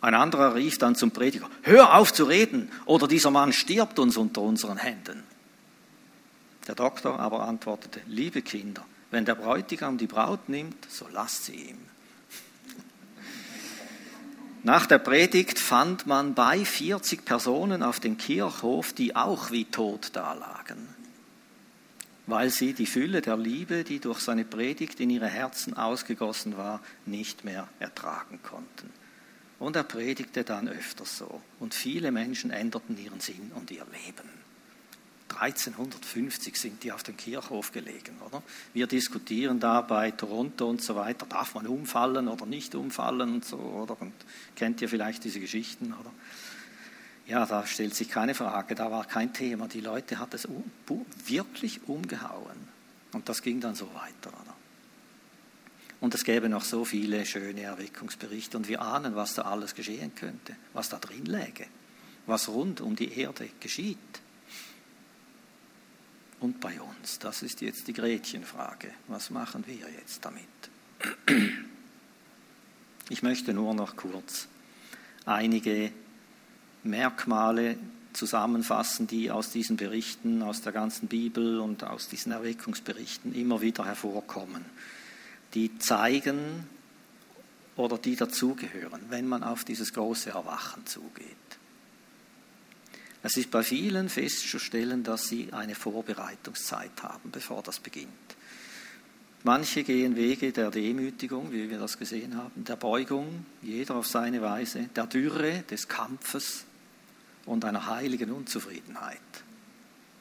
Ein 0.00 0.14
anderer 0.14 0.54
rief 0.54 0.78
dann 0.78 0.94
zum 0.94 1.10
Prediger, 1.10 1.50
hör 1.62 1.96
auf 1.96 2.12
zu 2.12 2.24
reden, 2.24 2.70
oder 2.86 3.08
dieser 3.08 3.30
Mann 3.30 3.52
stirbt 3.52 3.98
uns 3.98 4.16
unter 4.16 4.42
unseren 4.42 4.78
Händen. 4.78 5.24
Der 6.68 6.76
Doktor 6.76 7.18
aber 7.18 7.42
antwortete, 7.42 8.00
liebe 8.06 8.42
Kinder, 8.42 8.84
wenn 9.10 9.24
der 9.24 9.34
Bräutigam 9.34 9.98
die 9.98 10.06
Braut 10.06 10.48
nimmt, 10.48 10.86
so 10.88 11.06
lasst 11.12 11.46
sie 11.46 11.54
ihm. 11.54 11.78
Nach 14.62 14.86
der 14.86 14.98
Predigt 14.98 15.58
fand 15.58 16.06
man 16.06 16.34
bei 16.34 16.64
40 16.64 17.24
Personen 17.24 17.82
auf 17.82 18.00
dem 18.00 18.18
Kirchhof, 18.18 18.92
die 18.92 19.16
auch 19.16 19.50
wie 19.50 19.64
tot 19.64 20.10
dalagen 20.14 20.97
weil 22.28 22.50
sie 22.50 22.74
die 22.74 22.86
Fülle 22.86 23.22
der 23.22 23.38
Liebe, 23.38 23.84
die 23.84 24.00
durch 24.00 24.20
seine 24.20 24.44
Predigt 24.44 25.00
in 25.00 25.08
ihre 25.08 25.28
Herzen 25.28 25.74
ausgegossen 25.74 26.58
war, 26.58 26.80
nicht 27.06 27.42
mehr 27.44 27.66
ertragen 27.80 28.38
konnten. 28.42 28.90
Und 29.58 29.76
er 29.76 29.82
predigte 29.82 30.44
dann 30.44 30.68
öfters 30.68 31.16
so. 31.18 31.40
Und 31.58 31.72
viele 31.72 32.12
Menschen 32.12 32.50
änderten 32.50 33.02
ihren 33.02 33.20
Sinn 33.20 33.50
und 33.54 33.70
ihr 33.70 33.84
Leben. 33.86 34.28
1350 35.30 36.56
sind 36.56 36.84
die 36.84 36.92
auf 36.92 37.02
dem 37.02 37.16
Kirchhof 37.16 37.72
gelegen, 37.72 38.16
oder? 38.26 38.42
Wir 38.74 38.86
diskutieren 38.86 39.58
da 39.58 39.80
bei 39.80 40.10
Toronto 40.10 40.68
und 40.68 40.82
so 40.82 40.96
weiter, 40.96 41.26
darf 41.26 41.54
man 41.54 41.66
umfallen 41.66 42.28
oder 42.28 42.44
nicht 42.44 42.74
umfallen 42.74 43.34
und 43.34 43.44
so, 43.44 43.56
oder? 43.56 44.00
Und 44.00 44.12
kennt 44.54 44.82
ihr 44.82 44.88
vielleicht 44.88 45.24
diese 45.24 45.40
Geschichten, 45.40 45.94
oder? 45.98 46.10
Ja, 47.28 47.44
da 47.44 47.66
stellt 47.66 47.94
sich 47.94 48.08
keine 48.08 48.34
Frage, 48.34 48.74
da 48.74 48.90
war 48.90 49.04
kein 49.04 49.34
Thema. 49.34 49.68
Die 49.68 49.82
Leute 49.82 50.18
hat 50.18 50.32
es 50.32 50.46
um, 50.46 50.64
wirklich 51.26 51.86
umgehauen. 51.86 52.68
Und 53.12 53.28
das 53.28 53.42
ging 53.42 53.60
dann 53.60 53.74
so 53.74 53.86
weiter. 53.94 54.30
Oder? 54.30 54.56
Und 56.00 56.14
es 56.14 56.24
gäbe 56.24 56.48
noch 56.48 56.64
so 56.64 56.86
viele 56.86 57.26
schöne 57.26 57.62
Erweckungsberichte 57.62 58.56
und 58.56 58.66
wir 58.68 58.80
ahnen, 58.80 59.14
was 59.14 59.34
da 59.34 59.42
alles 59.42 59.74
geschehen 59.74 60.14
könnte, 60.14 60.56
was 60.72 60.88
da 60.88 60.98
drin 60.98 61.26
läge, 61.26 61.66
was 62.24 62.48
rund 62.48 62.80
um 62.80 62.96
die 62.96 63.18
Erde 63.18 63.50
geschieht. 63.60 63.98
Und 66.40 66.60
bei 66.60 66.80
uns, 66.80 67.18
das 67.18 67.42
ist 67.42 67.60
jetzt 67.60 67.88
die 67.88 67.92
Gretchenfrage. 67.92 68.92
Was 69.08 69.28
machen 69.28 69.64
wir 69.66 69.90
jetzt 69.98 70.24
damit? 70.24 70.46
Ich 73.10 73.22
möchte 73.22 73.52
nur 73.52 73.74
noch 73.74 73.96
kurz 73.96 74.48
einige 75.26 75.92
Merkmale 76.82 77.76
zusammenfassen, 78.12 79.06
die 79.06 79.30
aus 79.30 79.50
diesen 79.50 79.76
Berichten, 79.76 80.42
aus 80.42 80.60
der 80.60 80.72
ganzen 80.72 81.08
Bibel 81.08 81.60
und 81.60 81.84
aus 81.84 82.08
diesen 82.08 82.32
Erweckungsberichten 82.32 83.34
immer 83.34 83.60
wieder 83.60 83.84
hervorkommen, 83.84 84.64
die 85.54 85.78
zeigen 85.78 86.66
oder 87.76 87.96
die 87.96 88.16
dazugehören, 88.16 89.02
wenn 89.08 89.28
man 89.28 89.42
auf 89.44 89.64
dieses 89.64 89.92
große 89.92 90.30
Erwachen 90.30 90.84
zugeht. 90.86 91.36
Es 93.22 93.36
ist 93.36 93.50
bei 93.50 93.62
vielen 93.62 94.08
festzustellen, 94.08 95.02
dass 95.02 95.28
sie 95.28 95.52
eine 95.52 95.74
Vorbereitungszeit 95.74 97.02
haben, 97.02 97.30
bevor 97.30 97.62
das 97.62 97.80
beginnt. 97.80 98.08
Manche 99.44 99.84
gehen 99.84 100.16
Wege 100.16 100.52
der 100.52 100.70
Demütigung, 100.70 101.52
wie 101.52 101.70
wir 101.70 101.78
das 101.78 101.98
gesehen 101.98 102.36
haben, 102.36 102.64
der 102.64 102.76
Beugung, 102.76 103.46
jeder 103.62 103.96
auf 103.96 104.06
seine 104.06 104.42
Weise, 104.42 104.88
der 104.94 105.06
Dürre, 105.06 105.62
des 105.70 105.86
Kampfes, 105.86 106.64
und 107.48 107.64
einer 107.64 107.86
heiligen 107.86 108.30
Unzufriedenheit, 108.30 109.18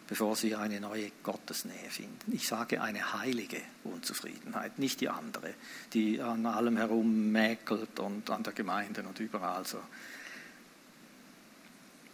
bevor 0.07 0.36
sie 0.36 0.55
eine 0.55 0.80
neue 0.80 1.11
Gottesnähe 1.23 1.89
finden. 1.89 2.32
Ich 2.32 2.47
sage 2.47 2.82
eine 2.82 3.13
heilige 3.13 3.61
Unzufriedenheit, 3.84 4.80
nicht 4.80 5.01
die 5.01 5.09
andere, 5.09 5.53
die 5.93 6.21
an 6.21 6.45
allem 6.45 6.78
herum 6.78 7.32
mäkelt 7.32 7.99
und 7.99 8.30
an 8.30 8.43
der 8.43 8.53
Gemeinde 8.53 9.03
und 9.03 9.19
überall 9.19 9.65
so. 9.65 9.82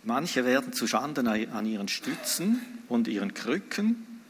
Manche 0.04 0.44
werden 0.44 0.74
zu 0.74 0.88
Schanden 0.88 1.28
an 1.28 1.66
ihren 1.66 1.88
Stützen 1.88 2.60
und 2.90 3.08
ihren 3.08 3.34
Krücken 3.34 4.22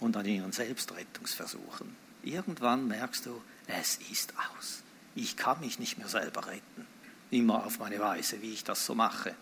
und 0.00 0.16
an 0.16 0.24
ihren 0.24 0.52
Selbstrettungsversuchen. 0.52 1.94
Irgendwann 2.22 2.86
merkst 2.86 3.26
du, 3.26 3.42
es 3.66 3.98
ist 4.10 4.32
aus. 4.36 4.82
Ich 5.14 5.36
kann 5.36 5.60
mich 5.60 5.78
nicht 5.78 5.98
mehr 5.98 6.08
selber 6.08 6.46
retten. 6.46 6.86
Immer 7.30 7.66
auf 7.66 7.78
meine 7.80 7.98
Weise, 7.98 8.40
wie 8.40 8.52
ich 8.52 8.64
das 8.64 8.86
so 8.86 8.94
mache. 8.94 9.34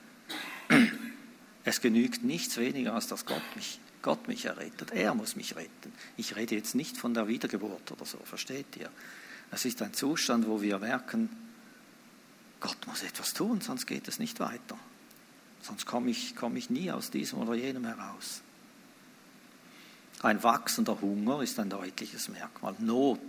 Es 1.64 1.80
genügt 1.80 2.22
nichts 2.22 2.58
weniger, 2.58 2.94
als 2.94 3.06
dass 3.06 3.24
Gott 3.24 3.42
mich, 3.56 3.80
Gott 4.02 4.28
mich 4.28 4.44
errettet. 4.44 4.90
Er 4.92 5.14
muss 5.14 5.34
mich 5.34 5.56
retten. 5.56 5.92
Ich 6.16 6.36
rede 6.36 6.54
jetzt 6.54 6.74
nicht 6.74 6.96
von 6.96 7.14
der 7.14 7.26
Wiedergeburt 7.26 7.90
oder 7.90 8.04
so, 8.04 8.18
versteht 8.24 8.76
ihr? 8.76 8.90
Es 9.50 9.64
ist 9.64 9.80
ein 9.82 9.94
Zustand, 9.94 10.46
wo 10.46 10.60
wir 10.60 10.78
merken, 10.78 11.30
Gott 12.60 12.86
muss 12.86 13.02
etwas 13.02 13.32
tun, 13.34 13.60
sonst 13.60 13.86
geht 13.86 14.08
es 14.08 14.18
nicht 14.18 14.40
weiter. 14.40 14.78
Sonst 15.62 15.86
komme 15.86 16.10
ich, 16.10 16.36
komme 16.36 16.58
ich 16.58 16.68
nie 16.68 16.90
aus 16.90 17.10
diesem 17.10 17.38
oder 17.38 17.54
jenem 17.54 17.86
heraus. 17.86 18.42
Ein 20.22 20.42
wachsender 20.42 21.00
Hunger 21.00 21.42
ist 21.42 21.58
ein 21.58 21.70
deutliches 21.70 22.28
Merkmal. 22.28 22.74
Not 22.78 23.20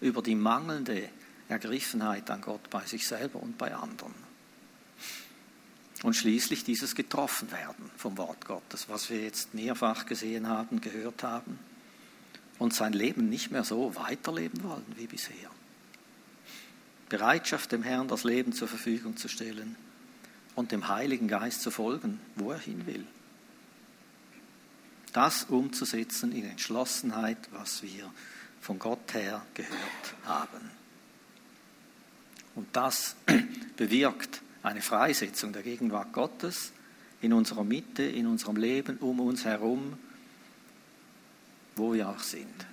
über 0.00 0.22
die 0.22 0.34
mangelnde 0.34 1.08
Ergriffenheit 1.48 2.30
an 2.30 2.40
Gott 2.40 2.68
bei 2.70 2.84
sich 2.84 3.06
selber 3.06 3.42
und 3.42 3.58
bei 3.58 3.74
anderen 3.74 4.29
und 6.02 6.14
schließlich 6.14 6.64
dieses 6.64 6.94
getroffen 6.94 7.50
werden 7.52 7.90
vom 7.96 8.16
Wort 8.16 8.46
Gottes, 8.46 8.88
was 8.88 9.10
wir 9.10 9.22
jetzt 9.22 9.54
mehrfach 9.54 10.06
gesehen 10.06 10.48
haben, 10.48 10.80
gehört 10.80 11.22
haben 11.22 11.58
und 12.58 12.74
sein 12.74 12.92
Leben 12.92 13.28
nicht 13.28 13.50
mehr 13.50 13.64
so 13.64 13.94
weiterleben 13.96 14.62
wollen 14.62 14.86
wie 14.96 15.06
bisher. 15.06 15.50
Bereitschaft, 17.08 17.72
dem 17.72 17.82
Herrn 17.82 18.08
das 18.08 18.24
Leben 18.24 18.52
zur 18.52 18.68
Verfügung 18.68 19.16
zu 19.16 19.28
stellen 19.28 19.76
und 20.54 20.72
dem 20.72 20.88
Heiligen 20.88 21.28
Geist 21.28 21.62
zu 21.62 21.70
folgen, 21.70 22.20
wo 22.36 22.52
er 22.52 22.58
hin 22.58 22.86
will. 22.86 23.04
Das 25.12 25.44
umzusetzen 25.44 26.32
in 26.32 26.44
Entschlossenheit, 26.44 27.38
was 27.50 27.82
wir 27.82 28.12
von 28.60 28.78
Gott 28.78 29.12
her 29.12 29.44
gehört 29.54 30.14
haben. 30.24 30.70
Und 32.54 32.68
das 32.74 33.16
bewirkt 33.76 34.40
eine 34.62 34.82
Freisetzung 34.82 35.52
der 35.52 35.62
Gegenwart 35.62 36.12
Gottes 36.12 36.72
in 37.20 37.32
unserer 37.32 37.64
Mitte, 37.64 38.02
in 38.02 38.26
unserem 38.26 38.56
Leben, 38.56 38.98
um 38.98 39.20
uns 39.20 39.44
herum, 39.44 39.98
wo 41.76 41.92
wir 41.92 42.08
auch 42.08 42.20
sind. 42.20 42.66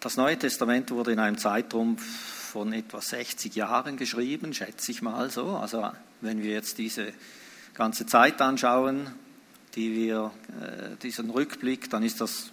Das 0.00 0.16
Neue 0.16 0.38
Testament 0.38 0.90
wurde 0.90 1.12
in 1.12 1.18
einem 1.18 1.38
Zeitraum 1.38 1.98
von 1.98 2.72
etwa 2.72 3.00
60 3.00 3.54
Jahren 3.54 3.96
geschrieben, 3.96 4.54
schätze 4.54 4.92
ich 4.92 5.02
mal 5.02 5.30
so. 5.30 5.56
Also 5.56 5.90
wenn 6.20 6.42
wir 6.42 6.52
jetzt 6.52 6.78
diese 6.78 7.12
ganze 7.74 8.06
Zeit 8.06 8.40
anschauen, 8.40 9.08
die 9.74 9.94
wir, 9.94 10.32
äh, 10.60 10.96
diesen 11.02 11.30
Rückblick, 11.30 11.90
dann 11.90 12.02
ist 12.02 12.20
das 12.20 12.50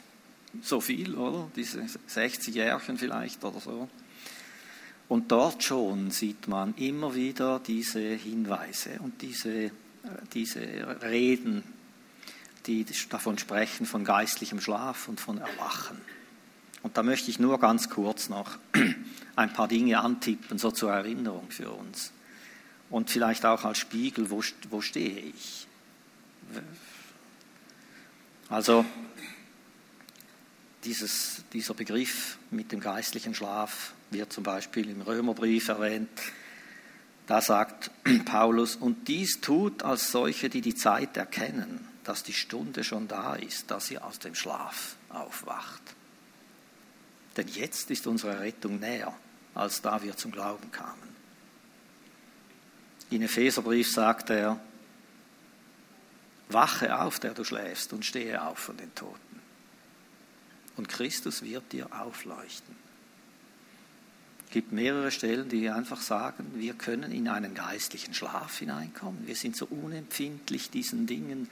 so 0.61 0.81
viel, 0.81 1.15
oder? 1.15 1.49
Diese 1.55 1.85
60 2.07 2.53
Jährchen 2.55 2.97
vielleicht 2.97 3.43
oder 3.43 3.59
so. 3.59 3.89
Und 5.07 5.31
dort 5.31 5.63
schon 5.63 6.09
sieht 6.11 6.47
man 6.47 6.73
immer 6.75 7.13
wieder 7.13 7.59
diese 7.59 7.99
Hinweise 7.99 8.99
und 8.99 9.21
diese, 9.21 9.65
äh, 9.65 9.71
diese 10.33 10.61
Reden, 11.03 11.63
die 12.65 12.85
davon 13.09 13.37
sprechen, 13.37 13.85
von 13.85 14.03
geistlichem 14.03 14.59
Schlaf 14.59 15.07
und 15.07 15.19
von 15.19 15.37
Erwachen. 15.37 16.01
Und 16.81 16.97
da 16.97 17.03
möchte 17.03 17.29
ich 17.29 17.39
nur 17.39 17.59
ganz 17.59 17.89
kurz 17.89 18.29
noch 18.29 18.57
ein 19.35 19.53
paar 19.53 19.67
Dinge 19.67 19.99
antippen, 19.99 20.57
so 20.57 20.71
zur 20.71 20.91
Erinnerung 20.91 21.49
für 21.49 21.71
uns. 21.71 22.11
Und 22.89 23.09
vielleicht 23.09 23.45
auch 23.45 23.63
als 23.63 23.77
Spiegel, 23.77 24.29
wo, 24.29 24.43
wo 24.69 24.81
stehe 24.81 25.19
ich? 25.19 25.67
Also 28.49 28.85
dieses, 30.85 31.43
dieser 31.51 31.73
Begriff 31.73 32.37
mit 32.51 32.71
dem 32.71 32.79
geistlichen 32.79 33.33
Schlaf 33.33 33.93
wird 34.11 34.31
zum 34.31 34.43
Beispiel 34.43 34.89
im 34.89 35.01
Römerbrief 35.01 35.67
erwähnt. 35.67 36.09
Da 37.27 37.41
sagt 37.41 37.91
Paulus, 38.25 38.75
und 38.75 39.07
dies 39.07 39.41
tut 39.41 39.83
als 39.83 40.11
solche, 40.11 40.49
die 40.49 40.61
die 40.61 40.75
Zeit 40.75 41.17
erkennen, 41.17 41.87
dass 42.03 42.23
die 42.23 42.33
Stunde 42.33 42.83
schon 42.83 43.07
da 43.07 43.35
ist, 43.35 43.71
dass 43.71 43.89
ihr 43.89 44.05
aus 44.05 44.19
dem 44.19 44.35
Schlaf 44.35 44.95
aufwacht. 45.09 45.81
Denn 47.35 47.47
jetzt 47.47 47.89
ist 47.89 48.07
unsere 48.07 48.39
Rettung 48.39 48.79
näher, 48.79 49.13
als 49.55 49.81
da 49.81 50.01
wir 50.03 50.15
zum 50.15 50.31
Glauben 50.31 50.71
kamen. 50.71 51.15
In 53.09 53.23
Epheserbrief 53.23 53.91
sagt 53.91 54.29
er, 54.29 54.59
wache 56.49 56.97
auf, 56.99 57.19
der 57.19 57.33
du 57.33 57.43
schläfst, 57.43 57.91
und 57.91 58.05
stehe 58.05 58.41
auf 58.41 58.59
von 58.59 58.77
den 58.77 58.93
Toten. 58.93 59.24
Und 60.77 60.89
Christus 60.89 61.41
wird 61.41 61.71
dir 61.71 61.87
aufleuchten. 61.93 62.75
Es 64.47 64.51
gibt 64.51 64.71
mehrere 64.71 65.11
Stellen, 65.11 65.49
die 65.49 65.69
einfach 65.69 66.01
sagen, 66.01 66.51
wir 66.55 66.73
können 66.73 67.11
in 67.11 67.27
einen 67.27 67.53
geistlichen 67.53 68.13
Schlaf 68.13 68.59
hineinkommen. 68.59 69.27
Wir 69.27 69.35
sind 69.35 69.57
so 69.57 69.65
unempfindlich 69.65 70.69
diesen 70.69 71.07
Dingen 71.07 71.49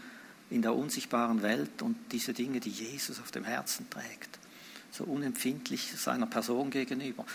in 0.49 0.61
der 0.61 0.75
unsichtbaren 0.75 1.41
Welt 1.41 1.81
und 1.81 1.97
diese 2.11 2.33
Dinge, 2.33 2.59
die 2.59 2.69
Jesus 2.69 3.19
auf 3.19 3.31
dem 3.31 3.43
Herzen 3.43 3.89
trägt. 3.89 4.39
So 4.91 5.05
unempfindlich 5.05 5.91
seiner 5.97 6.27
Person 6.27 6.69
gegenüber. 6.69 7.25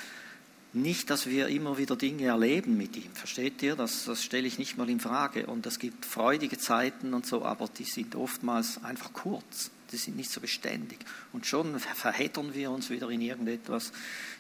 Nicht, 0.75 1.09
dass 1.09 1.27
wir 1.27 1.49
immer 1.49 1.79
wieder 1.79 1.97
Dinge 1.97 2.27
erleben 2.27 2.77
mit 2.77 2.95
ihm, 2.97 3.11
versteht 3.15 3.63
ihr? 3.63 3.75
Das, 3.75 4.05
das 4.05 4.23
stelle 4.23 4.47
ich 4.47 4.59
nicht 4.59 4.77
mal 4.77 4.89
in 4.91 5.01
Frage. 5.01 5.47
Und 5.47 5.65
es 5.65 5.79
gibt 5.79 6.05
freudige 6.05 6.59
Zeiten 6.59 7.15
und 7.15 7.25
so, 7.25 7.43
aber 7.45 7.69
die 7.69 7.85
sind 7.85 8.15
oftmals 8.15 8.85
einfach 8.85 9.15
kurz. 9.15 9.71
Die 9.91 9.97
sind 9.97 10.19
nicht 10.19 10.31
so 10.31 10.43
beständig. 10.43 10.99
Und 11.33 11.47
schon 11.47 11.79
verheddern 11.79 12.53
wir 12.53 12.71
uns 12.71 12.91
wieder 12.91 13.09
in 13.09 13.23
irgendetwas. 13.23 13.93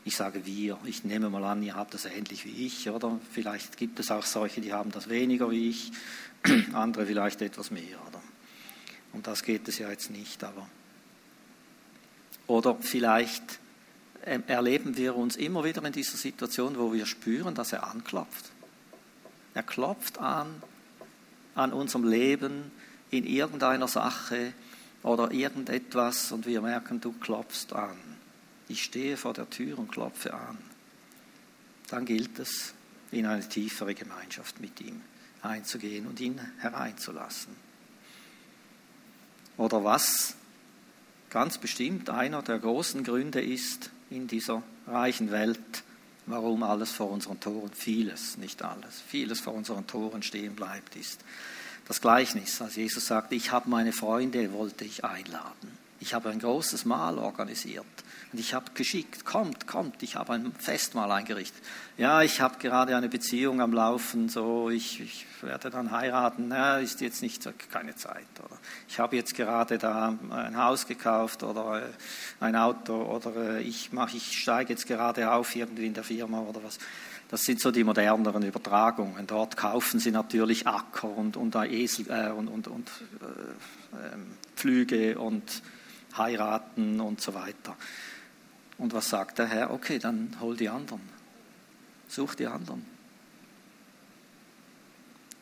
Ich 0.04 0.16
sage 0.16 0.44
wir, 0.44 0.78
ich 0.84 1.04
nehme 1.04 1.30
mal 1.30 1.44
an, 1.44 1.62
ihr 1.62 1.74
habt 1.74 1.94
das 1.94 2.04
ähnlich 2.04 2.44
wie 2.44 2.66
ich, 2.66 2.90
oder? 2.90 3.18
Vielleicht 3.32 3.78
gibt 3.78 3.98
es 3.98 4.10
auch 4.10 4.24
solche, 4.24 4.60
die 4.60 4.74
haben 4.74 4.90
das 4.90 5.08
weniger 5.08 5.50
wie 5.50 5.70
ich, 5.70 5.92
andere 6.74 7.06
vielleicht 7.06 7.40
etwas 7.40 7.70
mehr, 7.70 7.98
oder? 8.06 8.22
Um 9.14 9.22
das 9.22 9.42
geht 9.42 9.66
es 9.66 9.78
ja 9.78 9.90
jetzt 9.90 10.10
nicht, 10.10 10.44
aber. 10.44 10.68
Oder 12.46 12.76
vielleicht 12.80 13.58
erleben 14.22 14.96
wir 14.96 15.16
uns 15.16 15.36
immer 15.36 15.64
wieder 15.64 15.84
in 15.84 15.92
dieser 15.92 16.16
Situation, 16.16 16.78
wo 16.78 16.92
wir 16.92 17.06
spüren, 17.06 17.54
dass 17.54 17.72
er 17.72 17.86
anklopft. 17.86 18.50
Er 19.54 19.62
klopft 19.62 20.18
an, 20.18 20.62
an 21.54 21.72
unserem 21.72 22.04
Leben, 22.04 22.70
in 23.10 23.24
irgendeiner 23.24 23.88
Sache 23.88 24.52
oder 25.02 25.32
irgendetwas 25.32 26.32
und 26.32 26.46
wir 26.46 26.60
merken, 26.60 27.00
du 27.00 27.12
klopfst 27.12 27.72
an. 27.72 27.96
Ich 28.68 28.84
stehe 28.84 29.16
vor 29.16 29.32
der 29.32 29.48
Tür 29.48 29.78
und 29.78 29.90
klopfe 29.90 30.34
an. 30.34 30.58
Dann 31.88 32.04
gilt 32.04 32.38
es, 32.38 32.74
in 33.10 33.24
eine 33.24 33.48
tiefere 33.48 33.94
Gemeinschaft 33.94 34.60
mit 34.60 34.80
ihm 34.80 35.00
einzugehen 35.40 36.06
und 36.06 36.20
ihn 36.20 36.38
hereinzulassen. 36.58 37.54
Oder 39.56 39.82
was 39.82 40.34
ganz 41.30 41.58
bestimmt 41.58 42.10
einer 42.10 42.42
der 42.42 42.58
großen 42.58 43.02
Gründe 43.04 43.40
ist, 43.40 43.90
in 44.10 44.26
dieser 44.26 44.62
reichen 44.86 45.30
Welt, 45.30 45.58
warum 46.26 46.62
alles 46.62 46.90
vor 46.92 47.10
unseren 47.10 47.40
Toren, 47.40 47.70
vieles, 47.72 48.36
nicht 48.36 48.62
alles, 48.62 49.02
vieles 49.06 49.40
vor 49.40 49.54
unseren 49.54 49.86
Toren 49.86 50.22
stehen 50.22 50.54
bleibt, 50.54 50.96
ist 50.96 51.20
das 51.86 52.00
Gleichnis, 52.00 52.60
als 52.60 52.76
Jesus 52.76 53.06
sagt, 53.06 53.32
ich 53.32 53.50
habe 53.50 53.70
meine 53.70 53.92
Freunde, 53.92 54.52
wollte 54.52 54.84
ich 54.84 55.04
einladen. 55.04 55.77
Ich 56.00 56.14
habe 56.14 56.30
ein 56.30 56.38
großes 56.38 56.84
Mahl 56.84 57.18
organisiert 57.18 57.84
und 58.32 58.38
ich 58.38 58.52
habe 58.52 58.66
geschickt, 58.74 59.24
kommt, 59.24 59.66
kommt, 59.66 60.02
ich 60.02 60.16
habe 60.16 60.34
ein 60.34 60.52
Festmahl 60.58 61.10
eingerichtet. 61.10 61.62
Ja, 61.96 62.22
ich 62.22 62.40
habe 62.42 62.58
gerade 62.58 62.94
eine 62.94 63.08
Beziehung 63.08 63.62
am 63.62 63.72
Laufen, 63.72 64.28
so, 64.28 64.68
ich, 64.68 65.00
ich 65.00 65.26
werde 65.40 65.70
dann 65.70 65.90
heiraten, 65.90 66.48
na, 66.48 66.78
ist 66.78 67.00
jetzt 67.00 67.22
nicht 67.22 67.48
keine 67.70 67.96
Zeit. 67.96 68.26
Oder 68.38 68.58
ich 68.86 68.98
habe 68.98 69.16
jetzt 69.16 69.34
gerade 69.34 69.78
da 69.78 70.14
ein 70.30 70.56
Haus 70.58 70.86
gekauft 70.86 71.42
oder 71.42 71.82
äh, 71.82 72.44
ein 72.44 72.54
Auto 72.54 72.94
oder 72.94 73.56
äh, 73.56 73.62
ich, 73.62 73.92
mach, 73.92 74.12
ich 74.12 74.38
steige 74.38 74.74
jetzt 74.74 74.86
gerade 74.86 75.32
auf 75.32 75.56
irgendwie 75.56 75.86
in 75.86 75.94
der 75.94 76.04
Firma 76.04 76.40
oder 76.40 76.62
was. 76.62 76.78
Das 77.30 77.42
sind 77.42 77.60
so 77.60 77.70
die 77.70 77.84
moderneren 77.84 78.42
Übertragungen. 78.42 79.26
Dort 79.26 79.56
kaufen 79.56 80.00
sie 80.00 80.10
natürlich 80.10 80.66
Acker 80.66 81.08
und, 81.08 81.36
und, 81.36 81.54
Esel, 81.56 82.06
äh, 82.10 82.30
und, 82.30 82.48
und, 82.48 82.68
und 82.68 82.90
äh, 83.20 84.14
ähm, 84.14 84.26
Pflüge 84.54 85.18
und 85.18 85.62
heiraten 86.18 87.00
und 87.00 87.20
so 87.20 87.34
weiter. 87.34 87.76
Und 88.76 88.92
was 88.92 89.08
sagt 89.08 89.38
der 89.38 89.46
Herr? 89.46 89.70
Okay, 89.70 89.98
dann 89.98 90.36
hol 90.40 90.56
die 90.56 90.68
anderen. 90.68 91.02
Such 92.08 92.34
die 92.34 92.46
anderen. 92.46 92.84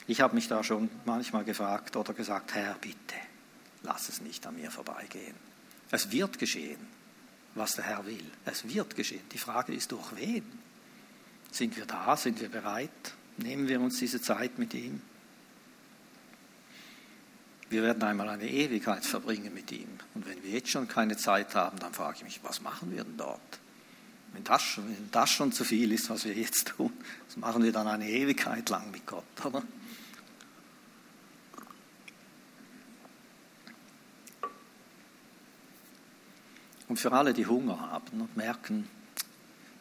Ich 0.06 0.20
habe 0.20 0.34
mich 0.34 0.48
da 0.48 0.62
schon 0.62 0.88
manchmal 1.04 1.44
gefragt 1.44 1.96
oder 1.96 2.14
gesagt, 2.14 2.54
Herr, 2.54 2.76
bitte, 2.80 3.16
lass 3.82 4.08
es 4.08 4.20
nicht 4.20 4.46
an 4.46 4.56
mir 4.56 4.70
vorbeigehen. 4.70 5.34
Es 5.90 6.10
wird 6.12 6.38
geschehen, 6.38 6.78
was 7.54 7.74
der 7.74 7.84
Herr 7.84 8.06
will. 8.06 8.24
Es 8.44 8.68
wird 8.68 8.94
geschehen. 8.94 9.22
Die 9.32 9.38
Frage 9.38 9.74
ist, 9.74 9.92
durch 9.92 10.14
wen? 10.14 10.44
Sind 11.50 11.76
wir 11.76 11.86
da? 11.86 12.16
Sind 12.16 12.40
wir 12.40 12.48
bereit? 12.48 12.90
Nehmen 13.38 13.68
wir 13.68 13.80
uns 13.80 13.98
diese 13.98 14.20
Zeit 14.20 14.58
mit 14.58 14.74
ihm? 14.74 15.00
Wir 17.68 17.82
werden 17.82 18.02
einmal 18.02 18.28
eine 18.28 18.48
Ewigkeit 18.48 19.04
verbringen 19.04 19.52
mit 19.52 19.72
ihm. 19.72 19.88
Und 20.14 20.26
wenn 20.26 20.42
wir 20.44 20.50
jetzt 20.50 20.70
schon 20.70 20.86
keine 20.86 21.16
Zeit 21.16 21.54
haben, 21.54 21.78
dann 21.80 21.92
frage 21.92 22.18
ich 22.18 22.24
mich, 22.24 22.40
was 22.44 22.60
machen 22.60 22.92
wir 22.92 23.02
denn 23.02 23.16
dort? 23.16 23.40
Wenn 24.32 24.44
das, 24.44 24.62
schon, 24.62 24.86
wenn 24.86 25.10
das 25.10 25.30
schon 25.30 25.50
zu 25.50 25.64
viel 25.64 25.90
ist, 25.92 26.10
was 26.10 26.24
wir 26.24 26.34
jetzt 26.34 26.68
tun, 26.68 26.92
was 27.26 27.36
machen 27.36 27.64
wir 27.64 27.72
dann 27.72 27.88
eine 27.88 28.08
Ewigkeit 28.08 28.68
lang 28.68 28.90
mit 28.90 29.06
Gott, 29.06 29.24
oder? 29.44 29.62
Und 36.88 37.00
für 37.00 37.10
alle, 37.10 37.34
die 37.34 37.46
Hunger 37.46 37.80
haben 37.80 38.20
und 38.20 38.36
merken, 38.36 38.88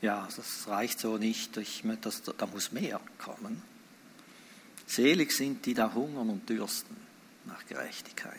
ja, 0.01 0.27
das 0.35 0.67
reicht 0.67 0.99
so 0.99 1.17
nicht, 1.17 1.55
ich, 1.57 1.83
das, 2.01 2.23
da 2.23 2.47
muss 2.47 2.71
mehr 2.71 2.99
kommen. 3.19 3.61
Selig 4.87 5.31
sind 5.31 5.65
die, 5.65 5.75
da 5.75 5.93
hungern 5.93 6.29
und 6.29 6.49
dürsten 6.49 7.04
nach 7.45 7.65
Gerechtigkeit. 7.67 8.33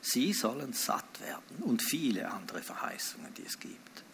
Sie 0.00 0.32
sollen 0.32 0.72
satt 0.72 1.20
werden 1.20 1.62
und 1.62 1.82
viele 1.82 2.30
andere 2.30 2.62
Verheißungen, 2.62 3.34
die 3.34 3.44
es 3.44 3.58
gibt. 3.58 4.04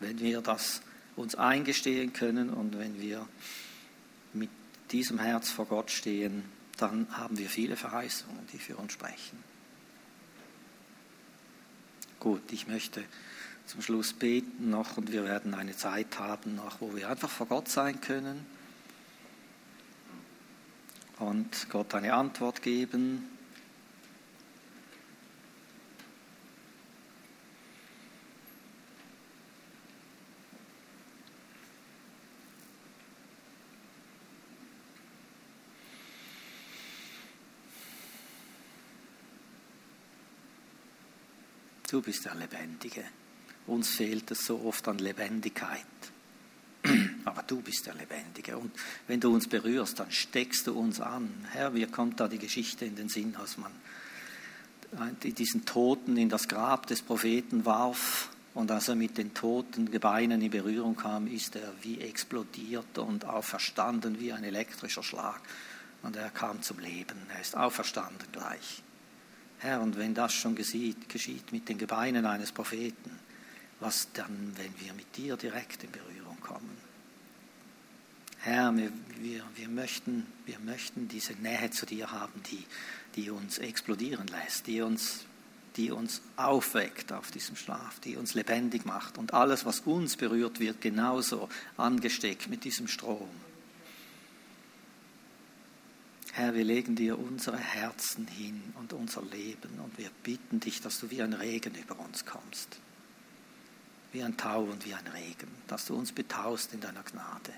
Wenn 0.00 0.18
wir 0.20 0.42
das 0.42 0.82
uns 1.16 1.34
eingestehen 1.34 2.12
können 2.12 2.50
und 2.50 2.78
wenn 2.78 3.00
wir 3.00 3.26
mit 4.32 4.50
diesem 4.90 5.18
Herz 5.18 5.50
vor 5.50 5.66
Gott 5.66 5.90
stehen, 5.90 6.44
dann 6.76 7.06
haben 7.16 7.38
wir 7.38 7.48
viele 7.48 7.76
Verheißungen, 7.76 8.46
die 8.52 8.58
für 8.58 8.76
uns 8.76 8.92
sprechen. 8.92 9.42
Gut, 12.20 12.52
ich 12.52 12.66
möchte 12.66 13.04
zum 13.66 13.80
Schluss 13.80 14.12
beten 14.12 14.70
noch 14.70 14.96
und 14.96 15.12
wir 15.12 15.24
werden 15.24 15.54
eine 15.54 15.76
Zeit 15.76 16.18
haben 16.18 16.54
noch, 16.56 16.80
wo 16.80 16.94
wir 16.94 17.08
einfach 17.08 17.30
vor 17.30 17.46
Gott 17.46 17.68
sein 17.68 18.00
können 18.00 18.44
und 21.18 21.68
Gott 21.70 21.94
eine 21.94 22.14
Antwort 22.14 22.62
geben. 22.62 23.30
Du 41.90 42.02
bist 42.02 42.24
der 42.24 42.34
Lebendige. 42.34 43.04
Uns 43.68 43.90
fehlt 43.90 44.28
es 44.32 44.46
so 44.46 44.60
oft 44.64 44.88
an 44.88 44.98
Lebendigkeit. 44.98 45.84
Aber 47.24 47.42
du 47.42 47.60
bist 47.60 47.86
der 47.86 47.94
Lebendige. 47.94 48.58
Und 48.58 48.70
wenn 49.06 49.20
du 49.20 49.32
uns 49.32 49.48
berührst, 49.48 50.00
dann 50.00 50.10
steckst 50.10 50.66
du 50.66 50.78
uns 50.78 51.00
an. 51.00 51.46
Herr, 51.52 51.70
mir 51.70 51.86
kommt 51.86 52.20
da 52.20 52.28
die 52.28 52.38
Geschichte 52.38 52.84
in 52.84 52.96
den 52.96 53.08
Sinn, 53.08 53.34
als 53.36 53.56
man 53.56 53.72
diesen 55.22 55.64
Toten 55.64 56.16
in 56.16 56.28
das 56.28 56.46
Grab 56.46 56.86
des 56.86 57.02
Propheten 57.02 57.64
warf 57.64 58.30
und 58.54 58.70
als 58.70 58.88
er 58.88 58.94
mit 58.94 59.18
den 59.18 59.34
toten 59.34 59.90
Gebeinen 59.90 60.40
in 60.40 60.50
Berührung 60.50 60.94
kam, 60.94 61.26
ist 61.26 61.56
er 61.56 61.72
wie 61.82 62.00
explodiert 62.00 62.98
und 62.98 63.24
auferstanden 63.24 64.20
wie 64.20 64.32
ein 64.32 64.44
elektrischer 64.44 65.02
Schlag. 65.02 65.40
Und 66.02 66.16
er 66.16 66.30
kam 66.30 66.62
zum 66.62 66.78
Leben. 66.78 67.18
Er 67.34 67.40
ist 67.40 67.56
auferstanden 67.56 68.28
gleich. 68.30 68.82
Herr, 69.58 69.80
und 69.80 69.98
wenn 69.98 70.14
das 70.14 70.32
schon 70.34 70.54
geschieht, 70.54 71.08
geschieht 71.08 71.50
mit 71.50 71.68
den 71.68 71.78
Gebeinen 71.78 72.26
eines 72.26 72.52
Propheten, 72.52 73.18
was 73.80 74.08
dann, 74.12 74.52
wenn 74.56 74.72
wir 74.78 74.94
mit 74.94 75.16
dir 75.16 75.36
direkt 75.36 75.82
in 75.82 75.90
Berührung 75.90 76.38
kommen? 76.40 76.73
Herr, 78.44 78.76
wir, 78.76 78.92
wir, 79.20 79.42
wir, 79.56 79.68
möchten, 79.68 80.26
wir 80.44 80.58
möchten 80.58 81.08
diese 81.08 81.32
Nähe 81.32 81.70
zu 81.70 81.86
dir 81.86 82.10
haben, 82.12 82.42
die, 82.50 82.64
die 83.16 83.30
uns 83.30 83.56
explodieren 83.58 84.26
lässt, 84.26 84.66
die 84.66 84.82
uns 84.82 85.24
die 85.76 85.90
uns 85.90 86.22
aufweckt 86.36 87.12
auf 87.12 87.30
diesem 87.30 87.56
Schlaf, 87.56 87.98
die 88.00 88.16
uns 88.16 88.34
lebendig 88.34 88.84
macht. 88.84 89.18
Und 89.18 89.34
alles, 89.34 89.64
was 89.64 89.80
uns 89.80 90.16
berührt, 90.16 90.60
wird 90.60 90.80
genauso 90.80 91.48
angesteckt 91.76 92.48
mit 92.48 92.62
diesem 92.64 92.86
Strom. 92.86 93.28
Herr, 96.32 96.54
wir 96.54 96.64
legen 96.64 96.96
dir 96.96 97.18
unsere 97.18 97.58
Herzen 97.58 98.26
hin 98.26 98.60
und 98.74 98.92
unser 98.92 99.22
Leben 99.22 99.80
und 99.82 99.96
wir 99.98 100.10
bitten 100.22 100.60
dich, 100.60 100.80
dass 100.80 101.00
du 101.00 101.10
wie 101.10 101.22
ein 101.22 101.32
Regen 101.32 101.74
über 101.74 101.98
uns 101.98 102.24
kommst. 102.24 102.78
Wie 104.12 104.22
ein 104.22 104.36
Tau 104.36 104.62
und 104.62 104.84
wie 104.84 104.94
ein 104.94 105.06
Regen, 105.08 105.48
dass 105.66 105.86
du 105.86 105.96
uns 105.96 106.12
betaust 106.12 106.72
in 106.72 106.80
deiner 106.80 107.02
Gnade. 107.02 107.52